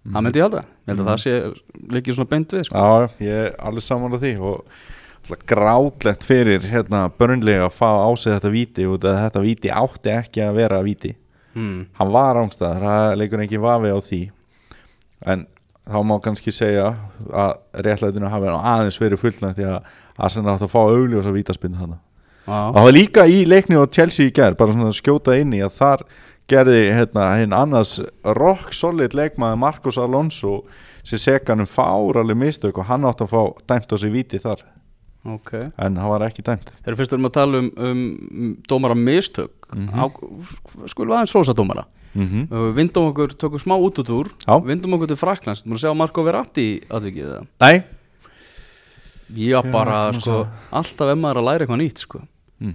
Það 0.05 0.21
myndi 0.21 0.41
ég 0.41 0.45
halda, 0.45 0.65
ég 0.85 0.91
held 0.91 1.01
að 1.01 1.07
það 1.09 1.21
sé 1.23 1.33
leikið 1.95 2.15
svona 2.19 2.29
beint 2.29 2.51
við, 2.53 2.65
sko. 2.67 2.77
Já, 2.77 3.09
ég 3.25 3.39
er 3.47 3.55
alveg 3.65 3.85
saman 3.87 4.13
á 4.13 4.19
því 4.21 4.33
og 4.45 4.65
grátlegt 5.49 6.27
fyrir 6.29 6.67
hérna 6.69 7.07
börnlega 7.09 7.71
að 7.71 7.77
fá 7.79 7.89
á 8.05 8.11
sig 8.13 8.35
þetta 8.35 8.51
víti 8.53 8.85
og 8.85 8.99
þetta 9.01 9.41
víti 9.41 9.73
átti 9.73 10.13
ekki 10.13 10.45
að 10.45 10.59
vera 10.61 10.83
víti. 10.85 11.15
Hmm. 11.55 11.87
hann 11.95 12.11
var 12.11 12.35
ángstæður, 12.35 12.83
það 12.83 13.17
leikur 13.21 13.43
ekki 13.45 13.61
vafi 13.63 13.91
á 13.95 13.99
því. 14.03 14.21
En 15.31 15.47
þá 15.87 15.99
má 16.03 16.15
kannski 16.25 16.53
segja 16.55 16.89
að 17.31 17.53
réttlætinu 17.87 18.31
hafi 18.33 18.51
aðeins 18.51 18.99
verið 19.01 19.21
fullnægt 19.23 19.61
því 19.61 19.69
að 19.71 19.93
Arsenal 20.17 20.55
átt 20.55 20.67
að 20.67 20.75
fá 20.75 20.81
augljós 20.83 21.27
að 21.27 21.39
vítaspinn 21.41 21.79
þannig 21.79 22.01
og 22.45 22.77
það 22.77 22.85
var 22.85 22.93
líka 22.93 23.25
í 23.25 23.45
leikni 23.49 23.79
á 23.81 23.89
Chelsea 23.89 24.29
í 24.29 24.33
gerð 24.35 24.59
bara 24.61 24.75
svona 24.75 24.91
að 24.93 24.99
skjóta 24.99 25.37
inn 25.41 25.55
í 25.57 25.63
að 25.65 25.77
þar 25.79 26.05
gerði 26.51 26.81
hérna 26.93 27.31
hinn 27.41 27.57
annars 27.57 27.97
rock 28.37 28.75
solid 28.77 29.17
leikmaði 29.17 29.61
Marcos 29.63 29.99
Alonso 30.01 30.59
sem 31.05 31.21
seganum 31.21 31.69
fáraleg 31.69 32.37
mistök 32.37 32.81
og 32.81 32.89
hann 32.91 33.07
átt 33.09 33.25
að 33.25 33.33
fá 33.33 33.41
dæmt 33.73 33.93
á 33.93 33.97
sig 34.01 34.13
víti 34.13 34.41
þar. 34.41 34.61
Ok. 35.25 35.55
En 35.81 35.97
hann 35.97 36.11
var 36.13 36.27
ekki 36.27 36.45
dæmt. 36.45 36.69
Þegar 36.85 36.99
fyrst 37.01 37.17
erum 37.17 37.31
að 37.31 37.37
tala 37.39 37.61
um, 37.63 37.71
um 37.81 38.55
dómara 38.69 38.97
mistök 38.97 39.71
mm 39.73 39.89
-hmm. 39.89 40.89
Skulum 40.89 41.13
við 41.13 41.17
aðeins 41.17 41.35
rosa 41.35 41.53
dómara. 41.53 41.87
Mm 42.15 42.29
-hmm. 42.29 42.53
uh, 42.53 42.75
Vindum 42.77 43.09
okkur, 43.09 43.33
tökum 43.33 43.59
smá 43.59 43.75
út 43.81 43.99
út 43.99 44.11
úr. 44.11 44.29
Vindum 44.65 44.93
okkur 44.95 45.07
til 45.07 45.17
Fraklands, 45.17 45.65
múin 45.65 45.77
að 45.77 45.81
sjá 45.81 45.97
Marko 45.97 46.23
Verratti 46.23 46.81
atvikið 46.91 47.25
það 47.25 47.47
Nei 47.61 48.04
Já, 49.33 49.59
bara, 49.73 50.11
ekki 50.13 50.21
sko, 50.27 50.41
alltaf 50.75 51.13
ef 51.15 51.19
maður 51.21 51.39
er 51.39 51.41
að 51.41 51.47
læra 51.49 51.65
eitthvað 51.65 51.81
nýtt, 51.81 52.03
sko 52.05 52.21
mm. 52.61 52.75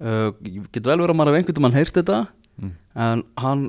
uh, 0.00 0.30
Getur 0.72 0.88
vel 0.90 1.00
verið 1.02 1.12
að 1.12 1.18
maður 1.20 1.34
hef 1.34 1.40
einhvern 1.42 1.64
veginn 1.66 1.80
heyrt 1.80 1.98
þetta 2.00 2.20
Mm. 2.60 2.72
En 2.92 3.20
hann 3.40 3.60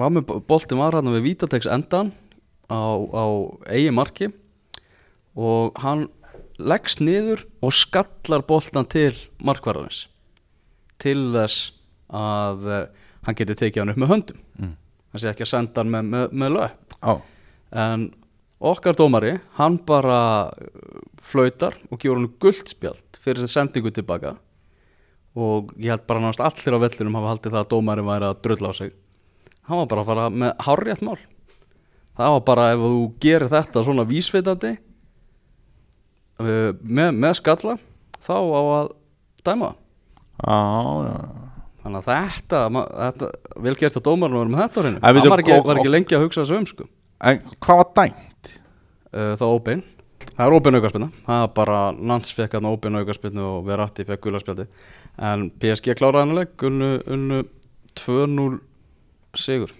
var 0.00 0.12
með 0.14 0.30
boltin 0.48 0.78
var 0.80 0.94
hann 0.96 1.10
við 1.12 1.24
Vítatex 1.26 1.66
endan 1.68 2.14
á, 2.72 2.80
á 2.96 3.24
eigi 3.68 3.90
marki 3.92 4.30
Og 5.36 5.76
hann 5.82 6.06
leggst 6.56 7.02
niður 7.04 7.42
og 7.60 7.74
skallar 7.76 8.40
boltan 8.48 8.88
til 8.88 9.10
markvarðarins 9.44 10.06
Til 11.02 11.18
þess 11.34 11.74
að 12.08 12.64
uh, 12.72 12.80
hann 13.28 13.36
geti 13.36 13.58
tekið 13.60 13.82
hann 13.84 13.92
upp 13.92 14.00
með 14.04 14.12
höndum 14.14 14.42
Mm. 14.56 14.72
Hann 15.12 15.20
sé 15.20 15.28
ekki 15.28 15.44
að 15.44 15.50
senda 15.52 15.82
hann 15.82 15.92
með, 15.92 16.06
með, 16.14 16.30
með 16.32 16.54
löp 16.56 16.96
Á, 17.04 17.12
En 17.76 18.06
okkar 18.60 18.96
dómari, 18.96 19.36
hann 19.58 19.78
bara 19.86 20.48
uh, 20.48 21.00
flautar 21.22 21.76
og 21.90 22.00
gjör 22.00 22.16
hann 22.20 22.32
guldspjald 22.40 23.20
fyrir 23.20 23.42
þessi 23.44 23.58
sendingu 23.58 23.92
tilbaka 23.92 24.36
og 25.36 25.72
ég 25.76 25.92
held 25.92 26.06
bara 26.08 26.22
náttúrulega 26.22 26.48
allir 26.48 26.76
á 26.80 26.84
vellinum 26.86 27.18
hafa 27.18 27.32
haldið 27.34 27.52
það 27.52 27.64
að 27.64 27.72
dómari 27.74 28.04
væri 28.06 28.28
að 28.30 28.38
drulla 28.46 28.70
á 28.72 28.74
sig. 28.78 28.92
Hann 29.68 29.80
var 29.82 29.88
bara 29.90 30.04
að 30.04 30.10
fara 30.10 30.28
með 30.32 30.52
hárrétt 30.64 31.02
mál. 31.04 31.18
Það 32.16 32.32
var 32.32 32.44
bara 32.46 32.68
ef 32.72 32.84
þú 32.84 33.00
gerir 33.20 33.52
þetta 33.52 33.82
svona 33.84 34.06
vísveitandi 34.08 34.70
uh, 36.40 36.70
með, 36.80 37.10
með 37.12 37.34
skalla 37.42 37.76
þá 38.24 38.36
á 38.40 38.62
að 38.78 38.88
dæma. 39.44 39.74
Já, 40.40 40.56
já. 41.04 41.16
Þannig 41.86 42.00
að 42.00 42.08
þetta, 42.08 42.60
þetta 42.90 43.28
vel 43.62 43.76
gert 43.78 43.98
að 44.00 44.06
dómarinn 44.08 44.40
var 44.40 44.48
með 44.50 44.62
þetta 44.64 44.80
á 44.80 44.82
hreinu. 44.82 45.02
Hann 45.04 45.20
var 45.30 45.42
ekki, 45.44 45.58
var 45.68 45.82
ekki 45.82 45.92
lengi 45.92 46.16
að 46.16 46.24
hugsa 46.24 46.42
þessu 46.42 46.56
um 46.56 46.66
sko. 46.66 46.88
En 47.28 47.44
hvað 47.62 47.82
var 47.82 47.92
dæmt? 48.00 48.25
Uh, 49.16 49.32
það 49.34 49.46
var 49.46 49.56
óbein 49.56 49.84
það 50.36 50.44
er 50.46 50.56
óbein 50.56 50.78
aukarspilna 50.78 51.10
það 51.26 51.42
er 51.42 51.52
bara 51.56 51.80
Nans 51.96 52.32
fekk 52.36 52.56
hann 52.58 52.70
óbein 52.70 53.00
aukarspilnu 53.00 53.44
og 53.48 53.66
Verratti 53.66 54.06
fekk 54.06 54.28
gularspjaldi 54.28 54.68
en 55.32 55.48
PSG 55.56 55.96
kláraði 55.96 56.26
hann 56.26 56.38
leik 56.38 56.68
unnu, 56.68 56.92
unnu 57.08 57.42
2-0 57.96 58.60
sigur. 59.40 59.72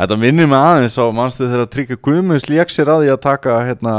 Þetta 0.00 0.16
minnir 0.16 0.48
mig 0.48 0.56
aðeins 0.56 0.96
á 0.96 1.04
mannstu 1.12 1.48
þegar 1.48 1.68
Tryggvi 1.70 1.98
Guðmunds 2.00 2.48
lék 2.48 2.72
sér 2.72 2.90
að 2.92 3.04
því 3.04 3.10
að 3.12 3.24
taka 3.26 3.56
hérna, 3.66 3.94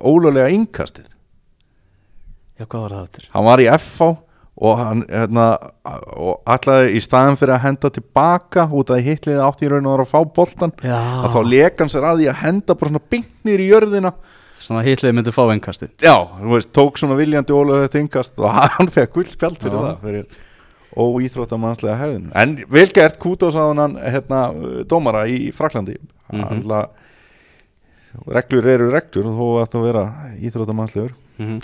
ólulega 0.00 0.52
innkastið? 0.54 1.10
Já 2.54 2.64
hvað 2.64 2.84
var 2.86 2.94
það 2.94 3.08
eftir? 3.08 3.26
Hann 3.34 3.48
var 3.48 3.60
í 3.60 3.68
FH 3.74 4.08
og 4.56 4.78
hann 4.78 5.00
hérna, 5.10 5.46
og 6.14 6.42
ætlaði 6.46 6.92
í 6.94 7.00
staðin 7.02 7.36
fyrir 7.40 7.56
að 7.56 7.64
henda 7.64 7.90
tilbaka 7.90 8.68
út 8.70 8.92
að 8.94 9.02
hitliði 9.08 9.40
átti 9.42 9.66
í 9.66 9.70
raun 9.72 9.86
og 9.90 9.96
var 9.96 10.04
að 10.04 10.12
fá 10.12 10.20
boltan 10.36 10.72
já 10.84 10.94
að 11.24 11.32
þá 11.34 11.40
lék 11.50 11.78
hann 11.82 11.90
sér 11.90 12.06
að 12.06 12.20
því 12.22 12.28
að 12.30 12.40
henda 12.44 12.74
bara 12.78 12.92
svona 12.92 13.04
byggnir 13.10 13.64
í 13.64 13.68
jörðina 13.72 14.12
svona 14.64 14.84
hitlið 14.86 15.16
myndi 15.18 15.34
fá 15.34 15.42
engkasti 15.52 15.88
Já, 16.00 16.14
þú 16.38 16.52
veist, 16.54 16.70
tók 16.72 16.96
svona 17.02 17.18
viljandi 17.18 17.52
ólulega 17.52 17.88
þetta 17.88 18.02
innkast 18.04 18.38
og 18.38 18.54
hann 18.78 18.88
fekk 18.94 19.12
guldspjald 19.18 19.58
fyrir 19.60 19.74
Já. 19.74 19.86
það 19.88 20.06
fyrir 20.06 20.26
óíþróttamannslega 20.94 21.96
hefðin 21.98 22.28
en 22.38 22.54
vel 22.70 22.86
gert 22.94 23.18
Kútos 23.18 23.56
á 23.58 23.66
hann 23.74 23.96
hérna, 23.98 24.44
dómara 24.88 25.26
í 25.26 25.50
Fraklandi 25.52 25.98
mm 25.98 26.44
Mhm. 26.44 28.30
reglur 28.30 28.66
eru 28.70 28.90
reglur 28.94 29.26
og 29.26 29.34
þú 29.38 29.46
ætti 29.64 29.78
að 29.80 29.86
vera 29.88 30.04
íþróttamannslegur 30.38 31.12
Mhm. 31.38 31.56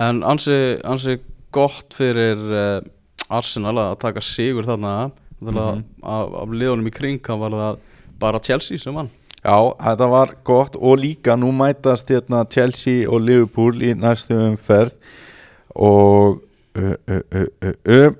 En 0.00 0.22
ansi, 0.24 0.80
ansi 0.88 1.18
gott 1.52 1.94
fyrir 1.96 2.44
uh, 2.50 2.80
Arsenal 3.28 3.76
að 3.76 3.98
taka 4.04 4.20
sigur 4.24 4.66
þarna 4.68 4.92
mm 5.08 5.16
Mhm. 5.40 5.84
af, 6.02 6.32
af 6.42 6.48
liðunum 6.50 6.88
í 6.90 6.92
kring 6.94 7.20
það 7.22 7.38
var 7.38 7.50
það 7.54 7.76
bara 8.18 8.40
Chelsea 8.42 8.78
sem 8.78 8.94
vann 8.94 9.10
Já, 9.38 9.54
þetta 9.78 10.08
var 10.10 10.32
gott 10.44 10.74
og 10.74 10.98
líka 10.98 11.36
nú 11.38 11.52
mætast 11.54 12.08
hérna 12.10 12.44
Chelsea 12.50 13.06
og 13.08 13.22
Liverpool 13.22 13.78
í 13.86 13.94
næstu 13.94 14.34
umferð 14.34 14.96
og 15.78 16.40
uh, 16.74 16.94
uh, 17.86 18.12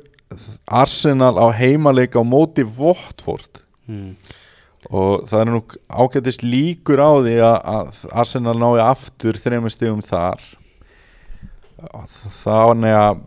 Arsenal 0.68 1.34
á 1.42 1.50
heimaleik 1.50 2.14
á 2.14 2.22
móti 2.22 2.62
Votford 2.62 3.64
mm. 3.88 4.14
og 4.90 5.26
það 5.26 5.40
er 5.40 5.50
nú 5.50 5.62
ágætist 5.90 6.46
líkur 6.46 7.02
á 7.02 7.10
því 7.18 7.36
að, 7.42 8.06
Arsenal 8.12 8.54
nái 8.62 8.78
aftur 8.84 9.34
þreymur 9.42 9.74
stigum 9.74 10.04
þar 10.06 10.38
þannig 11.78 12.94
að 12.98 13.20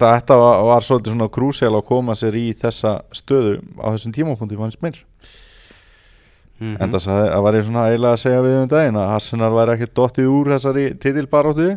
þetta 0.00 0.36
var, 0.40 0.64
var 0.68 0.84
svolítið 0.84 1.14
svona 1.14 1.30
krúsjál 1.32 1.72
að 1.74 1.86
koma 1.88 2.16
sér 2.18 2.36
í 2.38 2.50
þessa 2.58 2.98
stöðu 3.16 3.58
á 3.80 3.86
þessum 3.92 4.14
tímapunkti 4.16 4.58
fannst 4.58 4.82
mér. 4.84 5.00
Mm 6.60 6.76
en 6.76 6.92
það 6.92 7.40
var 7.40 7.56
ég 7.56 7.64
svona 7.64 7.86
eiginlega 7.88 8.12
að 8.12 8.20
segja 8.20 8.40
við 8.44 8.56
um 8.58 8.68
daginn 8.68 9.00
að 9.00 9.12
Arsenal 9.14 9.54
væri 9.54 9.72
ekki 9.74 9.94
dottið 9.96 10.26
úr 10.28 10.50
þessari 10.52 10.82
titilbaróttu 11.00 11.68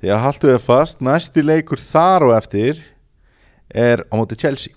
því 0.00 0.12
að 0.14 0.22
haltu 0.24 0.48
þið 0.48 0.64
fast, 0.64 1.02
næsti 1.04 1.44
leikur 1.44 1.80
þar 1.80 2.24
og 2.28 2.32
eftir 2.38 2.80
er 3.68 4.04
á 4.08 4.12
móti 4.16 4.38
Chelsea. 4.40 4.72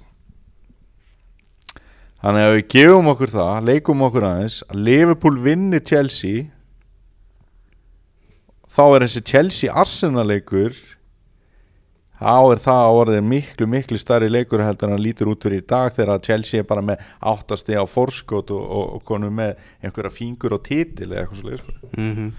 Þannig 2.19 2.43
að 2.43 2.53
við 2.57 2.67
gefum 2.73 3.09
okkur 3.13 3.31
það, 3.31 3.57
leikum 3.69 4.05
okkur 4.07 4.27
aðeins 4.27 4.59
að 4.67 4.83
Liverpool 4.87 5.39
vinni 5.39 5.79
Chelsea 5.79 6.47
þá 8.77 8.83
er 8.85 9.07
þessi 9.07 9.23
Chelsea 9.25 9.73
Arsenal 9.73 10.27
leikur 10.29 10.75
þá 12.17 12.33
er 12.51 12.61
það 12.61 12.97
orðið 12.99 13.23
miklu 13.31 13.67
miklu 13.69 13.99
starri 14.01 14.29
leikur 14.29 14.61
heldur 14.65 14.89
en 14.89 14.95
hann 14.95 15.05
lítur 15.05 15.31
út 15.31 15.45
fyrir 15.45 15.63
í 15.63 15.65
dag 15.69 15.93
þegar 15.95 16.21
Chelsea 16.25 16.61
er 16.61 16.69
bara 16.69 16.83
með 16.85 17.01
áttasti 17.31 17.77
á 17.77 17.85
forskot 17.89 18.53
og, 18.53 18.61
og, 18.61 18.85
og 18.97 19.07
konum 19.07 19.33
með 19.37 19.57
einhverja 19.81 20.13
fingur 20.13 20.57
og 20.57 20.63
titil 20.65 21.09
eða 21.09 21.23
eitthvað 21.23 21.41
svo 21.41 21.49
leikur 21.51 21.97
mm 21.97 22.13
-hmm. 22.13 22.31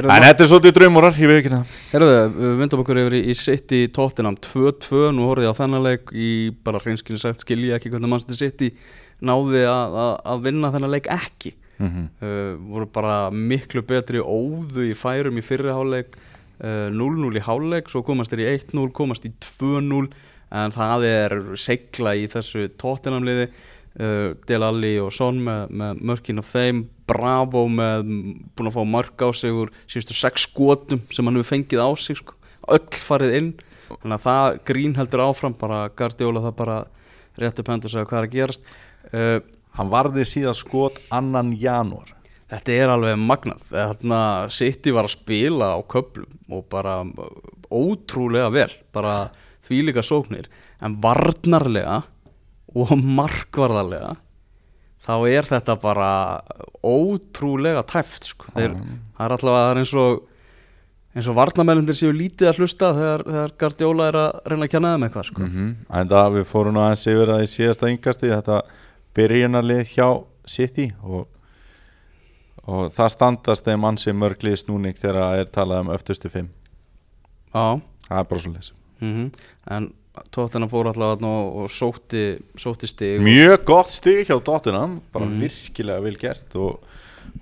en 0.00 0.26
þetta 0.28 0.44
er 0.44 0.50
svolítið 0.52 0.76
draumurar, 0.78 1.14
ég 1.18 1.28
veit 1.28 1.38
ekki 1.40 1.54
það. 1.54 1.78
Herðu, 1.92 2.10
við 2.40 2.58
vindum 2.60 2.80
okkur 2.84 3.02
yfir 3.04 3.18
í, 3.20 3.22
í 3.28 3.34
City 3.34 3.80
Tottenham 3.88 4.36
2-2, 4.36 5.12
nú 5.12 5.28
horfði 5.28 5.48
ég 5.48 5.52
á 5.52 5.60
þennan 5.60 5.86
leik 5.88 6.12
í 6.12 6.50
bara 6.64 6.80
hreinskilin 6.80 7.20
sagt 7.20 7.40
skilja 7.40 7.76
ekki 7.76 7.90
hvernig 7.90 8.08
mannstu 8.08 8.36
City 8.36 8.72
náði 9.20 9.64
að, 9.68 9.96
að, 10.04 10.14
að 10.24 10.44
vinna 10.44 10.72
þennan 10.72 10.96
leik 10.96 11.08
ekki 11.08 11.56
mm 11.80 11.88
-hmm. 11.88 12.06
uh, 12.20 12.72
voru 12.72 12.86
bara 12.86 13.30
miklu 13.30 13.82
betri 13.82 14.20
óðu 14.20 14.90
í 14.90 14.94
færum 14.94 15.38
í 15.38 15.42
fyrri 15.42 15.72
háleik 15.72 16.16
uh, 16.60 16.88
0-0 16.92 17.36
í 17.36 17.42
háleik 17.42 17.88
svo 17.88 18.02
komast 18.02 18.30
þeir 18.30 18.44
í 18.44 18.50
1-0, 18.58 18.92
komast 18.92 19.24
í 19.24 19.32
2-0 19.40 20.10
en 20.50 20.70
það 20.74 21.04
er 21.06 21.36
segla 21.56 22.14
í 22.18 22.26
þessu 22.26 22.68
tóttinamliði 22.76 23.48
uh, 23.98 24.34
Del 24.46 24.62
Alli 24.66 24.98
og 25.00 25.12
Son 25.14 25.40
með, 25.46 25.70
með 25.70 26.02
mörkin 26.10 26.42
og 26.42 26.46
þeim, 26.48 26.88
Bravo 27.10 27.66
með 27.66 28.04
búin 28.54 28.70
að 28.70 28.76
fá 28.76 28.84
mörk 28.86 29.22
á 29.26 29.28
sig 29.34 29.50
úr 29.50 29.72
síðustu 29.86 30.14
sex 30.14 30.46
skotum 30.46 31.02
sem 31.10 31.26
hann 31.26 31.38
hefur 31.38 31.56
fengið 31.56 31.82
á 31.82 31.90
sig 31.98 32.20
sko, 32.20 32.36
öll 32.70 33.00
farið 33.02 33.36
inn. 33.38 33.52
Þannig 33.90 34.14
að 34.14 34.26
það 34.26 34.58
grín 34.70 34.94
heldur 34.94 35.24
áfram 35.24 35.56
bara 35.58 35.88
Guardiola 35.88 36.44
það 36.44 36.58
bara 36.60 36.76
réttu 37.40 37.64
pöndu 37.66 37.88
og 37.88 37.94
segja 37.94 38.06
hvað 38.06 38.20
er 38.20 38.28
að 38.28 38.36
gerast. 38.36 38.70
Uh, 39.10 39.40
hann 39.80 39.92
varði 39.92 40.26
síðan 40.28 40.58
skot 40.58 41.00
annan 41.10 41.54
janúar 41.58 42.16
Þetta 42.50 42.74
er 42.74 42.90
alveg 42.90 43.20
magnað 43.22 43.60
Þarna 43.68 44.20
City 44.50 44.90
var 44.94 45.06
að 45.06 45.14
spila 45.14 45.68
á 45.74 45.80
köplum 45.86 46.30
og 46.50 46.64
bara 46.72 46.96
ótrúlega 47.70 48.50
vel 48.50 48.72
bara 48.94 49.30
þvílíka 49.66 50.02
sóknir 50.02 50.48
en 50.82 50.96
varnarlega 51.02 52.00
og 52.74 52.90
markvarðarlega 52.98 54.16
þá 55.00 55.14
er 55.30 55.46
þetta 55.48 55.76
bara 55.80 56.10
ótrúlega 56.84 57.84
tæft 57.88 58.32
sko. 58.32 58.50
Þeir, 58.54 58.74
það 59.16 59.24
er 59.26 59.36
allavega 59.36 59.62
það 59.62 59.70
er 59.70 59.80
eins 59.82 59.94
og 60.02 60.26
eins 61.10 61.28
og 61.30 61.38
varnarmælendir 61.38 61.98
séu 61.98 62.12
lítið 62.14 62.50
að 62.50 62.60
hlusta 62.60 62.92
þegar, 62.94 63.24
þegar 63.26 63.54
Guardiola 63.62 64.10
er 64.10 64.18
að 64.20 64.52
reyna 64.52 64.66
að 64.66 64.74
kjanna 64.74 64.92
þeim 64.92 65.06
eitthvað 65.06 65.26
sko. 65.30 65.42
-hmm. 65.46 65.72
en 66.00 66.12
það 66.12 66.36
við 66.36 66.44
fórum 66.50 66.78
aðeins 66.82 67.06
yfir 67.14 67.32
að 67.34 67.42
í 67.42 67.48
síðasta 67.50 67.90
yngasti 67.90 68.30
þetta 68.30 68.60
byrjunarlið 69.16 69.84
hjá 69.94 70.08
City 70.50 70.88
og, 71.02 71.26
og 72.66 72.90
það 72.96 73.12
standast 73.14 73.64
þeim 73.68 73.84
ansi 73.90 74.12
mörglið 74.16 74.58
snúning 74.64 74.96
þegar 74.98 75.20
það 75.22 75.38
er 75.44 75.50
talað 75.54 75.84
um 75.86 75.94
öftustu 75.96 76.30
fimm 76.32 76.50
Já 77.54 77.80
það 78.08 78.20
er 78.22 78.28
bara 78.30 78.44
svo 78.44 78.52
leys 78.54 78.72
mm 79.00 79.30
En 79.70 79.90
tóttina 80.34 80.66
fór 80.68 80.88
allavega 80.90 81.28
og, 81.30 81.52
og 81.64 81.70
sótti, 81.72 82.24
sótti 82.58 82.88
stig 82.90 83.20
mjög 83.24 83.62
gott 83.68 83.92
stig 83.94 84.26
hjá 84.28 84.36
Tottenham 84.44 84.98
bara 85.14 85.24
Mhm. 85.28 85.40
virkilega 85.40 86.02
vel 86.02 86.16
gert 86.18 86.56
og, 86.58 86.82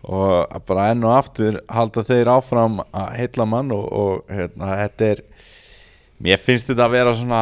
og 0.04 0.62
bara 0.68 0.90
enn 0.92 1.04
og 1.04 1.14
aftur 1.16 1.60
halda 1.68 2.04
þeir 2.04 2.28
áfram 2.36 2.82
að 2.92 3.16
heilla 3.16 3.46
mann 3.48 3.72
og, 3.72 3.86
og 3.92 4.28
hérna, 4.28 4.74
þetta 4.84 5.08
er 5.14 5.22
mér 6.20 6.38
finnst 6.38 6.68
þetta 6.68 6.84
að 6.86 6.94
vera 6.98 7.14
svona 7.14 7.40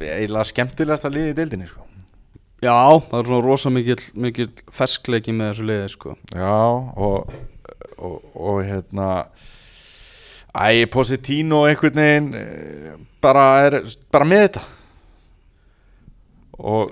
eiginlega 0.00 0.44
skemmtilegasta 0.48 1.10
liði 1.12 1.32
í 1.32 1.36
deildinni 1.38 1.68
sko. 1.70 1.84
Já, 2.60 2.76
það 3.08 3.16
er 3.20 3.28
svona 3.30 3.44
rosa 3.46 3.70
mikill, 3.72 4.02
mikill 4.20 4.50
ferskleiki 4.74 5.32
með 5.32 5.52
þessu 5.52 5.68
liði 5.70 5.92
sko. 5.94 6.16
já 6.36 6.58
og, 7.06 7.30
og, 7.96 8.18
og 8.36 8.60
hérna 8.66 9.06
æ, 10.52 10.84
Positino 10.92 11.62
einhvern 11.68 12.02
veginn 12.02 12.28
eh, 12.36 12.92
bara 13.22 13.46
er 13.64 13.80
bara 14.12 14.28
með 14.28 14.44
þetta 14.44 14.66
og 16.60 16.90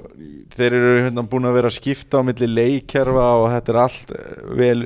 þeir 0.57 0.76
eru 0.78 0.92
hérna 1.04 1.26
búin 1.28 1.48
að 1.48 1.59
vera 1.59 1.68
að 1.68 1.76
skipta 1.76 2.22
á 2.24 2.26
milli 2.26 2.48
leikkerfa 2.48 3.26
og 3.42 3.50
þetta 3.52 3.74
er 3.74 3.81
allt 3.83 4.14
eh, 4.16 4.38
vel 4.57 4.78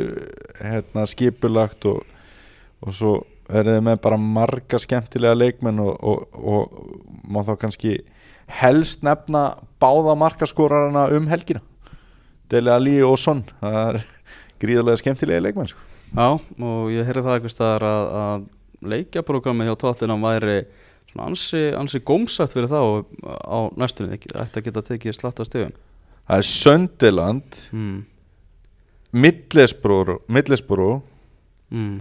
hérna 0.58 1.06
skipulagt 1.06 1.86
og, 1.90 2.02
og 2.82 2.96
svo 2.96 3.12
eru 3.52 3.76
þið 3.76 3.86
með 3.86 4.02
bara 4.02 4.18
marga 4.18 4.80
skemmtilega 4.82 5.38
leikmenn 5.38 5.78
og, 5.84 5.94
og, 6.02 6.42
og 6.42 7.22
má 7.30 7.42
þá 7.46 7.54
kannski 7.60 8.00
helst 8.48 9.04
nefna 9.06 9.44
báða 9.82 10.16
markaskorarana 10.18 11.08
um 11.16 11.28
helgina 11.30 11.62
Dele 12.50 12.74
Ali 12.74 12.98
og 13.02 13.18
Son 13.18 13.44
það 13.60 13.78
er 13.82 14.02
gríðarlega 14.62 15.00
skemmtilega 15.00 15.42
leikmenn 15.42 15.70
sko. 15.70 15.80
Já, 16.12 16.26
og 16.36 16.90
ég 16.92 17.06
heyrði 17.08 17.24
það 17.24 17.36
eitthvað 17.38 17.54
staðar 17.54 17.86
að, 17.88 18.10
að 18.22 18.90
leikjaprogrammið 18.92 19.70
hjá 19.70 19.76
tóttina 19.80 20.18
væri 20.20 20.58
svona 21.12 21.28
ansi, 21.30 21.62
ansi 21.76 22.00
gómsætt 22.04 22.52
fyrir 22.54 22.68
þá 22.68 22.80
á 23.24 23.58
næstunni, 23.80 24.18
ætti 24.18 24.60
að 24.60 24.66
geta 24.68 24.84
tekið 24.86 25.16
slatta 25.16 25.46
stegum 25.48 25.74
það 26.26 26.38
er 26.38 26.48
Söndiland 26.48 27.58
mm. 27.72 28.00
Middlesboro 29.12 31.02
mm. 31.70 32.00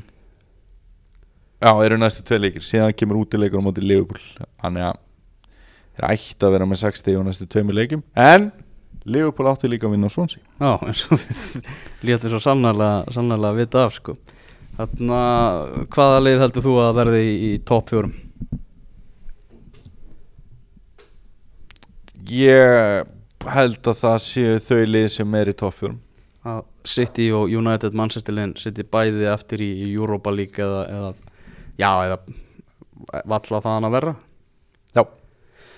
já, 1.62 1.72
eru 1.86 2.00
næstu 2.00 2.24
tvei 2.26 2.40
leikir 2.46 2.66
síðan 2.66 2.96
kemur 2.96 3.24
útileikur 3.26 3.64
á 3.64 3.66
móti 3.66 3.84
Liverpool 3.84 4.22
þannig 4.62 4.88
að 4.92 5.02
þeir 6.02 6.18
ætti 6.18 6.48
að 6.48 6.54
vera 6.56 6.68
með 6.68 6.82
60 6.82 7.18
og 7.20 7.26
næstu 7.28 7.48
tveimur 7.52 7.78
leikim 7.78 8.04
en 8.18 8.50
Liverpool 9.06 9.50
átti 9.50 9.70
líka 9.70 9.88
að 9.88 9.96
vinna 9.96 10.10
Swansea 10.10 10.42
Já, 10.62 10.78
eins 10.86 11.06
og 11.10 11.22
við 11.22 11.72
létum 12.10 12.34
svo 12.34 12.42
sannarlega, 12.42 13.14
sannarlega 13.14 13.58
vita 13.58 13.86
af 13.88 13.96
sko. 13.98 14.18
Þannig 14.78 15.16
að 15.18 15.64
hvaða 15.96 16.20
lið 16.26 16.44
heldur 16.46 16.66
þú 16.66 16.76
að 16.82 17.00
verði 17.00 17.24
í, 17.24 17.34
í 17.50 17.52
topp 17.66 17.92
fjórum? 17.92 18.14
Ég 22.32 23.10
held 23.52 23.90
að 23.90 24.00
það 24.04 24.18
séu 24.24 24.62
þau 24.62 24.82
lið 24.86 25.08
sem 25.16 25.38
er 25.40 25.50
í 25.50 25.58
toppfjórum 25.58 26.00
Að 26.48 26.62
City 26.88 27.28
og 27.36 27.52
United 27.54 27.98
Manchester 27.98 28.34
liðin 28.34 28.54
City 28.58 28.86
bæði 28.86 29.28
eftir 29.30 29.62
í, 29.66 29.72
Europa 29.94 30.34
League 30.34 30.62
eða, 30.62 30.84
eða 30.90 31.12
já, 31.82 31.92
eða 32.06 32.20
valla 33.26 33.62
það 33.62 33.74
hann 33.74 33.90
að 33.90 33.98
verra 33.98 34.14
Já 34.16 34.31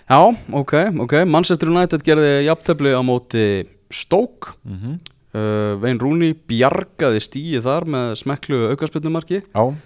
Já, 0.10 0.20
ok, 0.52 0.74
ok. 1.00 1.14
Manchester 1.26 1.70
United 1.72 2.04
gerði 2.06 2.46
jafntefli 2.48 2.92
á 2.92 3.02
móti 3.06 3.66
Stoke. 3.94 4.54
Mm 4.66 4.78
-hmm. 4.80 4.96
uh, 5.34 5.82
Vein 5.82 6.00
Rooney 6.00 6.34
bjargaði 6.34 7.20
stíi 7.22 7.62
þar 7.62 7.86
með 7.86 8.16
smeklu 8.22 8.70
aukarspilnumarki 8.74 9.42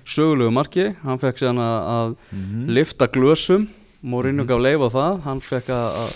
sögulegu 0.05 0.51
marki, 0.51 0.95
hann 1.03 1.19
fekk 1.19 1.37
síðan 1.39 1.59
að, 1.59 2.15
mm 2.31 2.67
lifta 2.73 3.07
glösum. 3.07 3.67
Mourinho 4.01 4.45
gaf 4.45 4.59
leif 4.59 4.79
á 4.79 4.89
það. 4.89 5.21
Hann 5.23 5.39
fekk 5.41 5.67
að- 5.69 6.15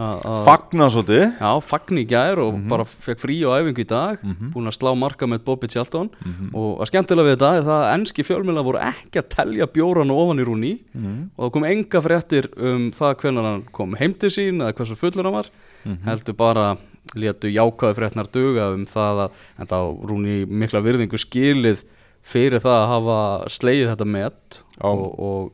Fagna 0.00 0.86
svolítið 0.90 1.24
já, 1.40 1.50
fagni 1.62 2.04
í 2.04 2.08
gær 2.08 2.38
og 2.40 2.54
Mhm. 2.54 2.68
bara 2.68 2.84
fekk 2.84 3.20
frí 3.20 3.36
á 3.44 3.60
æfingu 3.60 3.80
í 3.84 3.86
dag 3.86 4.18
Mhm. 4.22 4.52
búin 4.52 4.66
að 4.68 4.78
slá 4.78 4.96
marka 4.96 5.26
með 5.26 5.44
Bobby 5.44 5.66
Charlton 5.68 6.10
Mhm. 6.24 6.54
og 6.54 6.78
að 6.80 6.86
skemmtilega 6.90 7.26
við 7.28 7.36
þetta 7.36 7.56
er 7.58 7.62
það 7.62 7.80
að 7.84 7.94
enski 7.94 8.22
fjölmjöla 8.24 8.64
voru 8.64 8.78
ekki 8.80 9.18
að 9.20 9.28
telja 9.28 9.66
bjóran 9.66 10.10
ofan 10.10 10.38
í 10.40 10.44
rúni 10.44 10.78
Mhm. 10.94 11.30
og 11.36 11.50
það 11.50 11.52
kom 11.52 11.62
enga 11.64 12.00
fréttir 12.00 12.46
um 12.58 12.90
það 12.90 13.14
hvernig 13.16 13.42
hann 13.44 13.62
kom 13.72 13.94
heim 13.94 14.14
til 14.14 14.30
sín 14.30 14.56
eða 14.62 14.72
hversu 14.72 14.96
fullur 14.96 15.24
hann 15.24 15.32
var 15.34 15.46
Mhm. 15.86 16.04
heldur 16.06 16.36
bara 16.36 16.76
létu 17.16 17.52
jákvæði 17.52 17.94
fréttnar 17.96 18.30
duga 18.32 18.72
um 18.74 18.86
það 18.86 19.28
að 19.28 19.30
en 19.58 19.66
þá 19.66 20.06
rúni 20.06 20.46
mikla 20.46 20.80
virðingu 20.82 21.18
skilið 21.18 21.82
fyrir 22.22 22.60
það 22.60 22.78
að 22.84 22.88
hafa 22.88 23.48
slegið 23.48 23.96
þetta 23.96 24.06
met 24.06 24.62
Já. 24.80 24.84
og, 24.84 25.18
og 25.18 25.52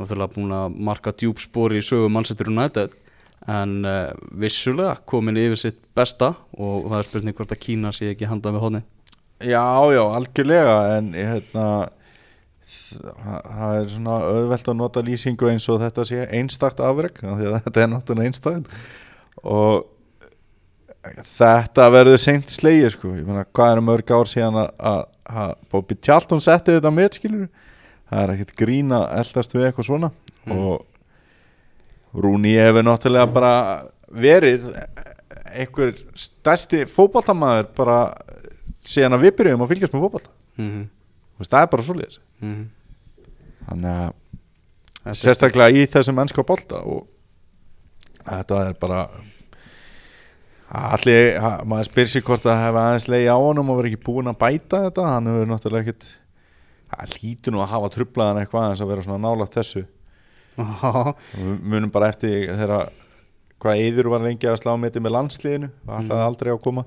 náttúrulega 0.00 0.32
búin 0.34 0.50
að 0.52 0.78
marka 0.78 1.12
djúpspor 1.12 1.70
í 1.72 1.80
sögu 1.82 2.10
Manchester 2.10 2.46
United 2.48 2.90
en 3.46 3.74
uh, 3.86 4.10
vissulega 4.40 4.96
komin 5.08 5.38
yfir 5.40 5.60
sitt 5.60 5.82
besta 5.96 6.34
og 6.58 6.88
það 6.88 6.98
er 6.98 7.10
spurning 7.10 7.36
hvort 7.38 7.54
að 7.54 7.62
Kína 7.62 7.92
sé 7.94 8.10
ekki 8.12 8.30
handað 8.30 8.56
með 8.56 8.64
hodni 8.66 8.82
Já, 9.38 9.62
já, 9.94 10.02
algjörlega 10.02 10.78
en 10.96 11.12
hérna 11.14 11.68
það 12.68 13.76
er 13.78 13.86
svona 13.92 14.16
auðvelt 14.28 14.70
að 14.70 14.78
nota 14.78 15.02
lýsingu 15.04 15.50
eins 15.50 15.68
og 15.72 15.80
þetta 15.82 16.04
sé 16.08 16.24
einstakt 16.36 16.82
afreg 16.84 17.20
af 17.22 17.38
því 17.38 17.46
að 17.48 17.56
þetta 17.66 17.82
er 17.82 17.92
náttúrulega 17.92 18.30
einstakt. 18.32 18.82
Og 19.44 19.86
þetta 21.38 21.86
verður 21.94 22.20
seint 22.20 22.52
slegið 22.52 22.92
sko. 22.96 23.14
Ég 23.16 23.28
meina 23.28 23.46
hvað 23.46 23.74
er 23.74 23.84
mörg 23.86 24.12
ár 24.12 24.28
síðan 24.30 24.60
að, 24.64 25.06
Bobby 25.68 25.98
Charlton 26.00 26.40
setti 26.40 26.76
þetta 26.78 26.92
með 26.94 27.10
skilur 27.18 27.48
það 28.08 28.22
er 28.22 28.30
ekkert 28.34 28.54
grín 28.56 28.94
að 28.96 29.10
eldast 29.20 29.52
við 29.52 29.66
eitthvað 29.68 29.88
svona. 29.90 30.08
Mm. 30.48 30.60
og 30.64 30.86
Rúni 32.14 32.54
hefur 32.56 32.86
náttúrulega 32.86 33.32
bara 33.32 33.52
verið 34.08 34.70
einhver 35.52 35.92
stærsti 36.16 36.84
fótboltamaður 36.88 37.68
bara 37.76 37.98
síðan 38.88 39.18
að 39.18 39.26
við 39.26 39.36
byrjuðum 39.40 39.64
að 39.64 39.74
fylgjast 39.74 39.94
með 39.94 40.06
fótbolta 40.06 40.30
mm 40.56 40.70
-hmm. 40.70 40.88
Það 41.48 41.62
er 41.62 41.70
bara 41.74 41.82
svoleiðis 41.82 42.20
Mm 42.38 42.54
-hmm. 42.54 42.66
þannig 43.68 44.12
að 45.04 45.14
sérstaklega 45.14 45.70
í 45.70 45.86
þessum 45.86 46.14
mennska 46.14 46.42
bolta 46.42 46.76
og 46.76 47.08
þetta 48.28 48.68
er 48.68 48.74
bara 48.80 49.08
allir, 50.68 51.40
maður 51.64 51.88
spyr 51.88 52.06
sér 52.06 52.22
hvort 52.22 52.46
að 52.46 52.62
hefa 52.62 52.84
aðeins 52.84 53.08
leiði 53.08 53.28
á 53.32 53.36
honum 53.40 53.70
og 53.70 53.78
verið 53.80 53.92
ekki 53.92 54.04
búin 54.04 54.30
að 54.30 54.38
bæta 54.38 54.82
þetta 54.84 55.06
hann 55.08 55.26
hefur 55.26 55.46
náttúrulega 55.46 55.80
ekkit 55.80 56.04
það 56.88 57.14
hlýtur 57.16 57.52
nú 57.52 57.62
að 57.62 57.72
hafa 57.72 57.88
trublaðan 57.88 58.40
eitthvað 58.42 58.64
aðeins 58.64 58.82
að 58.84 58.90
vera 58.92 59.02
svona 59.02 59.22
nálægt 59.24 59.56
þessu 59.58 59.84
við 60.58 61.60
munum 61.62 61.90
bara 61.94 62.08
eftir 62.12 62.48
þegar 62.50 62.90
hvað 63.58 63.84
eður 63.88 64.10
var 64.14 64.26
lengi 64.26 64.48
að 64.50 64.60
slá 64.60 64.74
með 64.78 64.98
með 65.02 65.14
landsliðinu 65.16 65.70
og 65.86 65.94
alltaf 65.98 66.24
aldrei 66.26 66.52
að 66.54 66.60
koma. 66.62 66.84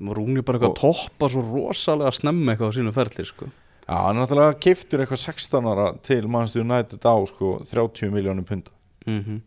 Rúni 0.00 0.40
bara 0.40 0.56
eitthvað 0.56 0.78
toppa 0.80 1.28
svo 1.28 1.42
rosalega 1.44 2.12
snemma 2.16 2.54
eitthvað 2.54 2.72
á 2.72 2.76
sínu 2.78 2.92
ferli 2.96 3.24
sko. 3.28 3.50
Já, 3.90 3.96
hann 4.06 4.16
náttúrulega 4.16 4.56
kiftur 4.62 5.02
eitthvað 5.02 5.20
16 5.26 5.66
ára 5.66 5.86
til 6.06 6.22
Manchester 6.30 6.62
United 6.62 7.04
á 7.04 7.14
sko 7.28 7.56
30 7.68 8.12
miljónum 8.14 8.46
punda 8.48 8.70
mm 9.06 9.20
-hmm. 9.24 9.40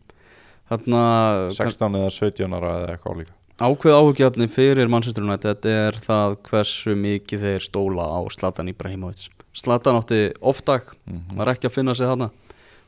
Þannig 0.70 1.56
16 1.56 1.94
eða 1.98 2.10
17 2.10 2.54
ára 2.54 2.70
eða 2.78 2.92
eitthvað 2.94 3.18
líka. 3.18 3.32
Ákveð 3.58 3.94
áhugjafni 3.94 4.48
fyrir 4.48 4.88
Manchester 4.88 5.22
United 5.22 5.66
er 5.66 5.92
það 5.92 6.36
hversu 6.48 6.94
mikið 6.94 7.40
þeir 7.40 7.60
stóla 7.60 8.02
á 8.02 8.20
Zlatan 8.30 8.68
Ibrahimovic. 8.68 9.28
Zlatan 9.54 10.00
átti 10.00 10.32
ofdag, 10.40 10.82
Mhm. 11.06 11.36
var 11.36 11.46
ekki 11.48 11.68
að 11.68 11.72
finna 11.72 11.94
sig 11.94 12.06
þarna 12.06 12.30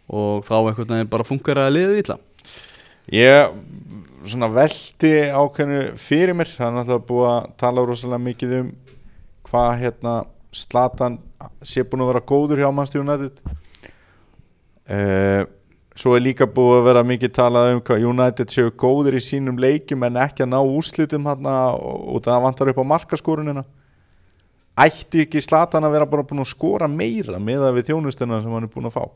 og 0.07 0.47
þá 0.47 0.57
einhvern 0.59 0.95
veginn 0.95 1.12
bara 1.12 1.27
funkar 1.27 1.61
að 1.62 1.75
liðið 1.77 2.01
illa. 2.03 2.19
Ég 3.14 3.59
svona 4.27 4.49
velti 4.51 5.12
ákveðinu 5.31 5.83
fyrir 6.03 6.35
mér 6.35 6.51
það 6.51 6.66
er 6.66 6.77
náttúrulega 6.77 7.09
búið 7.11 7.29
að 7.33 7.51
tala 7.62 7.85
rosalega 7.87 8.25
mikið 8.25 8.57
um 8.61 8.73
hvað 9.47 9.71
hérna 9.83 10.16
Slatan 10.57 11.21
sé 11.61 11.85
búin 11.85 12.03
að 12.03 12.11
vera 12.14 12.27
góður 12.27 12.62
hjá 12.62 12.71
United. 12.71 13.38
Uh, 14.87 15.45
Svo 15.97 16.12
er 16.12 16.21
líka 16.21 16.45
búið 16.45 16.75
að 16.77 16.87
vera 16.90 17.03
mikið 17.09 17.31
talað 17.33 17.71
um 17.73 17.79
hvað 17.81 18.03
United 18.05 18.51
séu 18.53 18.73
góður 18.77 19.14
í 19.16 19.21
sínum 19.25 19.57
leikjum 19.57 20.03
en 20.05 20.19
ekki 20.21 20.45
að 20.45 20.51
ná 20.53 20.59
úrslitum 20.61 21.25
hérna 21.25 21.55
og 21.73 22.19
það 22.27 22.42
vantar 22.45 22.71
upp 22.73 22.81
á 22.85 22.90
markaskorunina. 22.90 23.62
Ætti 24.77 25.23
ekki 25.25 25.40
Slatan 25.40 25.87
að 25.88 25.95
vera 25.97 26.09
bara 26.11 26.27
búin 26.29 26.45
að 26.45 26.51
skora 26.51 26.88
meira 26.90 27.40
meða 27.40 27.73
við 27.79 27.95
þjónustuna 27.95 28.42
sem 28.42 28.53
hann 28.53 28.69
er 28.69 28.75
búin 28.75 28.90
að 28.90 28.99
fá 28.99 29.07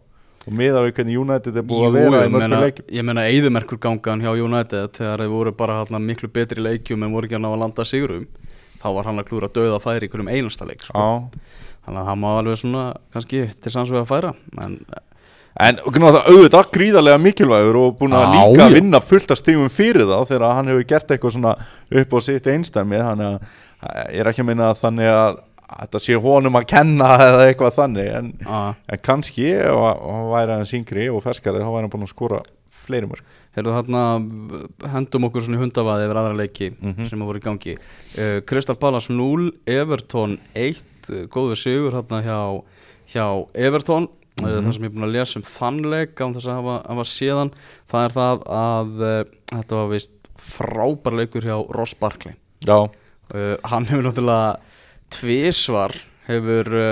og 0.51 0.57
meða 0.59 0.85
við 0.85 0.95
hvernig 0.99 1.19
United 1.23 1.57
er 1.61 1.67
búið 1.71 1.87
að 1.87 1.97
vera 1.99 2.23
í 2.27 2.33
meina, 2.35 2.61
leikjum 2.65 2.95
ég 2.99 3.07
meina 3.07 3.27
eðumerkur 3.31 3.81
gangan 3.83 4.25
hjá 4.25 4.31
United 4.35 4.97
þegar 4.99 5.25
þeir 5.25 5.33
voru 5.35 5.53
bara 5.57 5.81
hana, 5.81 6.03
miklu 6.03 6.31
betri 6.33 6.65
leikjum 6.65 7.07
en 7.07 7.15
voru 7.15 7.31
ekki 7.31 7.39
að 7.39 7.45
ná 7.47 7.51
að 7.53 7.61
landa 7.65 7.87
sigurum 7.87 8.27
þá 8.81 8.89
var 8.97 9.11
hann 9.11 9.23
að 9.23 9.29
klúra 9.31 9.53
döða 9.53 9.79
færi 9.83 10.09
í 10.09 10.13
hverjum 10.13 10.33
einasta 10.33 10.67
leik 10.67 10.83
sko. 10.87 11.05
Þannig 11.87 12.01
að 12.01 12.11
það 12.11 12.19
má 12.23 12.29
alveg 12.33 12.59
svona 12.61 12.83
kannski 13.15 13.47
til 13.61 13.73
sanns 13.73 13.93
við 13.93 14.03
að 14.03 14.11
færa 14.11 14.35
en 14.65 14.81
En 15.61 15.81
auðvitað 15.83 16.69
gríðarlega 16.73 17.19
mikilvægur 17.21 17.77
og 17.81 17.97
búin 17.99 18.15
að 18.17 18.23
Já, 18.23 18.43
líka 18.49 18.69
já. 18.69 18.75
vinna 18.77 19.01
fullt 19.03 19.33
af 19.35 19.41
stigum 19.41 19.73
fyrir 19.73 20.07
þá 20.09 20.29
þegar 20.29 20.55
hann 20.57 20.71
hefur 20.71 20.87
gert 20.93 21.11
eitthvað 21.11 21.35
svona 21.35 21.55
upp 22.01 22.15
á 22.15 22.19
sitt 22.23 22.47
einstæmi 22.47 23.01
þannig 23.03 23.27
að 23.35 24.15
ég 24.15 24.23
er 24.23 24.31
ekki 24.31 24.45
að 24.45 24.49
minna 24.53 24.71
að 24.71 24.81
þannig 24.85 25.11
að 25.11 25.41
þetta 25.71 26.01
sé 26.03 26.17
honum 26.21 26.57
að 26.61 26.67
kenna 26.73 27.11
eða 27.27 27.45
eitthvað 27.51 27.77
þannig 27.79 28.09
en, 28.19 28.31
að 28.47 28.75
en 28.95 29.03
kannski 29.07 29.47
að- 29.55 29.69
ef 29.71 30.07
hann 30.11 30.31
væri 30.35 30.55
aðeins 30.57 30.75
yngri 30.81 31.09
og 31.15 31.23
ferskari 31.23 31.63
þá 31.63 31.69
væri 31.71 31.85
hann 31.87 31.93
búin 31.95 32.07
að 32.09 32.15
skora 32.15 32.41
fleiri 32.81 33.07
mörg 33.11 33.23
Heyrðu 33.51 33.73
þarna 33.75 34.01
hendum 34.93 35.25
okkur 35.27 35.43
svona 35.43 35.59
hundavaði 35.59 36.05
yfir 36.07 36.19
aðra 36.21 36.37
leiki 36.39 36.69
Mhm. 36.79 37.09
sem 37.11 37.19
voru 37.27 37.41
í 37.41 37.43
gangi. 37.43 37.73
Uh, 38.17 38.41
Crystal 38.47 38.77
Palace 38.79 39.11
0, 39.11 39.51
Everton 39.67 40.37
1 40.55 41.11
uh, 41.11 41.25
góður 41.27 41.59
sigur 41.59 41.97
hérna 41.97 42.21
hjá, 42.23 42.39
hjá 43.11 43.25
Everton. 43.55 44.07
Mm 44.41 44.47
það 44.47 44.73
sem 44.73 44.85
ég 44.87 44.89
er 44.89 44.95
búin 44.95 45.05
að 45.09 45.13
lesa 45.19 45.37
um 45.41 45.43
þann 45.45 45.81
leik 45.91 46.15
án 46.23 46.33
þess 46.33 46.47
að 46.49 46.61
hafa, 46.63 46.77
hafa 46.89 47.05
séðan 47.11 47.51
það 47.91 48.05
er 48.07 48.15
það 48.15 48.45
að 48.61 49.03
uh, 49.03 49.25
þetta 49.51 49.77
var 49.81 49.91
vist 49.91 50.13
frábær 50.41 51.17
leikur 51.19 51.43
hjá 51.45 51.57
Ross 51.75 51.95
Barkley. 52.01 52.35
Já, 52.65 52.79
uh, 52.87 53.57
hann 53.69 53.85
hefur 53.91 54.07
náttúrulega 54.07 54.57
tvísvar 55.13 55.95
hefur 56.29 56.75
uh, 56.79 56.91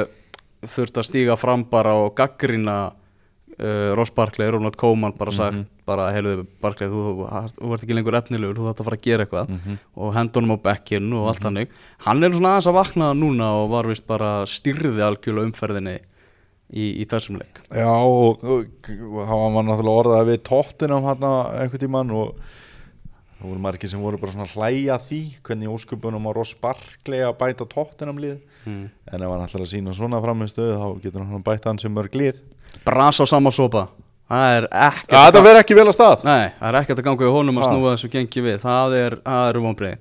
þurft 0.67 1.01
að 1.01 1.09
stíga 1.09 1.37
fram 1.39 1.65
bara 1.71 1.95
og 2.01 2.15
gaggrina 2.19 2.79
uh, 2.91 3.91
Ross 3.99 4.13
Barkley, 4.15 4.51
Ronald 4.51 4.77
Koeman 4.79 5.15
bara 5.19 5.35
sagt 5.35 5.67
bara, 5.89 6.11
heyrðu 6.13 6.45
Barkley, 6.61 6.91
þú, 6.93 7.03
þú, 7.17 7.41
þú 7.57 7.73
ert 7.73 7.85
ekki 7.87 7.97
lengur 7.97 8.19
efnilegur, 8.19 8.59
þú 8.59 8.67
þarft 8.69 8.83
að 8.83 8.89
fara 8.91 8.99
að 8.99 9.07
gera 9.07 9.25
eitthvað. 9.25 9.55
Mhm. 9.55 9.79
og 9.97 10.13
hendunum 10.19 10.53
á 10.53 10.59
bekkinn 10.67 11.15
og 11.17 11.31
allt 11.31 11.47
hannig 11.49 11.73
hann 12.05 12.23
er 12.23 12.37
svona 12.37 12.55
aðeins 12.57 12.69
að 12.69 12.79
vakna 12.79 13.09
núna 13.17 13.49
og 13.63 13.71
var 13.73 13.89
vist 13.89 14.07
bara 14.07 14.33
styrði 14.47 15.05
algjörlega 15.07 15.49
umferðinni 15.49 15.97
í, 16.69 17.01
í 17.01 17.05
þessum 17.09 17.41
leik. 17.41 17.63
Já 17.73 17.89
og, 17.89 18.45
og, 18.45 18.69
og 18.93 19.21
þá 19.25 19.35
var 19.57 19.69
náttúrulega 19.71 20.03
orðað 20.05 20.31
við 20.33 20.41
tóttinam 20.51 21.09
hann 21.09 21.29
einhvern 21.29 21.85
tímann 21.85 22.17
og 22.21 22.35
það 23.39 23.47
voru 23.53 23.63
margir 23.63 23.91
sem 23.93 24.01
voru 24.03 24.19
bara 24.19 24.33
svona 24.35 24.47
að 24.49 24.57
hlæja 24.59 24.97
að 24.97 25.07
því 25.09 25.21
hvernig 25.47 25.71
ósköpunum 25.75 26.27
á 26.27 26.31
Ross 26.35 26.55
Barkley 26.59 27.23
að 27.23 27.37
bæta 27.39 27.67
tóttinam 27.71 28.19
lið. 28.23 28.41
Mm. 28.67 28.85
En 29.13 29.23
ef 29.23 29.33
hann 29.35 29.45
ætlar 29.47 29.65
að 29.65 29.71
sína 29.73 29.95
svona 29.97 30.21
framistöðu 30.25 30.77
þá 30.81 30.89
getur 31.05 31.25
hann 31.29 31.47
bætt 31.47 31.69
hann 31.71 31.79
sem 31.79 31.95
mörg 31.95 32.19
lið. 32.19 32.43
Bras 32.85 33.21
á 33.23 33.25
sama 33.31 33.51
sopa. 33.55 33.87
Það 34.29 34.57
er 34.59 34.67
ekkert 34.69 35.15
Já, 35.15 35.21
þetta 35.25 35.41
verður 35.47 35.61
ekki 35.63 35.77
vel 35.79 35.87
að 35.89 35.95
stað. 35.97 36.25
Nei, 36.29 36.51
það 36.59 36.69
er 36.69 36.77
ekkert 36.83 36.99
að 37.01 37.07
ganga 37.07 37.25
í 37.29 37.33
honum 37.33 37.59
að 37.63 37.65
Ha. 37.65 37.71
snúa 37.73 37.93
þessu 37.95 38.11
gengi 38.13 38.43
við. 38.45 38.59
Það 38.61 38.97
er, 38.99 39.17
er 39.25 39.59
umvombrið 39.63 39.95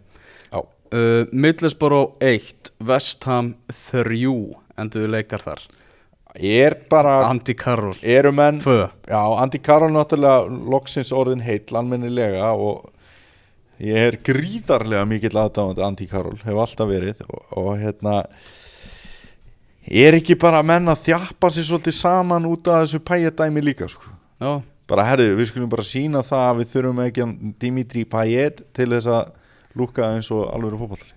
Já, 0.52 0.60
uh, 0.60 1.22
Middlesbrough 1.32 2.18
1 2.20 2.72
West 2.90 3.24
Ham 3.30 3.54
3 3.72 4.58
Endur 4.78 5.08
leikar 5.10 5.40
þar. 5.46 5.62
Er 6.38 6.76
bara 6.92 7.14
Andy 7.30 7.56
Carroll. 7.58 7.96
Eru 8.04 8.34
menn 8.36 8.60
2 8.62 8.76
Já, 9.08 9.22
Andy 9.42 9.58
Carroll 9.64 9.96
náttúrulega 9.96 10.44
loksins 10.76 11.14
orðin 11.16 11.42
heill 11.42 11.72
almennilega 11.80 12.52
og 12.54 12.92
Ég 13.84 13.97
er 14.07 14.17
gríðarlega 14.25 15.03
mikill 15.05 15.36
aðdáðandi 15.38 15.84
Andy 15.86 16.07
Carroll, 16.09 16.39
hef 16.41 16.61
alltaf 16.63 16.89
verið 16.89 17.19
og, 17.28 17.43
og 17.61 17.67
hérna 17.78 18.15
er 19.88 20.17
ekki 20.17 20.36
bara 20.39 20.63
að 20.63 20.69
menna 20.71 20.95
að 20.95 21.03
þjappa 21.05 21.51
sér 21.53 21.67
svolítið 21.67 21.95
saman 21.99 22.47
út 22.49 22.67
af 22.73 22.82
þessu 22.84 22.99
pæjadæmi 23.05 23.61
líka 23.63 23.88
sko. 23.91 24.09
Já, 24.41 24.51
bara 24.89 25.05
herðu, 25.07 25.36
við 25.38 25.51
skulum 25.51 25.69
bara 25.71 25.86
sína 25.86 26.23
það 26.25 26.47
að 26.47 26.59
við 26.61 26.73
þurfum 26.73 27.03
ekki 27.05 27.23
að 27.23 27.36
Dimitri 27.61 28.03
Payet 28.09 28.63
til 28.78 28.89
þess 28.95 29.09
að 29.13 29.32
lúka 29.78 30.09
eins 30.15 30.30
og 30.34 30.47
alveg 30.49 30.80
fótballari 30.82 31.13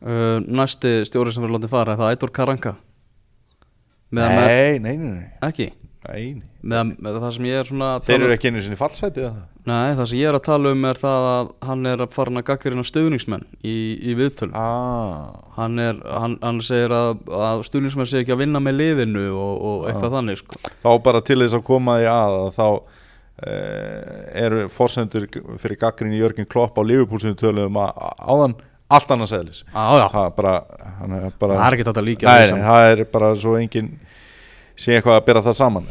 uh, 0.00 0.38
næsti 0.44 0.92
stjóri 1.08 1.34
sem 1.34 1.44
verður 1.44 1.58
látið 1.58 1.72
fara 1.74 1.94
er 1.94 2.00
það 2.00 2.14
Ædor 2.16 2.32
Karanka 2.38 2.74
Meðan 4.14 4.38
með, 4.38 4.48
Nei, 4.48 4.78
nei, 4.80 4.96
nei, 4.96 5.10
nei, 5.12 5.26
ekki 5.44 5.66
nei, 5.68 6.22
nei. 6.38 6.46
Meðan 6.62 6.94
með 7.04 7.18
það 7.20 7.34
sem 7.36 7.48
ég 7.50 7.58
er 7.60 7.68
svona 7.68 7.90
að 7.98 8.06
Þeir 8.08 8.16
eru 8.18 8.30
um- 8.30 8.36
ekki 8.38 8.52
einu 8.52 8.62
sinni 8.64 8.78
fallsætið 8.80 9.26
eða? 9.28 9.42
Nei, 9.68 9.94
það 9.98 10.06
sem 10.10 10.20
ég 10.20 10.30
er 10.30 10.36
að 10.38 10.44
tala 10.46 10.70
um 10.74 10.84
er 10.88 10.98
það 11.00 11.26
að 11.32 11.48
hann 11.68 11.88
er 11.90 12.02
að 12.04 12.12
fara 12.14 12.32
að 12.40 12.44
gaggarinn 12.48 12.84
á 12.84 12.86
stöðningsmenn 12.88 13.44
í, 13.66 13.74
í 14.10 14.14
viðtölum 14.18 14.54
Ah, 14.58 15.26
hann, 15.58 15.80
er, 15.82 15.98
hann, 16.08 16.36
hann 16.44 16.60
segir 16.64 16.94
að, 16.94 17.24
að 17.34 17.64
stuðningsmenn 17.68 18.08
sé 18.08 18.22
ekki 18.22 18.34
að 18.36 18.42
vinna 18.44 18.62
með 18.64 18.78
liðinu 18.78 19.26
og, 19.34 19.52
og 19.70 19.84
eitthvað 19.90 20.16
þannig 20.18 20.40
sko. 20.40 20.62
þá 20.84 20.88
bara 21.08 21.22
til 21.26 21.40
þess 21.42 21.58
að 21.58 21.66
koma 21.68 21.98
því 21.98 22.08
að, 22.14 22.38
að 22.38 22.56
þá 22.58 22.66
eh, 23.48 24.22
eru 24.46 24.62
forsendur 24.72 25.28
fyrir 25.60 25.80
gaggrinni 25.82 26.22
Jörgen 26.22 26.48
Klopp 26.48 26.78
á 26.78 26.82
Liverpool 26.86 27.20
sem 27.22 27.34
við 27.34 27.42
töluðum 27.44 27.80
að 27.82 28.02
áðan 28.24 28.56
allt 28.88 29.10
annars 29.12 29.34
eðlis. 29.36 29.64
Já, 29.68 29.84
já, 30.00 30.06
það 30.14 30.30
bara, 30.38 30.54
er 31.04 31.34
bara 31.36 31.58
það 31.58 31.66
er 31.66 31.76
ekki 31.76 31.88
þetta 31.90 32.06
líka 32.06 32.30
Nei, 32.30 32.64
það 32.64 32.86
er 32.94 33.04
bara 33.12 33.34
svo 33.36 33.58
engin 33.60 33.92
sé 34.78 34.94
eitthvað 34.96 35.18
að 35.18 35.26
bera 35.28 35.44
það 35.44 35.58
saman. 35.58 35.88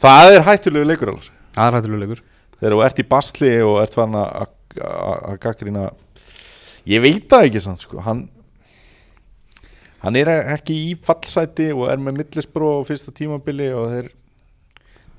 Það 0.00 0.34
er 0.34 0.46
hættulegu 0.48 0.88
leikur 0.88 1.12
alveg 1.12 1.30
Það 1.52 1.66
er 1.68 1.76
hættulega 1.78 2.06
leikur 2.06 2.22
þegar 2.62 2.76
þú 2.78 2.82
ert 2.86 3.02
í 3.02 3.08
basli 3.10 3.50
og 3.66 3.80
ert 3.82 3.96
farin 3.98 4.14
að 4.22 5.36
gaggrina 5.42 5.88
ég 6.88 7.02
veit 7.02 7.26
það 7.28 7.48
ekki 7.50 7.60
sann 7.66 7.76
sko. 7.82 7.98
hann 8.06 8.22
hann 10.02 10.16
er 10.18 10.30
ekki 10.56 10.74
í 10.88 10.94
fallsæti 10.98 11.68
og 11.74 11.88
er 11.92 12.00
með 12.02 12.22
millisbró 12.22 12.78
á 12.82 12.86
fyrsta 12.86 13.12
tímabili 13.14 13.68
og 13.76 13.90
þeir 13.92 14.08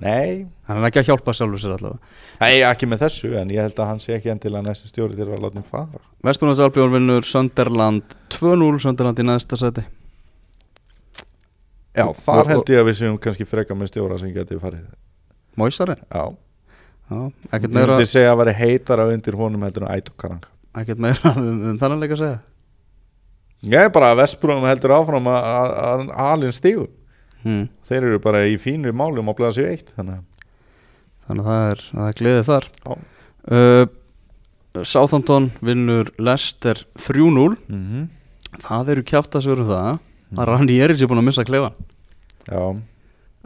nei, 0.04 0.48
Hann 0.68 0.80
er 0.82 0.90
ekki 0.90 1.00
að 1.04 1.08
hjálpa 1.12 1.32
sjálfur 1.38 1.62
sér 1.62 1.74
allavega. 1.78 2.00
Nei, 2.42 2.58
ekki 2.68 2.88
með 2.92 3.04
þessu 3.06 3.30
en 3.40 3.52
ég 3.54 3.62
held 3.64 3.78
að 3.80 3.88
hann 3.88 4.02
sé 4.04 4.16
ekki 4.18 4.32
endilega 4.34 4.66
næstu 4.66 4.90
stjóri 4.90 5.16
til 5.16 5.28
að 5.30 5.40
láta 5.46 5.56
hann 5.62 5.68
fara. 5.68 6.02
Vestbúrnars 6.28 6.60
Albjörn 6.66 6.92
vinnur 6.98 7.24
Sönderland 7.28 8.16
2-0 8.34 8.82
Sönderland 8.84 9.22
í 9.22 9.26
neðsta 9.30 9.60
seti 9.62 9.84
já, 11.96 12.04
Og- 12.10 12.18
þar 12.26 12.42
og- 12.42 12.48
held 12.52 12.70
ég 12.74 12.82
að 12.82 12.90
við 12.90 12.98
séum 13.00 13.20
kannski 13.22 13.46
freka 13.48 13.76
með 13.78 13.92
stjóra 13.94 14.20
sem 14.20 14.34
geti 14.34 14.60
farið. 14.60 14.84
Móisari 15.56 15.96
já, 15.96 16.36
ég 17.12 17.68
meira, 17.70 17.98
myndi 17.98 18.10
segja 18.10 18.32
að 18.34 18.42
vera 18.44 18.56
heitara 18.58 19.08
undir 19.12 19.38
honum 19.38 19.64
heldur 19.66 19.88
en 19.88 19.94
Ætok 19.98 20.18
Karanga. 20.18 20.52
Ekkert 20.80 21.00
meira 21.04 21.34
um, 21.38 21.64
um 21.72 21.80
þannig 21.82 22.04
leik 22.04 22.16
að 22.16 22.22
segja? 22.24 22.42
Ég 23.64 23.88
er 23.88 23.92
bara 23.96 24.12
að 24.12 24.22
Vestbrúum 24.24 24.68
heldur 24.68 24.96
áfram 24.98 25.28
að- 25.32 25.48
að 25.48 25.74
að 25.80 26.14
alinn 26.28 26.56
stígu 26.56 26.88
hmm. 27.44 27.68
þeir 27.88 28.08
eru 28.10 28.20
bara 28.20 28.46
í 28.48 28.58
fínu 28.60 28.92
málum 28.92 29.32
á 29.32 29.34
blaðsju 29.38 29.68
eitt 29.70 29.94
þannig 29.96 30.20
að 30.20 30.30
Þannig 31.24 31.46
að 31.46 31.54
það 31.54 31.70
er, 31.72 31.84
það 31.90 32.08
er 32.08 32.18
gleðið 32.20 32.48
þar. 32.50 32.66
Uh, 33.54 33.86
Southampton 34.84 35.52
vinnur 35.64 36.10
Leicester 36.18 36.82
3-0 36.98 37.56
mm 37.70 37.84
-hmm. 37.84 38.08
Það 38.64 38.90
eru 38.94 39.04
kjátt 39.04 39.36
að 39.38 39.46
sögur 39.46 39.68
það 39.70 40.00
að 40.34 40.48
Randy 40.50 40.80
Eris 40.82 41.02
er 41.02 41.10
búin 41.10 41.22
að 41.22 41.28
missa 41.30 41.46
klefan 41.46 41.76
Já, 42.50 42.76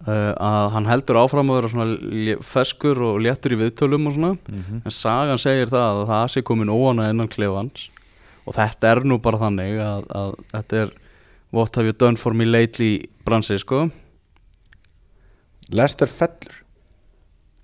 að 0.06 0.68
hann 0.76 0.86
heldur 0.86 1.18
áfram 1.24 1.50
að 1.50 1.58
vera 1.58 1.70
svona 1.72 2.36
feskur 2.46 3.00
og 3.02 3.22
léttur 3.26 3.56
í 3.56 3.60
viðtölum 3.64 4.08
og 4.08 4.14
svona. 4.14 4.38
Mm 4.48 4.82
en 4.86 4.94
sagan 4.94 5.42
segir 5.42 5.72
það 5.74 6.04
að 6.04 6.08
það 6.12 6.28
sé 6.32 6.44
komin 6.46 6.70
óana 6.70 7.10
innan 7.10 7.28
klefans 7.28 7.90
og 8.46 8.56
þetta 8.56 8.92
er 8.92 9.04
nú 9.04 9.18
bara 9.20 9.38
þannig 9.42 9.80
að, 9.82 10.06
að 10.14 10.36
þetta 10.54 10.82
er 10.84 10.94
what 11.52 11.76
have 11.76 11.86
you 11.86 11.94
done 11.94 12.16
for 12.16 12.34
me 12.34 12.46
lately 12.46 13.10
bransi 13.26 13.58
sko. 13.60 13.90
Lester 15.72 16.08
fellur. 16.08 16.64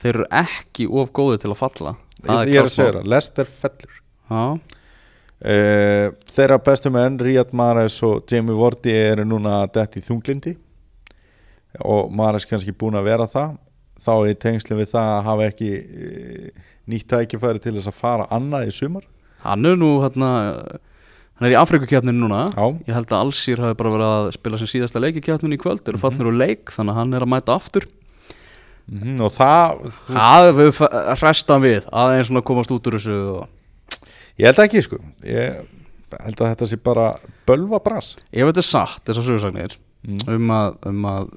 Þeir 0.01 0.15
eru 0.15 0.25
ekki 0.31 0.87
of 0.89 1.13
góði 1.15 1.39
til 1.39 1.53
að 1.53 1.59
falla. 1.61 1.95
Það 2.25 2.41
Ég, 2.41 2.53
ég 2.53 2.59
er 2.59 2.67
að 2.67 2.73
segja 2.73 2.91
það, 2.97 3.07
Lester 3.13 3.45
fellur. 3.45 4.01
Já, 4.33 4.43
uh, 5.45 6.07
Þeirra 6.33 6.59
bestu 6.65 6.91
menn 6.91 7.19
Ríad 7.19 7.53
Mares 7.53 8.01
og 8.03 8.23
Jamie 8.31 8.55
Vorti 8.55 8.91
eru 8.91 9.23
núna 9.27 9.61
dett 9.71 9.99
í 9.99 10.03
þunglindi 10.03 10.57
og 11.81 12.11
Mares 12.13 12.45
kannski 12.49 12.75
búin 12.75 12.97
að 12.99 13.09
vera 13.09 13.27
það 13.29 13.57
þá 14.03 14.13
í 14.29 14.37
tengslum 14.37 14.81
við 14.81 14.91
það 14.93 15.11
að 15.13 15.25
hafa 15.27 15.49
ekki 15.49 15.71
uh, 15.79 16.63
nýtt 16.91 17.09
tækifæri 17.13 17.61
til 17.63 17.75
þess 17.77 17.91
að 17.91 17.99
fara 17.99 18.27
annað 18.33 18.69
í 18.69 18.75
sumar. 18.75 19.05
Hann 19.43 19.67
er 19.67 19.77
nú 19.79 19.95
hérna 20.03 20.29
hann 21.39 21.47
er 21.47 21.55
í 21.55 21.59
Afrikakefninu 21.59 22.25
núna. 22.25 22.45
Já, 22.53 22.65
ég 22.87 22.97
held 22.97 23.11
að 23.11 23.25
Allsýr 23.25 23.63
hafi 23.63 23.79
bara 23.79 23.93
verið 23.95 24.11
að 24.11 24.29
spila 24.37 24.61
sem 24.61 24.71
síðasta 24.71 25.01
leikikefninu 25.03 25.57
í 25.57 25.61
kvöld 25.61 25.87
eru 25.89 26.01
fallnir 26.01 26.29
úr 26.29 26.39
leik 26.39 26.73
þannig 26.75 26.93
að 26.95 26.99
hann 27.01 27.17
er 27.17 27.25
að 27.25 27.33
mæta 27.33 27.57
aftur. 27.57 27.87
Mm 28.91 29.21
og 29.23 29.31
það 29.31 29.77
þú 30.11 30.57
veist, 30.59 31.51
að 31.55 31.61
við 31.63 31.85
aðeins 31.87 32.27
svona 32.27 32.43
komast 32.43 32.71
út 32.75 32.87
úr 32.89 32.97
þessu 32.97 33.13
og 33.31 34.01
ég 34.41 34.49
held 34.49 34.59
ekki 34.65 34.81
sko. 34.83 34.99
Ég 35.23 35.61
held 36.19 36.41
að 36.41 36.51
þetta 36.51 36.67
sé 36.67 36.79
bara 36.83 37.07
bölva 37.47 37.79
brass 37.83 38.17
ef 38.31 38.43
þetta 38.49 38.61
er 38.61 38.67
satt 38.67 39.07
þessar 39.07 39.27
sögursagnir 39.29 39.77
mm. 40.03 40.25
um 40.35 40.53
að, 40.53 40.75
um 40.91 41.07
að 41.09 41.31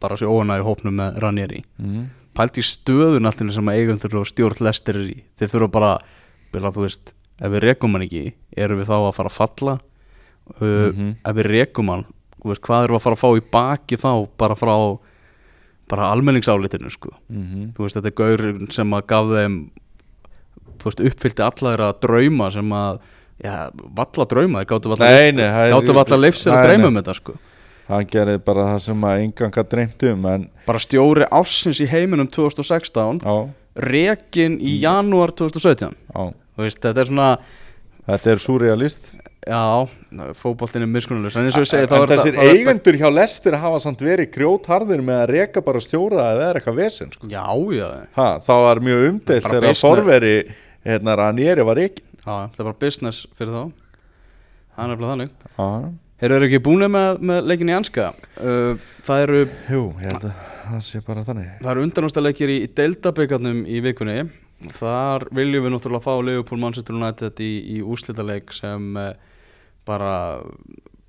bara 0.00 0.16
sé 0.20 0.26
óana 0.28 0.58
í 0.60 0.64
hópnum 0.66 0.94
með 1.00 1.18
Ranieri 1.22 1.62
Mm. 1.80 2.06
pælt 2.34 2.58
í 2.58 2.64
stöðun 2.64 3.26
alltaf 3.28 3.52
sem 3.52 3.68
að 3.68 3.78
eigundur 3.80 4.18
og 4.22 4.26
stjórn 4.30 4.60
lestir 4.64 4.96
í 5.02 5.16
þeir 5.38 5.50
þurfa 5.52 5.70
bara, 5.72 5.92
bila, 6.52 6.70
þú 6.72 6.86
veist 6.86 7.12
ef 7.42 7.50
við 7.52 7.60
rekum 7.66 7.92
hann 7.96 8.06
ekki, 8.06 8.32
erum 8.56 8.78
við 8.80 8.86
þá 8.88 8.96
að 9.08 9.14
fara 9.18 9.28
að 9.32 9.38
falla 9.40 9.74
uh, 10.60 10.92
Mhm. 10.92 11.16
ef 11.24 11.36
við 11.36 11.46
rekum 11.52 11.88
hann, 11.92 12.04
veist, 12.44 12.62
hvað 12.62 12.88
við 12.88 12.96
að 12.96 13.02
fara 13.06 13.16
að 13.16 13.22
fá 13.22 13.30
í 13.36 13.44
baki 13.52 13.96
þá, 14.00 14.28
bara 14.38 14.54
frá 14.58 14.98
bara 15.92 16.10
almenningsálitinu, 16.14 16.90
sko 16.90 17.10
Mm 17.30 17.72
þú 17.76 17.84
veist, 17.84 17.96
þetta 17.96 18.06
er 18.12 18.16
gaur 18.16 18.70
sem 18.72 18.90
að 18.96 19.06
gaf 19.06 19.26
þeim 19.36 19.56
veist, 20.84 21.00
uppfyllti 21.00 21.42
alla 21.44 21.72
þeirra 21.74 21.88
drauma 22.00 22.50
sem 22.52 22.72
að 22.72 23.00
já, 23.42 23.70
valla 23.74 24.26
drauma, 24.30 24.62
það 24.62 24.68
gáttu 24.72 24.88
valla 25.96 26.18
leifsir 26.22 26.52
að 26.52 26.62
nei. 26.82 26.86
um 26.88 26.98
þetta, 27.00 27.14
sko 27.18 27.34
hann 27.88 28.06
gerði 28.10 28.38
bara 28.44 28.68
það 28.72 28.84
sem 28.86 29.08
að 29.08 29.24
engan 29.24 29.54
gætt 29.56 29.72
dreymt 29.72 30.06
um 30.12 30.28
en 30.32 30.46
bara 30.66 30.82
stjóri 30.82 31.26
ásins 31.30 31.80
í 31.82 31.88
heiminum 31.90 32.30
2016 32.30 33.22
já, 33.24 33.34
rekin 33.88 34.60
í 34.60 34.78
janúar 34.82 35.34
2017 35.34 35.90
já, 35.90 36.30
Þú 36.52 36.66
veist, 36.66 36.82
þetta 36.84 37.00
er 37.00 37.08
svona 37.08 37.28
þetta 38.06 38.32
er 38.34 38.40
surrealist. 38.42 39.06
Já, 39.42 39.88
fótboltin 40.38 40.84
er 40.84 40.90
miskunnulus 40.90 41.34
en 41.34 41.48
en 41.48 41.56
er 41.56 42.10
þessir 42.12 42.36
eigendur 42.38 42.94
hjá 43.00 43.08
Lester 43.10 43.56
hafa 43.58 43.80
samt 43.82 44.04
verið 44.04 44.28
grjótharðir 44.36 45.02
með 45.02 45.22
að 45.24 45.32
reka 45.32 45.62
bara 45.66 45.80
stjóra 45.82 46.28
eða 46.36 46.50
er 46.50 46.60
eitthvað 46.60 46.78
vesen 46.78 47.10
sko. 47.10 47.26
já, 47.26 47.42
já, 47.74 47.88
ha, 48.14 48.28
það 48.38 48.62
var 48.68 48.80
mjög 48.86 49.02
umdeilt 49.08 49.48
Bara 49.48 49.58
þegar 49.58 49.80
forveri 49.80 50.36
hérna 50.86 51.16
Ranieri 51.18 51.66
var 51.66 51.80
rekin 51.80 52.06
já, 52.22 52.36
það 52.54 52.60
er 52.60 52.68
bara 52.68 52.78
business 52.84 53.24
fyrir 53.34 53.56
þá. 53.56 53.64
Það 54.72 54.84
er 54.84 54.92
nefnilega 54.92 55.12
þannig. 55.12 55.32
Já, 55.58 55.68
Þeir 56.22 56.36
eru 56.36 56.46
ekki 56.46 56.58
búin 56.62 56.84
með, 56.86 57.16
með 57.26 57.46
leikin 57.50 57.70
í 57.72 57.74
anska 57.74 58.12
uh, 58.38 58.76
það 59.02 59.22
eru 59.24 59.38
jú, 59.42 59.80
ég 59.98 60.04
held 60.06 60.26
að 60.28 60.36
það 60.68 60.84
sé 60.86 61.00
bara 61.02 61.24
þannig. 61.26 61.48
Það 61.58 61.70
eru 61.72 61.82
undanústaleikir 61.88 62.52
í, 62.52 62.58
í 62.62 62.68
deildabyggarnum 62.78 63.64
í 63.66 63.80
vikunni. 63.82 64.14
Þar 64.78 65.24
viljum 65.34 65.66
við 65.66 65.74
náttúrulega 65.74 66.04
fá 66.06 66.12
Leopold 66.22 66.62
Manchester 66.62 66.94
United 66.94 67.42
í, 67.42 67.50
í 67.74 67.80
úslitaleik 67.82 68.54
sem 68.54 68.84
uh, 69.02 69.08
bara, 69.88 70.12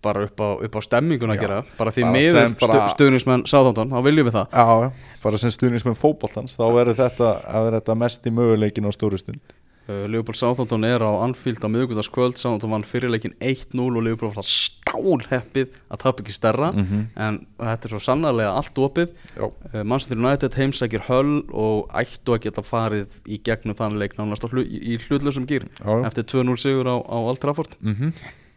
bara 0.02 0.26
upp, 0.26 0.42
á, 0.42 0.50
upp 0.66 0.78
á 0.78 0.82
stemminguna 0.82 1.38
að 1.38 1.46
gera. 1.46 1.62
Bara 1.78 1.94
því 1.94 2.08
bara- 2.10 2.58
stu, 2.58 2.82
stuðnismenn 2.98 3.46
Sáþóntón, 3.54 3.94
þá 3.94 4.00
viljum 4.10 4.32
við 4.32 4.40
það. 4.40 4.58
Já, 4.58 5.14
bara 5.28 5.44
sem 5.46 5.54
stuðnismenn 5.54 6.00
fótboltans 6.02 6.58
þá 6.58 6.66
verður 6.74 6.98
þetta, 7.04 7.36
þetta 7.78 8.02
mest 8.02 8.26
í 8.26 8.34
möguleikin 8.34 8.90
á 8.90 8.92
stóru 8.98 9.22
stund 9.22 9.54
uh, 9.88 10.04
Leopold 10.12 10.40
Sáþóntón 10.40 10.86
er 10.88 11.04
á 11.04 11.12
Anfield 11.24 11.64
á 11.64 11.70
miðugundagskvöld 11.72 12.38
Sáþóntón 12.40 12.74
vann 12.76 12.86
fyrirleikin 12.88 13.36
1-0 13.40 13.88
og 13.88 14.04
Leopold 14.06 14.38
var 14.38 14.48
stálheppið 14.48 15.74
að 15.90 16.04
tapa 16.06 16.24
ekki 16.24 16.36
stærra. 16.36 16.72
Mhm. 16.72 17.08
en 17.16 17.42
þetta 17.58 17.90
er 17.90 17.96
svo 17.96 18.02
sannarlega 18.04 18.54
allt 18.54 18.78
opið. 18.78 19.12
Uh, 19.40 19.84
Manchester 19.84 20.18
United 20.18 20.54
heimsækir 20.60 21.08
höll 21.10 21.44
og 21.52 21.90
ættu 21.90 22.36
að 22.36 22.46
geta 22.48 22.62
farið 22.62 23.20
í 23.28 23.42
gegnum 23.44 23.76
þann 23.76 24.00
leik 24.00 24.18
nánast 24.18 24.48
hlu, 24.50 24.64
í, 24.64 24.98
hlutlausum 25.08 25.48
gýr 25.48 25.68
eftir 26.06 26.24
2-0 26.24 26.58
sigur 26.58 26.88
á, 26.88 26.98
á 27.00 27.18
Old 27.18 27.40
Trafford. 27.40 27.76
Mm 27.82 28.14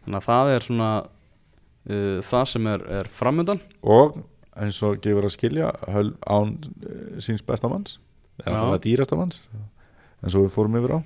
þannig 0.07 0.21
að 0.21 0.27
það 0.29 0.49
er 0.55 0.63
svona 0.63 0.89
uh, 1.03 2.19
það 2.23 2.43
sem 2.53 2.67
er, 2.71 2.83
er 3.01 3.09
framöndan 3.11 3.59
og 3.83 4.21
eins 4.57 4.79
og 4.85 5.01
gefur 5.03 5.27
að 5.27 5.35
skilja 5.35 5.71
höll 5.91 6.13
án 6.25 6.55
síns 7.21 7.43
besta 7.45 7.69
manns. 7.69 7.99
Já. 8.39 8.47
eða 8.53 8.63
það 8.71 8.83
dýrasta 8.85 9.17
manns. 9.19 9.41
Eins 10.23 10.37
og 10.37 10.47
við 10.47 10.53
fórum 10.55 10.77
yfir 10.79 10.95
á 10.97 10.99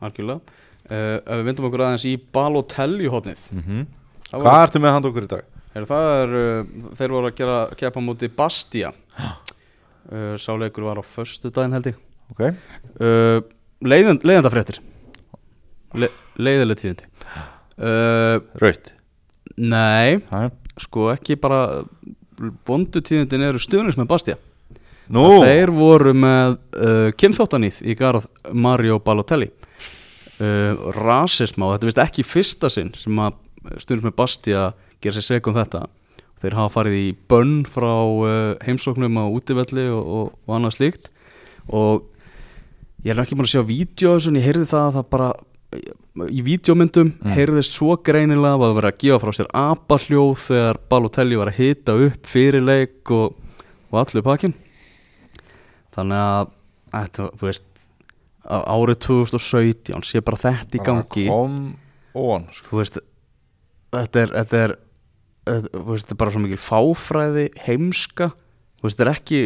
algjörlega. 0.00 0.58
Uh, 0.90 1.16
ef 1.20 1.38
við 1.38 1.46
vindum 1.46 1.68
okkur 1.68 1.84
aðeins 1.86 2.04
í 2.08 2.16
Balotelli 2.34 3.08
hótnið 3.12 3.42
mm 3.52 3.62
-hmm. 3.62 3.82
Hvað 4.30 4.62
ertu 4.62 4.80
með 4.82 4.94
hand 4.94 5.06
okkur 5.06 5.26
í 5.26 5.30
dag? 5.30 5.44
er, 5.74 5.86
það 5.86 6.08
er, 6.14 6.34
uh, 6.34 6.92
þeir 6.98 7.14
voru 7.14 7.30
að 7.30 7.36
gera 7.38 7.58
keppa 7.78 8.02
múti 8.02 8.28
Bastia. 8.28 8.92
Uh, 10.10 10.34
sáleikur 10.40 10.88
var 10.88 10.98
á 10.98 11.04
föstu 11.06 11.50
daginn 11.50 11.76
held 11.76 11.86
ég. 11.92 11.98
Ok, 12.30 12.40
uh, 13.02 13.42
leiðend, 13.82 14.24
leiðendafréttir 14.26 14.80
Le 15.94 16.08
leiðileg 16.38 16.78
tíðindi. 16.78 17.04
Raut 18.60 18.92
Nei, 19.56 20.20
Hæ? 20.30 20.50
sko 20.78 21.10
ekki 21.12 21.36
bara 21.40 21.82
vondu 22.68 23.02
tíðindin 23.02 23.44
eru 23.48 23.60
stuðnings 23.60 23.98
með 23.98 24.08
Bastia. 24.12 24.36
Nú, 25.10 25.40
Þeir 25.42 25.72
voru 25.74 26.12
með 26.14 26.56
uh, 26.78 27.08
kynþáttanýð 27.18 27.80
í 27.82 27.96
garð 27.98 28.28
Mario 28.54 29.00
Balotelli 29.02 29.50
uh, 30.40 30.90
Rasisma 30.96 31.68
og 31.68 31.74
þetta 31.74 31.86
er 31.86 31.92
vist 31.92 32.04
ekki 32.04 32.26
fyrsta 32.26 32.70
sinn 32.72 32.92
sem 32.98 33.22
að 33.22 33.38
stundum 33.82 34.08
með 34.08 34.16
Bastia 34.18 34.70
gera 35.00 35.16
sér 35.16 35.26
seg 35.26 35.50
um 35.50 35.56
þetta. 35.56 35.84
Þeir 36.40 36.56
hafa 36.56 36.74
farið 36.78 36.96
í 36.96 37.08
bönn 37.28 37.60
frá 37.68 37.92
uh, 37.92 38.56
heimsóknum 38.64 39.20
á 39.20 39.24
útivelli 39.28 39.86
og, 39.92 40.00
og, 40.00 40.32
og 40.46 40.56
annað 40.56 40.78
slíkt. 40.78 41.10
Og 41.68 42.06
ég 43.04 43.12
er 43.12 43.22
ekki 43.22 43.36
búin 43.36 43.48
að 43.48 43.54
sjá 43.54 43.64
þessu 43.64 44.32
en 44.32 44.40
ég 44.40 44.48
heyrði 44.48 44.68
það 44.70 44.88
að 44.88 44.98
það 44.98 45.08
bara 45.12 45.30
í 45.70 46.42
vídeomyndum 46.44 47.12
mm. 47.12 47.34
heyrðist 47.36 47.76
svo 47.76 47.94
greinilega 48.04 48.56
að 48.56 48.64
það 48.64 48.76
verið 48.78 48.90
að 48.90 49.02
gefa 49.04 49.20
frá 49.22 49.36
sér 49.36 49.50
apahljóð 49.60 50.32
þegar 50.44 50.80
Balotelli 50.90 51.38
var 51.38 51.50
að 51.52 51.60
hita 51.60 51.96
upp 52.06 52.30
fyrir 52.30 52.64
leik 52.66 53.12
og, 53.14 53.36
og 53.92 54.00
allir 54.02 54.26
pakkin 54.26 54.56
þannig 55.94 56.24
að 56.24 56.50
þetta, 56.90 57.28
þú 57.38 57.48
veist 57.48 57.69
árið 58.46 59.00
2017 59.06 60.06
sé 60.08 60.22
bara 60.24 60.40
þetta 60.40 60.78
í 60.78 60.84
gangi. 60.84 61.26
on 62.16 62.46
sko. 62.54 62.80
veist 62.80 63.00
þetta 63.94 64.22
er, 64.24 64.32
þetta 64.38 64.62
er 64.64 64.76
þetta, 65.46 65.82
veist, 65.88 66.06
þetta 66.06 66.14
er 66.14 66.20
bara 66.22 66.34
svo 66.34 66.44
mikil 66.44 66.60
fáfræði 66.62 67.48
heimska. 67.66 68.30
Veist, 68.80 68.96
þetta 68.96 69.04
er 69.04 69.10
ekki 69.12 69.40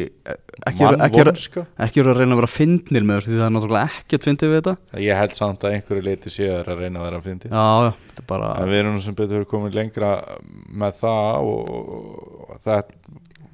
ekki, 0.68 0.84
ekki, 0.86 1.22
ekki, 1.26 1.62
ekki 1.86 2.02
að 2.04 2.10
reyna 2.20 2.36
að 2.36 2.40
vera 2.44 2.50
fyndnir 2.52 3.06
með 3.06 3.16
þessu 3.18 3.32
því 3.32 3.38
það 3.40 3.46
er 3.46 3.54
náttúrulega 3.56 3.98
ekkert 3.98 4.28
fyndið 4.28 4.52
við 4.52 4.60
þetta. 4.60 4.74
Ég 5.02 5.18
held 5.20 5.34
samt 5.38 5.64
að 5.66 5.74
einhverju 5.78 6.04
leiti 6.06 6.32
séður 6.32 6.70
að 6.70 6.82
reyna 6.84 7.00
að 7.00 7.08
vera 7.08 7.18
að 7.18 7.26
fyndi 7.26 7.50
já, 7.50 7.64
já, 7.86 7.90
þetta 8.12 8.26
bara 8.30 8.50
En 8.60 8.70
við 8.70 8.82
erum 8.84 9.00
sem 9.02 9.16
betur 9.18 9.48
komið 9.50 9.78
lengra 9.80 10.12
með 10.84 11.00
það 11.00 11.48
og, 11.50 11.72
og 11.74 12.60
það, 12.62 12.94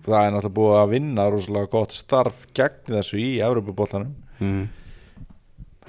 það 0.04 0.18
er 0.20 0.36
náttúrulega 0.36 0.58
búið 0.60 0.76
að 0.82 0.92
vinna 0.92 1.26
rosalega 1.32 1.72
gott 1.78 1.96
starf 1.96 2.44
gegn 2.60 2.98
þessu 2.98 3.22
í 3.22 3.30
Evropaboltanum 3.48 4.12
mm, 4.36 4.62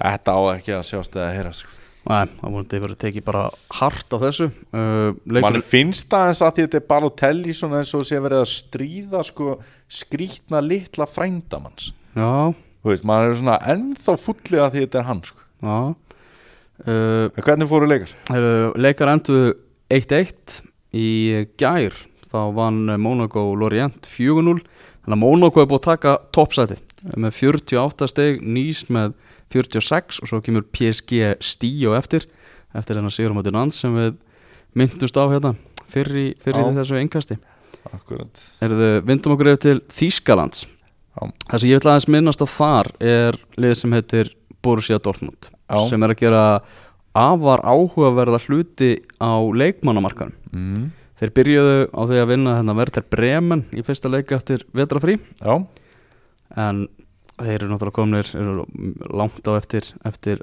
Þetta 0.02 0.34
á 0.34 0.40
ekki 0.56 0.74
að 0.76 0.84
sjást 0.90 1.16
eða 1.16 1.30
heyra 1.36 1.52
sko. 1.54 1.78
Nei, 2.02 2.26
það 2.40 2.48
vonandi 2.50 2.78
verið 2.82 2.98
tekið 3.04 3.24
bara 3.28 3.42
hart 3.78 4.10
á 4.10 4.18
þessu. 4.24 4.48
Uh, 4.74 5.12
Man 5.30 5.60
finnst 5.62 6.08
það 6.10 6.30
eins 6.32 6.40
að 6.42 6.56
því 6.56 6.64
þetta 6.66 6.78
er 6.80 6.86
Balotelli 6.90 7.54
svona 7.54 7.78
eins 7.78 7.92
og 7.94 8.02
sé 8.08 8.18
verið 8.24 8.40
að 8.42 8.48
stríða 8.50 9.20
sko 9.28 9.52
skrítna 9.86 10.58
litla 10.66 11.06
frændamanns. 11.06 11.92
Já, 12.18 12.50
Þú 12.82 12.90
veist, 12.90 13.04
maður 13.06 13.28
er 13.30 13.36
svona 13.38 13.58
ennþá 13.70 14.16
fullið 14.18 14.58
að 14.64 14.72
því 14.74 14.80
þetta 14.82 14.98
er 14.98 15.06
hann 15.12 15.20
sko. 15.28 15.44
já. 15.62 15.76
Uh, 16.82 17.28
hvernig 17.38 17.68
fóru 17.70 17.86
leikar? 17.86 18.10
Heru, 18.32 18.72
Leikar 18.82 19.10
enduðu 19.12 19.52
1-1 19.94 20.56
í 20.98 21.06
gær. 21.60 21.94
Þá 22.32 22.40
vann 22.56 22.80
Monaco 22.98 23.44
Lorient 23.60 24.08
4-0 24.10 24.64
þannig 25.04 25.14
að 25.14 25.20
Monaco 25.22 25.62
er 25.62 25.68
búið 25.70 25.82
að 25.82 25.88
taka 25.92 26.14
toppsæti 26.34 26.78
með 27.20 27.34
48 27.38 28.08
steg 28.10 28.40
Nýs 28.42 28.82
með 28.90 29.12
46 29.52 30.22
og 30.22 30.30
svo 30.30 30.40
kemur 30.44 30.66
PSG 30.72 31.36
stíu 31.44 31.96
eftir 31.98 32.26
eftir 32.74 32.98
hennar 32.98 33.12
Sigur 33.12 33.36
Mátti 33.36 33.52
Nans 33.54 33.78
sem 33.82 33.94
við 33.94 34.16
myndumst 34.78 35.18
á 35.20 35.24
hérna 35.28 35.54
fyrir, 35.92 36.32
fyrir 36.40 36.72
þessu 36.78 37.00
engasti 37.00 37.38
vindum 39.04 39.34
okkur 39.34 39.52
yfir 39.52 39.60
til 39.62 39.80
Þýskalands. 39.90 40.64
Já. 41.12 41.26
Það 41.50 41.60
sem 41.60 41.68
ég 41.68 41.80
vil 41.80 41.90
aðeins 41.90 42.08
minnast 42.08 42.44
á 42.44 42.48
þar 42.48 42.88
er 43.04 43.36
lið 43.60 43.74
sem 43.82 43.92
heitir 43.92 44.30
Borussia 44.64 44.96
Dortmund 45.02 45.50
Já. 45.50 45.76
sem 45.90 46.02
er 46.02 46.14
að 46.14 46.22
gera 46.22 46.42
afar 47.12 47.60
áhugaverða 47.66 48.40
hluti 48.46 48.94
á 49.20 49.36
leikmannamarkanum 49.36 50.32
mm. 50.54 50.90
Þeir 51.20 51.32
byrjuðu 51.36 51.74
á 51.92 52.00
því 52.08 52.22
að 52.22 52.30
vinna 52.32 52.54
hérna 52.56 52.74
Werder 52.78 53.04
Bremen 53.12 53.66
í 53.76 53.84
fyrsta 53.84 54.10
leika 54.10 54.38
eftir 54.38 54.64
vetrafrí 54.74 55.18
en 56.56 56.86
þeir 57.40 57.56
eru 57.58 57.70
náttúrulega 57.70 57.96
komnir 57.96 58.32
eru 58.38 58.66
langt 59.12 59.46
á 59.48 59.52
eftir 59.56 59.88
eftir 60.08 60.42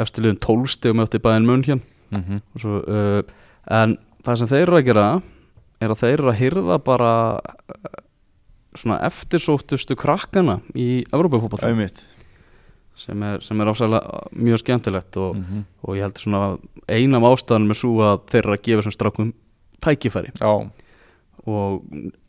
eftir 0.00 0.24
liðum 0.24 0.40
12 0.42 0.72
stegum 0.74 1.04
eftir 1.04 1.22
bæðin 1.24 1.48
mun 1.48 1.66
hér. 1.66 1.82
Mm 2.14 2.40
og 2.54 2.62
svo, 2.62 2.80
uh, 2.86 3.22
en 3.70 3.96
það 4.24 4.40
sem 4.40 4.50
þeir 4.54 4.66
eru 4.66 4.78
að 4.78 4.88
gera 4.88 5.06
er 5.82 5.92
að 5.92 6.02
þeir 6.02 6.18
eru 6.18 6.30
að 6.32 6.40
hyrða 6.40 6.80
bara 6.84 7.12
uh, 7.38 8.02
svona 8.74 9.00
eftirsóttustu 9.06 9.96
krakkana 9.98 10.60
í 10.74 11.04
auðvitað 11.12 12.04
sem 12.94 13.22
er, 13.26 13.40
sem 13.42 13.60
er 13.60 13.70
ásæðlega 13.70 14.20
mjög 14.38 14.62
skemmtilegt 14.62 15.18
og, 15.18 15.38
mm 15.38 15.64
og 15.84 15.98
ég 15.98 16.06
held 16.06 16.20
svona 16.22 16.42
ein 16.88 17.14
af 17.14 17.26
ástæðanum 17.28 17.74
er 17.74 17.76
svo 17.76 17.98
að 18.00 18.22
þeir 18.30 18.42
eru 18.44 18.54
að 18.54 18.62
gefa 18.64 18.80
þessum 18.80 18.94
strákum 18.94 19.32
tækifæri. 19.84 20.30
Já, 20.40 20.52
og 21.44 21.82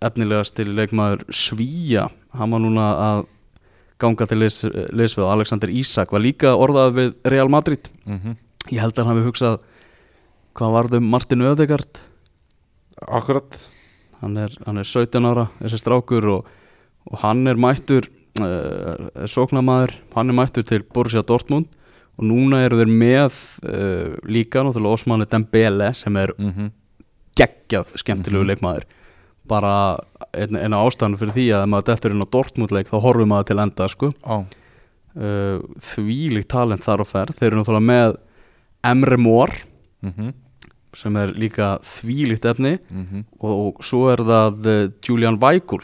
efnilegast 0.03 0.57
til 0.57 0.73
leikmaður 0.75 1.23
Svíja 1.31 2.09
hann 2.35 2.51
var 2.51 2.63
núna 2.63 2.87
að 2.99 3.21
ganga 4.01 4.25
til 4.27 4.39
liðs, 4.41 4.61
liðsvið. 4.91 5.23
Og 5.25 5.31
Alexander 5.37 5.71
Isak 5.71 6.11
var 6.11 6.23
líka 6.23 6.55
orðað 6.59 6.97
við 6.99 7.13
Real 7.35 7.49
Madrid. 7.49 7.89
Mm 8.05 8.35
ég 8.73 8.81
held 8.81 8.97
að 8.97 9.03
hann 9.05 9.11
hafi 9.13 9.25
hugsað 9.27 9.55
hvað 10.57 10.71
varðum 10.73 11.09
Martin 11.13 11.43
Ödegard 11.45 11.99
akkurat. 13.05 13.57
Hann 14.23 14.37
er, 14.41 14.53
hann 14.65 14.79
er 14.81 14.87
17 14.87 15.27
ára 15.27 15.43
þessi 15.59 15.77
strákur 15.83 16.25
og, 16.31 16.47
og 17.11 17.19
hann 17.21 17.43
er 17.51 17.59
mættur 17.61 18.07
uh, 18.41 19.25
sóknamaður, 19.29 19.93
hann 20.15 20.31
er 20.33 20.37
mættur 20.39 20.65
til 20.65 20.81
Borussia 20.81 21.21
Dortmund. 21.21 21.67
Og 22.15 22.25
núna 22.29 22.61
eru 22.63 22.79
þeir 22.79 22.89
með 22.89 23.37
uh, 23.67 24.15
líka 24.31 24.63
náttúrulega 24.63 24.97
Osmane 24.97 25.27
Dembele 25.29 25.91
sem 25.93 26.17
er 26.17 26.33
mm 26.39 26.71
geggjað 27.35 27.89
skemmtilegu 27.99 28.45
Mhm. 28.45 28.47
leikmaður 28.47 28.83
bara 29.49 29.73
eina, 30.33 30.61
eina 30.61 30.81
ástæðan 30.83 31.17
fyrir 31.19 31.35
því 31.35 31.47
að 31.53 31.65
ef 31.65 31.71
maður 31.73 31.87
dettur 31.89 32.15
inn 32.15 32.25
á 32.25 32.33
Dortmund 32.35 32.73
leik 32.75 32.91
þá 32.91 32.97
horfum 33.03 33.31
maður 33.33 33.49
til 33.51 33.59
enda 33.63 33.89
sko. 33.91 34.11
Já, 34.21 34.37
uh, 35.15 35.59
þvílíkt 35.91 36.51
talent 36.53 36.85
þar 36.85 37.03
á 37.03 37.05
ferð. 37.09 37.37
Þeir 37.39 37.51
eru 37.51 37.61
náttúrulega 37.61 37.89
með 37.91 38.17
Emre 38.85 39.21
Mór 39.21 39.53
mm 40.05 40.33
sem 40.95 41.17
er 41.19 41.33
líka 41.35 41.73
þvílíkt 41.83 42.45
efni. 42.47 42.77
-hmm. 42.87 43.23
og, 43.39 43.53
og 43.67 43.83
svo 43.83 44.05
er 44.13 44.21
það 44.23 44.67
uh, 44.71 44.91
Julian 45.03 45.35
Weigl 45.41 45.83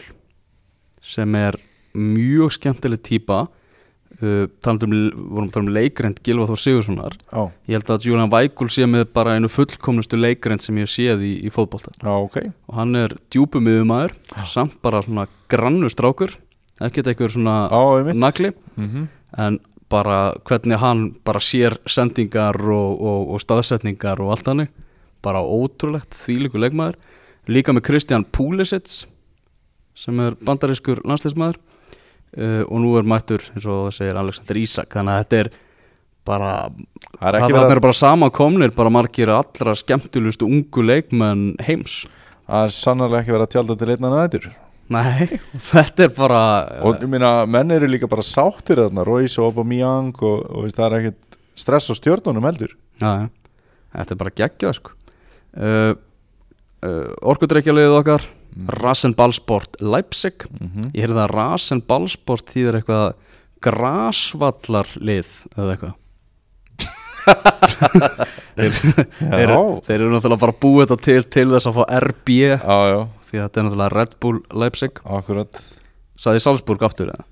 sem 1.02 1.36
er 1.36 1.58
mjög 1.94 2.54
skemmtileg 2.56 3.02
típa 3.04 3.48
uh, 4.24 4.46
um, 4.46 4.94
vorum 5.34 5.48
að 5.48 5.54
tala 5.56 5.66
um 5.66 5.74
leikrind 5.76 6.22
Gilva 6.26 6.48
Þór 6.50 6.62
Sigurssonar 6.62 7.18
Já, 7.20 7.42
ég 7.68 7.78
held 7.78 7.92
að 7.96 8.08
Julian 8.10 8.32
Weigl 8.34 8.70
sé 8.74 8.88
með 8.90 9.08
bara 9.16 9.36
einu 9.38 9.50
fullkomnustu 9.52 10.20
leikrind 10.20 10.64
sem 10.64 10.78
ég 10.82 10.92
séð 10.92 11.26
í, 11.28 11.34
í 11.46 11.52
fótbolta. 11.54 11.94
Já, 11.98 12.14
ok. 12.14 12.38
Og 12.70 12.78
hann 12.78 12.96
er 13.00 13.18
djúpumiðumæður 13.34 14.16
samt 14.50 14.78
bara 14.84 15.04
svona 15.06 15.28
grannu 15.52 15.90
strákur 15.92 16.38
ekkert 16.82 17.12
eitthvað 17.12 17.36
svona 17.36 18.14
nagli. 18.14 18.54
Mm 18.76 19.10
en 19.38 19.60
bara 19.92 20.34
hvernig 20.48 20.80
hann 20.80 21.04
bara 21.24 21.40
sér 21.40 21.78
sendingar 21.90 22.58
og, 22.60 23.02
og, 23.02 23.34
og 23.36 23.42
staðsetningar 23.44 24.22
og 24.24 24.34
allt 24.36 24.50
hannig 24.52 24.72
bara 25.22 25.44
ótrúlegt 25.44 26.16
þvílíku 26.18 26.60
leikmaður. 26.60 26.98
Líka 27.48 27.74
með 27.74 27.86
Kristján 27.90 28.26
Púlisits 28.26 29.06
sem 29.98 30.20
er 30.24 30.38
bandarískur 30.40 31.04
landsleismaður 31.06 31.60
uh, 32.38 32.64
og 32.68 32.78
nú 32.84 32.96
er 33.00 33.08
mættur 33.08 33.44
eins 33.54 33.66
og 33.66 33.88
það 33.90 33.96
segir 33.98 34.20
Alexander 34.22 34.60
Isak 34.62 34.96
þannig 34.98 35.14
að 35.18 35.22
þetta 35.26 35.40
er 35.44 35.52
bara 36.28 36.50
Það 37.18 37.36
er 37.36 37.38
það, 37.50 37.72
er 37.74 37.80
bara 37.82 37.98
samankomnir 37.98 38.74
bara 38.78 38.92
margir 38.94 39.32
allra 39.34 39.74
skemmtilustu 39.78 40.46
ungu 40.46 40.84
leikmenn 40.86 41.56
heims 41.66 42.04
Það 42.46 42.68
er 42.68 42.76
sannarlega 42.76 43.24
ekki 43.24 43.34
verið 43.36 43.48
að 43.48 43.56
tjálta 43.56 43.78
til 43.80 43.90
einna 43.96 44.12
nætur 44.14 44.48
Nei, 44.92 45.28
þetta 45.72 46.06
er 46.06 46.14
bara 46.18 46.42
Og 46.86 47.02
ég 47.02 47.10
meina, 47.10 47.32
menn 47.50 47.72
eru 47.74 47.90
líka 47.90 48.10
bara 48.12 48.26
sáttir 48.26 48.82
þarna 48.84 49.06
Royce 49.08 49.40
og 49.42 49.52
Aubameyang 49.52 50.14
og, 50.20 50.46
og 50.52 50.66
veist, 50.68 50.78
það 50.78 50.88
er 50.88 50.98
ekkert 51.00 51.38
stress 51.62 51.90
á 51.90 51.94
stjórnunum 51.98 52.48
heldur 52.50 52.74
Já, 53.02 53.12
já. 53.24 53.28
þetta 53.98 54.14
er 54.16 54.22
bara 54.22 54.36
geggjað 54.44 54.78
sko. 54.78 54.94
uh, 55.58 55.94
uh, 56.86 57.12
Orkudreikjaliðið 57.34 57.98
okkar 58.02 58.26
Rasenballsport 58.82 59.78
Leipzig. 59.80 60.46
Mm 60.52 60.90
Ég 60.92 61.06
heyrði 61.06 61.22
að 61.24 61.34
Rasenballsport 61.38 62.52
þýðir 62.52 62.82
eitthvað 62.82 63.14
grasvallarlið 63.62 65.32
eða 65.56 65.76
eitthvað. 65.76 65.98
Þeir, 68.58 68.78
þeir, 69.22 69.52
Já. 69.54 69.58
þeir 69.86 69.98
eru 70.00 70.08
náttúrulega 70.16 70.42
bara 70.42 70.56
búið 70.64 70.88
þetta 70.90 70.98
til 71.06 71.22
til 71.32 71.44
þess 71.52 71.70
að 71.70 71.76
fá 71.78 71.84
RB 72.02 72.32
Já, 72.34 72.78
já, 72.90 73.00
því 73.30 73.38
að 73.38 73.44
þetta 73.46 73.62
er 73.62 73.68
náttúrulega 73.68 73.94
Red 73.96 74.16
Bull 74.26 74.40
Leipzig. 74.64 75.02
Akkurat. 75.06 75.62
Saði 76.22 76.42
Salzburg 76.44 76.82
aftur 76.88 77.12
eða? 77.14 77.28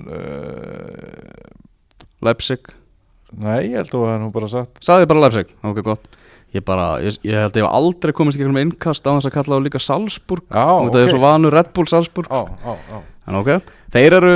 uh, 0.00 1.50
Leipzig. 2.24 2.68
Nei, 3.40 3.70
ég 3.70 3.76
held 3.80 3.92
að 3.94 4.04
það 4.04 4.12
er 4.14 4.20
nú 4.24 4.30
bara 4.34 4.48
sagt 4.50 4.80
Saði 4.82 5.06
bara 5.10 5.22
Leipzig, 5.24 5.52
ok 5.62 5.78
gott 5.86 6.06
Ég 6.50 6.64
bara, 6.66 6.96
ég, 7.04 7.14
ég 7.22 7.36
held 7.38 7.54
að 7.54 7.60
ég 7.60 7.66
hef 7.66 7.78
aldrei 7.78 8.14
komist 8.16 8.38
í 8.38 8.42
gegnum 8.42 8.58
innkast 8.58 9.06
á 9.06 9.14
þess 9.14 9.28
að 9.28 9.36
kalla 9.36 9.60
á 9.60 9.64
líka 9.64 9.78
Salzburg. 9.82 10.42
Já, 10.50 10.66
og 10.66 10.88
þetta 10.88 11.04
er 11.04 11.12
svo 11.14 11.22
vanur 11.22 11.54
Red 11.54 11.70
Bull 11.76 11.90
Salzburg. 11.90 12.26
Já, 12.26 12.74
já 12.90 12.98
en 13.30 13.38
ok, 13.40 13.50
þeir 13.94 14.16
eru 14.18 14.34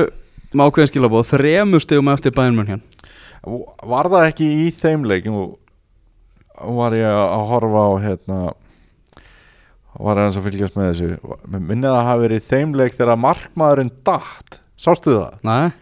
með 0.55 0.69
ákveðin 0.71 0.91
skilabóð 0.93 1.31
þremu 1.33 1.81
stegum 1.83 2.11
eftir 2.13 2.35
bæinn 2.35 2.55
mun 2.55 2.71
hér 2.71 2.83
Var 3.45 4.11
það 4.13 4.29
ekki 4.29 4.51
í 4.65 4.69
þeim 4.73 5.07
leik 5.11 5.27
Nú 5.29 5.47
var 6.79 6.95
ég 6.95 7.09
að 7.11 7.49
horfa 7.51 7.83
á 7.83 7.93
hérna 8.05 8.39
var 9.95 10.19
ég 10.19 10.29
að 10.31 10.45
fylgjast 10.49 10.77
með 10.79 10.89
þessu. 10.91 11.35
Minnið 11.55 11.89
að 11.91 11.97
það 11.97 12.09
hafi 12.09 12.23
verið 12.25 12.41
í 12.41 12.47
þeim 12.49 12.73
leik 12.79 12.97
þegar 12.97 13.21
markmaðurinn 13.23 13.91
datt. 14.07 14.57
Sástu 14.75 15.13
það? 15.15 15.37
Nei, 15.47 15.75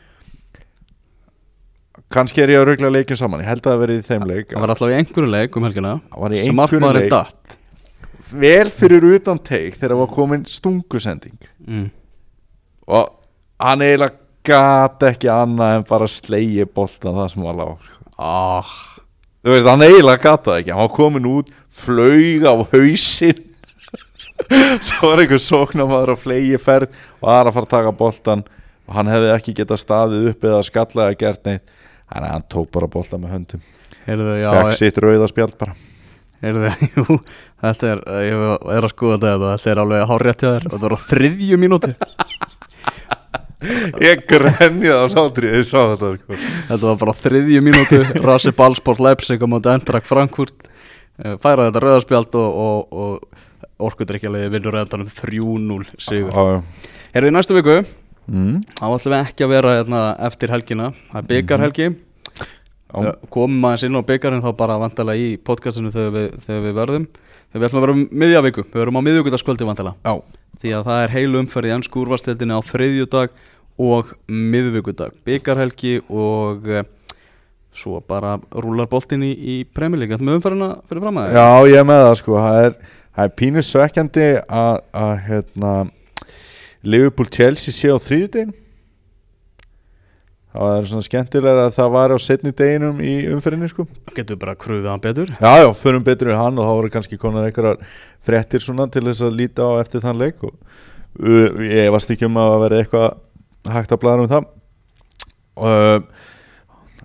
Kannski 2.12 2.42
er 2.44 2.52
ég 2.52 2.60
að 2.60 2.68
ruggla 2.68 2.90
leikin 2.92 3.18
saman. 3.18 3.42
Ég 3.42 3.48
held 3.48 3.64
að 3.64 3.72
það 3.72 3.82
verið 3.86 4.00
í 4.00 4.06
þeim 4.06 4.28
leik. 4.28 4.46
Það 4.52 4.64
var 4.64 4.72
alltaf 4.74 4.92
í 4.92 4.96
einhverju 4.98 5.32
leik 5.32 5.56
um 5.56 5.66
helgina. 5.66 5.92
Það 6.12 6.36
sem 6.38 6.58
markmaðurinn 6.58 7.06
leik. 7.06 7.14
datt. 7.14 7.58
Vel 8.42 8.72
fyrir 8.72 9.06
utan 9.12 9.40
teik 9.44 9.76
þegar 9.80 9.98
var 10.02 10.10
komin 10.12 10.44
stungusending. 10.48 11.38
Mm. 11.66 11.88
Og 12.92 13.12
hann 13.62 13.84
eiginlega 13.84 14.18
gat 14.46 15.04
ekki 15.06 15.30
annað 15.30 15.76
en 15.78 15.84
bara 15.88 16.08
slegi 16.10 16.64
boltan 16.66 17.14
það 17.14 17.28
sem 17.30 17.44
var 17.46 17.58
lág 17.60 17.84
ah, 18.18 18.72
Þú 19.42 19.52
veist, 19.54 19.68
hann 19.70 19.84
eiginlega 19.86 20.22
gat 20.22 20.44
það 20.46 20.58
ekki. 20.60 20.72
Hann 20.74 20.84
var 20.84 20.96
komin 20.96 21.28
út, 21.30 21.52
flaug 21.70 22.46
á 22.46 22.54
hausinn. 22.72 23.44
Svo 24.86 25.12
var 25.12 25.22
einhver 25.22 25.42
sóknamaður 25.42 26.14
á 26.14 26.16
flegi 26.18 26.58
ferð 26.62 26.90
og 27.20 27.28
það 27.28 27.38
er 27.38 27.48
að 27.48 27.56
fara 27.56 27.66
að 27.68 27.72
taka 27.76 27.94
boltan 27.98 28.44
og 28.86 28.96
hann 28.96 29.10
hefði 29.10 29.30
ekki 29.36 29.54
getað 29.60 29.80
staðið 29.82 30.28
upp 30.32 30.46
eða 30.50 30.66
skallega 30.66 31.18
gert 31.18 31.46
neitt 31.48 31.78
Þannig 32.12 32.28
að 32.28 32.34
hann 32.34 32.50
tók 32.52 32.68
bara 32.74 32.90
boltan 32.92 33.22
með 33.24 33.32
höndum 33.38 33.62
Fekk 34.02 34.74
sitt 34.76 34.98
rauða 35.00 35.28
spjald 35.30 35.54
bara 35.60 35.76
heyrðu, 36.42 36.72
jú 36.96 37.16
Þetta 37.62 37.92
er, 37.92 38.02
ég 38.26 38.42
er 38.76 38.86
að 38.88 38.92
skoða 38.92 39.20
þetta 39.22 39.52
Þetta 39.54 39.72
er 39.72 39.80
alveg 39.84 40.04
hárrétt 40.10 40.44
hjá 40.44 40.50
þér 40.50 40.66
og 40.68 40.74
það 40.74 40.86
var 40.88 40.96
á 40.98 41.00
þriðju 41.06 41.60
mínúti 41.62 41.94
Ég 44.02 44.24
grenjaði 44.26 44.90
á 44.90 45.06
hlátri, 45.14 45.52
ég 45.54 45.62
sá 45.68 45.78
þetta 45.92 46.08
sko. 46.16 46.34
Þetta 46.66 46.82
var 46.82 46.96
bara 46.98 47.12
á 47.14 47.20
þriðju 47.22 47.60
mínútu 47.62 48.00
Rasi 48.24 48.50
Ballsport 48.58 48.98
Leipzig 49.02 49.38
á 49.38 49.46
móti 49.46 49.70
Endrak 49.70 50.08
Frankfurt 50.08 50.66
eh, 51.22 51.36
færa 51.38 51.68
þetta 51.68 51.82
rauðarspjald 51.84 52.34
og, 52.40 52.50
og, 52.66 52.78
og 52.90 53.86
orkudrykjalegi 53.86 54.50
vinnur 54.50 54.80
endanum 54.82 55.06
3-0 55.14 55.86
sigur. 55.94 56.34
Herðu 57.14 57.30
í 57.30 57.36
næstu 57.36 57.54
viku, 57.54 57.86
mm. 58.32 58.56
þá 58.78 58.86
ætlum 58.88 59.14
við 59.14 59.18
ekki 59.20 59.46
að 59.46 59.52
vera 59.52 59.74
hérna, 59.78 60.00
eftir 60.28 60.54
helgina, 60.54 60.90
það 61.12 61.20
er 61.20 61.28
byggarhelgi 61.30 61.88
Já. 61.88 62.96
uh, 62.98 63.12
komum 63.32 63.68
aðeins 63.68 63.86
inn 63.88 64.00
á 64.00 64.08
byggarinn 64.08 64.44
þá 64.44 64.50
bara 64.58 64.78
vantilega 64.82 65.20
í 65.20 65.36
podcastinu 65.40 65.92
þegar 65.94 66.14
við, 66.16 66.30
þegar 66.46 66.64
við 66.66 66.78
verðum. 66.80 67.06
Þegar 67.52 67.60
við 67.62 67.68
ætlum 67.68 67.80
að 67.80 67.86
vera 67.86 67.96
um 67.96 68.04
miðja 68.22 68.42
viku, 68.46 68.64
við 68.64 68.80
verum 68.80 68.98
á 69.00 69.06
miðvíkudaskvöldi 69.06 69.68
vantilega 69.68 69.96
Já. 70.08 70.38
því 70.62 70.74
að 70.78 70.86
það 70.88 71.02
er 71.04 71.14
heilu 71.16 71.42
umferð 71.42 71.68
í 71.68 71.74
ennsku 71.76 72.02
úrvastildinni 72.02 72.56
á 72.56 72.60
þriðjudag 72.64 73.38
og 73.82 74.12
miðvíkudag 74.28 75.16
byggarhelgi 75.26 75.94
og 76.08 76.68
uh, 76.72 76.84
svo 77.72 78.02
bara 78.04 78.36
rúlar 78.52 78.88
boltinn 78.90 79.24
í, 79.24 79.32
í 79.32 79.56
premjölík, 79.64 80.12
þetta 80.12 80.28
með 80.28 80.38
umferðina 80.38 80.70
fyrir 80.88 81.04
fram 81.04 81.20
að 81.20 81.28
þér? 81.28 81.38
Já, 81.40 81.72
ég 81.72 81.88
með 81.88 82.04
það 82.06 82.16
sko. 82.20 82.36
Það 82.44 82.66
er, 82.66 82.78
það 83.16 83.28
er 83.28 83.34
pínur 83.40 83.66
svekkjandi 83.68 84.26
að, 84.44 84.80
að 85.02 85.12
hérna, 85.28 85.72
Liverpool 86.82 87.30
Chelsea 87.30 87.74
sé 87.74 87.92
á 87.92 87.98
þriðudegin 88.02 88.52
Það 90.52 90.74
er 90.76 90.88
svona 90.90 91.06
skemmtilega 91.06 91.60
að 91.64 91.76
það 91.78 91.92
var 91.94 92.12
á 92.12 92.18
setni 92.20 92.50
deginum 92.52 92.98
í 93.00 93.12
umferðinni 93.32 93.70
sko. 93.70 93.86
Getur 94.12 94.34
við 94.34 94.40
bara 94.42 94.54
krufið 94.60 94.88
hann 94.90 95.00
betur. 95.00 95.30
Já, 95.40 95.52
já, 95.62 95.68
förum 95.80 96.04
betur 96.04 96.28
við 96.28 96.36
hann 96.36 96.60
og 96.60 96.66
þá 96.68 96.72
voru 96.76 96.90
kannski 96.92 97.18
konar 97.20 97.46
einhverjar 97.48 97.78
fréttir 98.28 98.60
svona 98.60 98.84
til 98.92 99.04
þess 99.06 99.24
að 99.24 99.38
líta 99.38 99.64
á 99.64 99.80
eftir 99.80 100.04
þann 100.04 100.20
leik 100.20 100.42
og 100.44 100.52
uh, 100.52 101.62
ég 101.64 101.88
varst 101.94 102.12
ekki 102.12 102.28
um 102.28 102.36
að 102.42 102.56
vera 102.66 102.82
eitthvað 102.82 103.72
hægt 103.72 103.96
að 103.96 104.02
blæða 104.04 104.26
um 104.26 104.30
það. 104.34 104.50
Uh, 105.56 106.04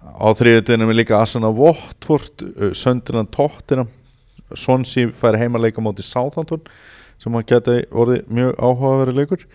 á 0.03 0.27
þriðutinum 0.41 0.91
er 0.91 0.99
líka 0.99 1.21
Asana 1.21 1.53
Votvort 1.55 2.43
uh, 2.43 2.73
Söndirnan 2.75 3.31
Tottina 3.31 3.87
Sonsi 4.55 5.07
fær 5.15 5.39
heimaleika 5.39 5.83
móti 5.83 6.03
Southampton 6.03 6.67
sem 7.21 7.33
hann 7.33 7.47
geti 7.47 7.79
orðið 7.91 8.27
mjög 8.39 8.53
áhugaverið 8.59 9.21
leikur. 9.21 9.47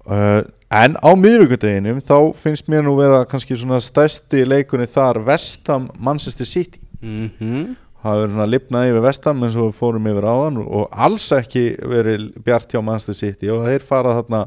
Uh, 0.00 0.42
en 0.72 0.96
á 0.96 1.10
miðvíkudeginum 1.18 2.00
þá 2.06 2.32
finnst 2.38 2.70
mér 2.70 2.86
nú 2.86 2.94
vera 2.98 3.24
kannski 3.28 3.58
svona 3.58 3.80
stærsti 3.82 4.46
leikunni 4.48 4.88
þar 4.90 5.20
Vestam 5.26 5.90
Manchester 5.98 6.46
City. 6.46 6.80
Mm 7.00 7.30
-hmm. 7.38 7.76
það 8.02 8.16
hefur 8.16 8.30
svona 8.30 8.46
lifnað 8.46 8.88
yfir 8.88 9.02
vestam 9.02 9.42
eins 9.42 9.56
og 9.56 9.70
við 9.70 9.78
fórum 9.78 10.06
yfir 10.06 10.24
áðan 10.24 10.58
og 10.64 10.88
alls 10.92 11.32
ekki 11.32 11.76
verið 11.80 12.32
bjart 12.44 12.72
hjá 12.72 12.82
Manchester 12.82 13.14
City 13.14 13.48
og 13.48 13.64
þeir 13.64 13.80
fara 13.80 14.14
þarna 14.20 14.46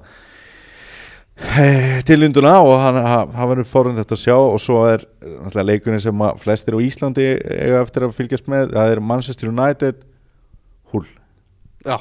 eh, 1.58 2.02
til 2.06 2.24
unduna 2.24 2.62
og 2.62 2.80
hann, 2.82 3.30
verður 3.50 3.70
fórund 3.70 3.98
þetta 3.98 4.14
að 4.14 4.24
sjá 4.24 4.38
og 4.38 4.60
svo 4.62 4.86
er 4.86 5.06
leikunni 5.64 6.00
sem 6.00 6.22
að 6.22 6.40
flestir 6.40 6.74
á 6.78 6.86
Íslandi 6.86 7.28
eiga 7.42 7.82
eftir 7.82 8.04
að 8.04 8.16
fylgjast 8.18 8.48
með 8.48 8.74
það 8.74 8.92
er 8.92 9.00
Manchester 9.00 9.50
United 9.50 9.96
Hull. 10.94 11.08
Já, 11.86 11.98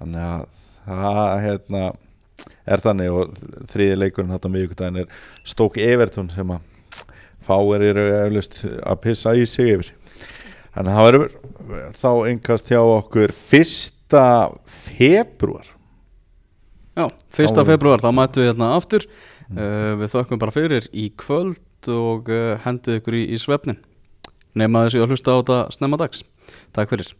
þannig 0.00 0.26
að 0.26 0.42
það 0.86 1.44
hérna, 1.44 1.84
er 2.64 2.82
þannig 2.84 3.14
og 3.14 3.40
þriði 3.70 3.98
leikurinn 4.00 4.34
þetta 4.34 4.52
miðvikudaginn 4.54 5.00
er 5.02 5.24
Stoke 5.48 5.84
Everton 5.84 6.30
sem 6.32 6.54
að 6.54 6.66
fáir 7.44 7.84
eru 7.90 8.06
eflust 8.20 8.60
að 8.64 9.02
pissa 9.04 9.34
í 9.36 9.46
sig 9.48 9.74
yfir. 9.74 9.92
Þannig 10.74 10.92
að 10.92 10.96
það 10.96 11.08
verður 11.08 11.92
þá 11.98 12.10
engast 12.30 12.70
hjá 12.70 12.80
okkur 12.80 13.34
fyrsta 13.34 14.24
februar 14.70 15.66
já, 16.94 17.06
fyrsta 17.34 17.64
februar 17.66 18.02
þá 18.02 18.10
mættum 18.14 18.44
við 18.44 18.52
hérna 18.52 18.72
aftur. 18.76 19.06
Uh, 19.50 19.98
Við 19.98 20.12
þökkum 20.12 20.38
bara 20.38 20.54
fyrir 20.54 20.84
í 20.94 21.08
kvöld 21.18 21.90
og 21.90 22.28
uh, 22.30 22.54
hendið 22.62 23.00
ykkur 23.00 23.16
í, 23.18 23.24
í 23.34 23.38
svefnin 23.40 23.80
Nefna 24.54 24.84
þessu 24.86 25.02
að 25.02 25.12
hlusta 25.14 25.34
á 25.34 25.38
þetta 25.40 25.58
snemma 25.74 25.98
dags. 25.98 26.24
Takk 26.74 26.90
fyrir 26.94 27.12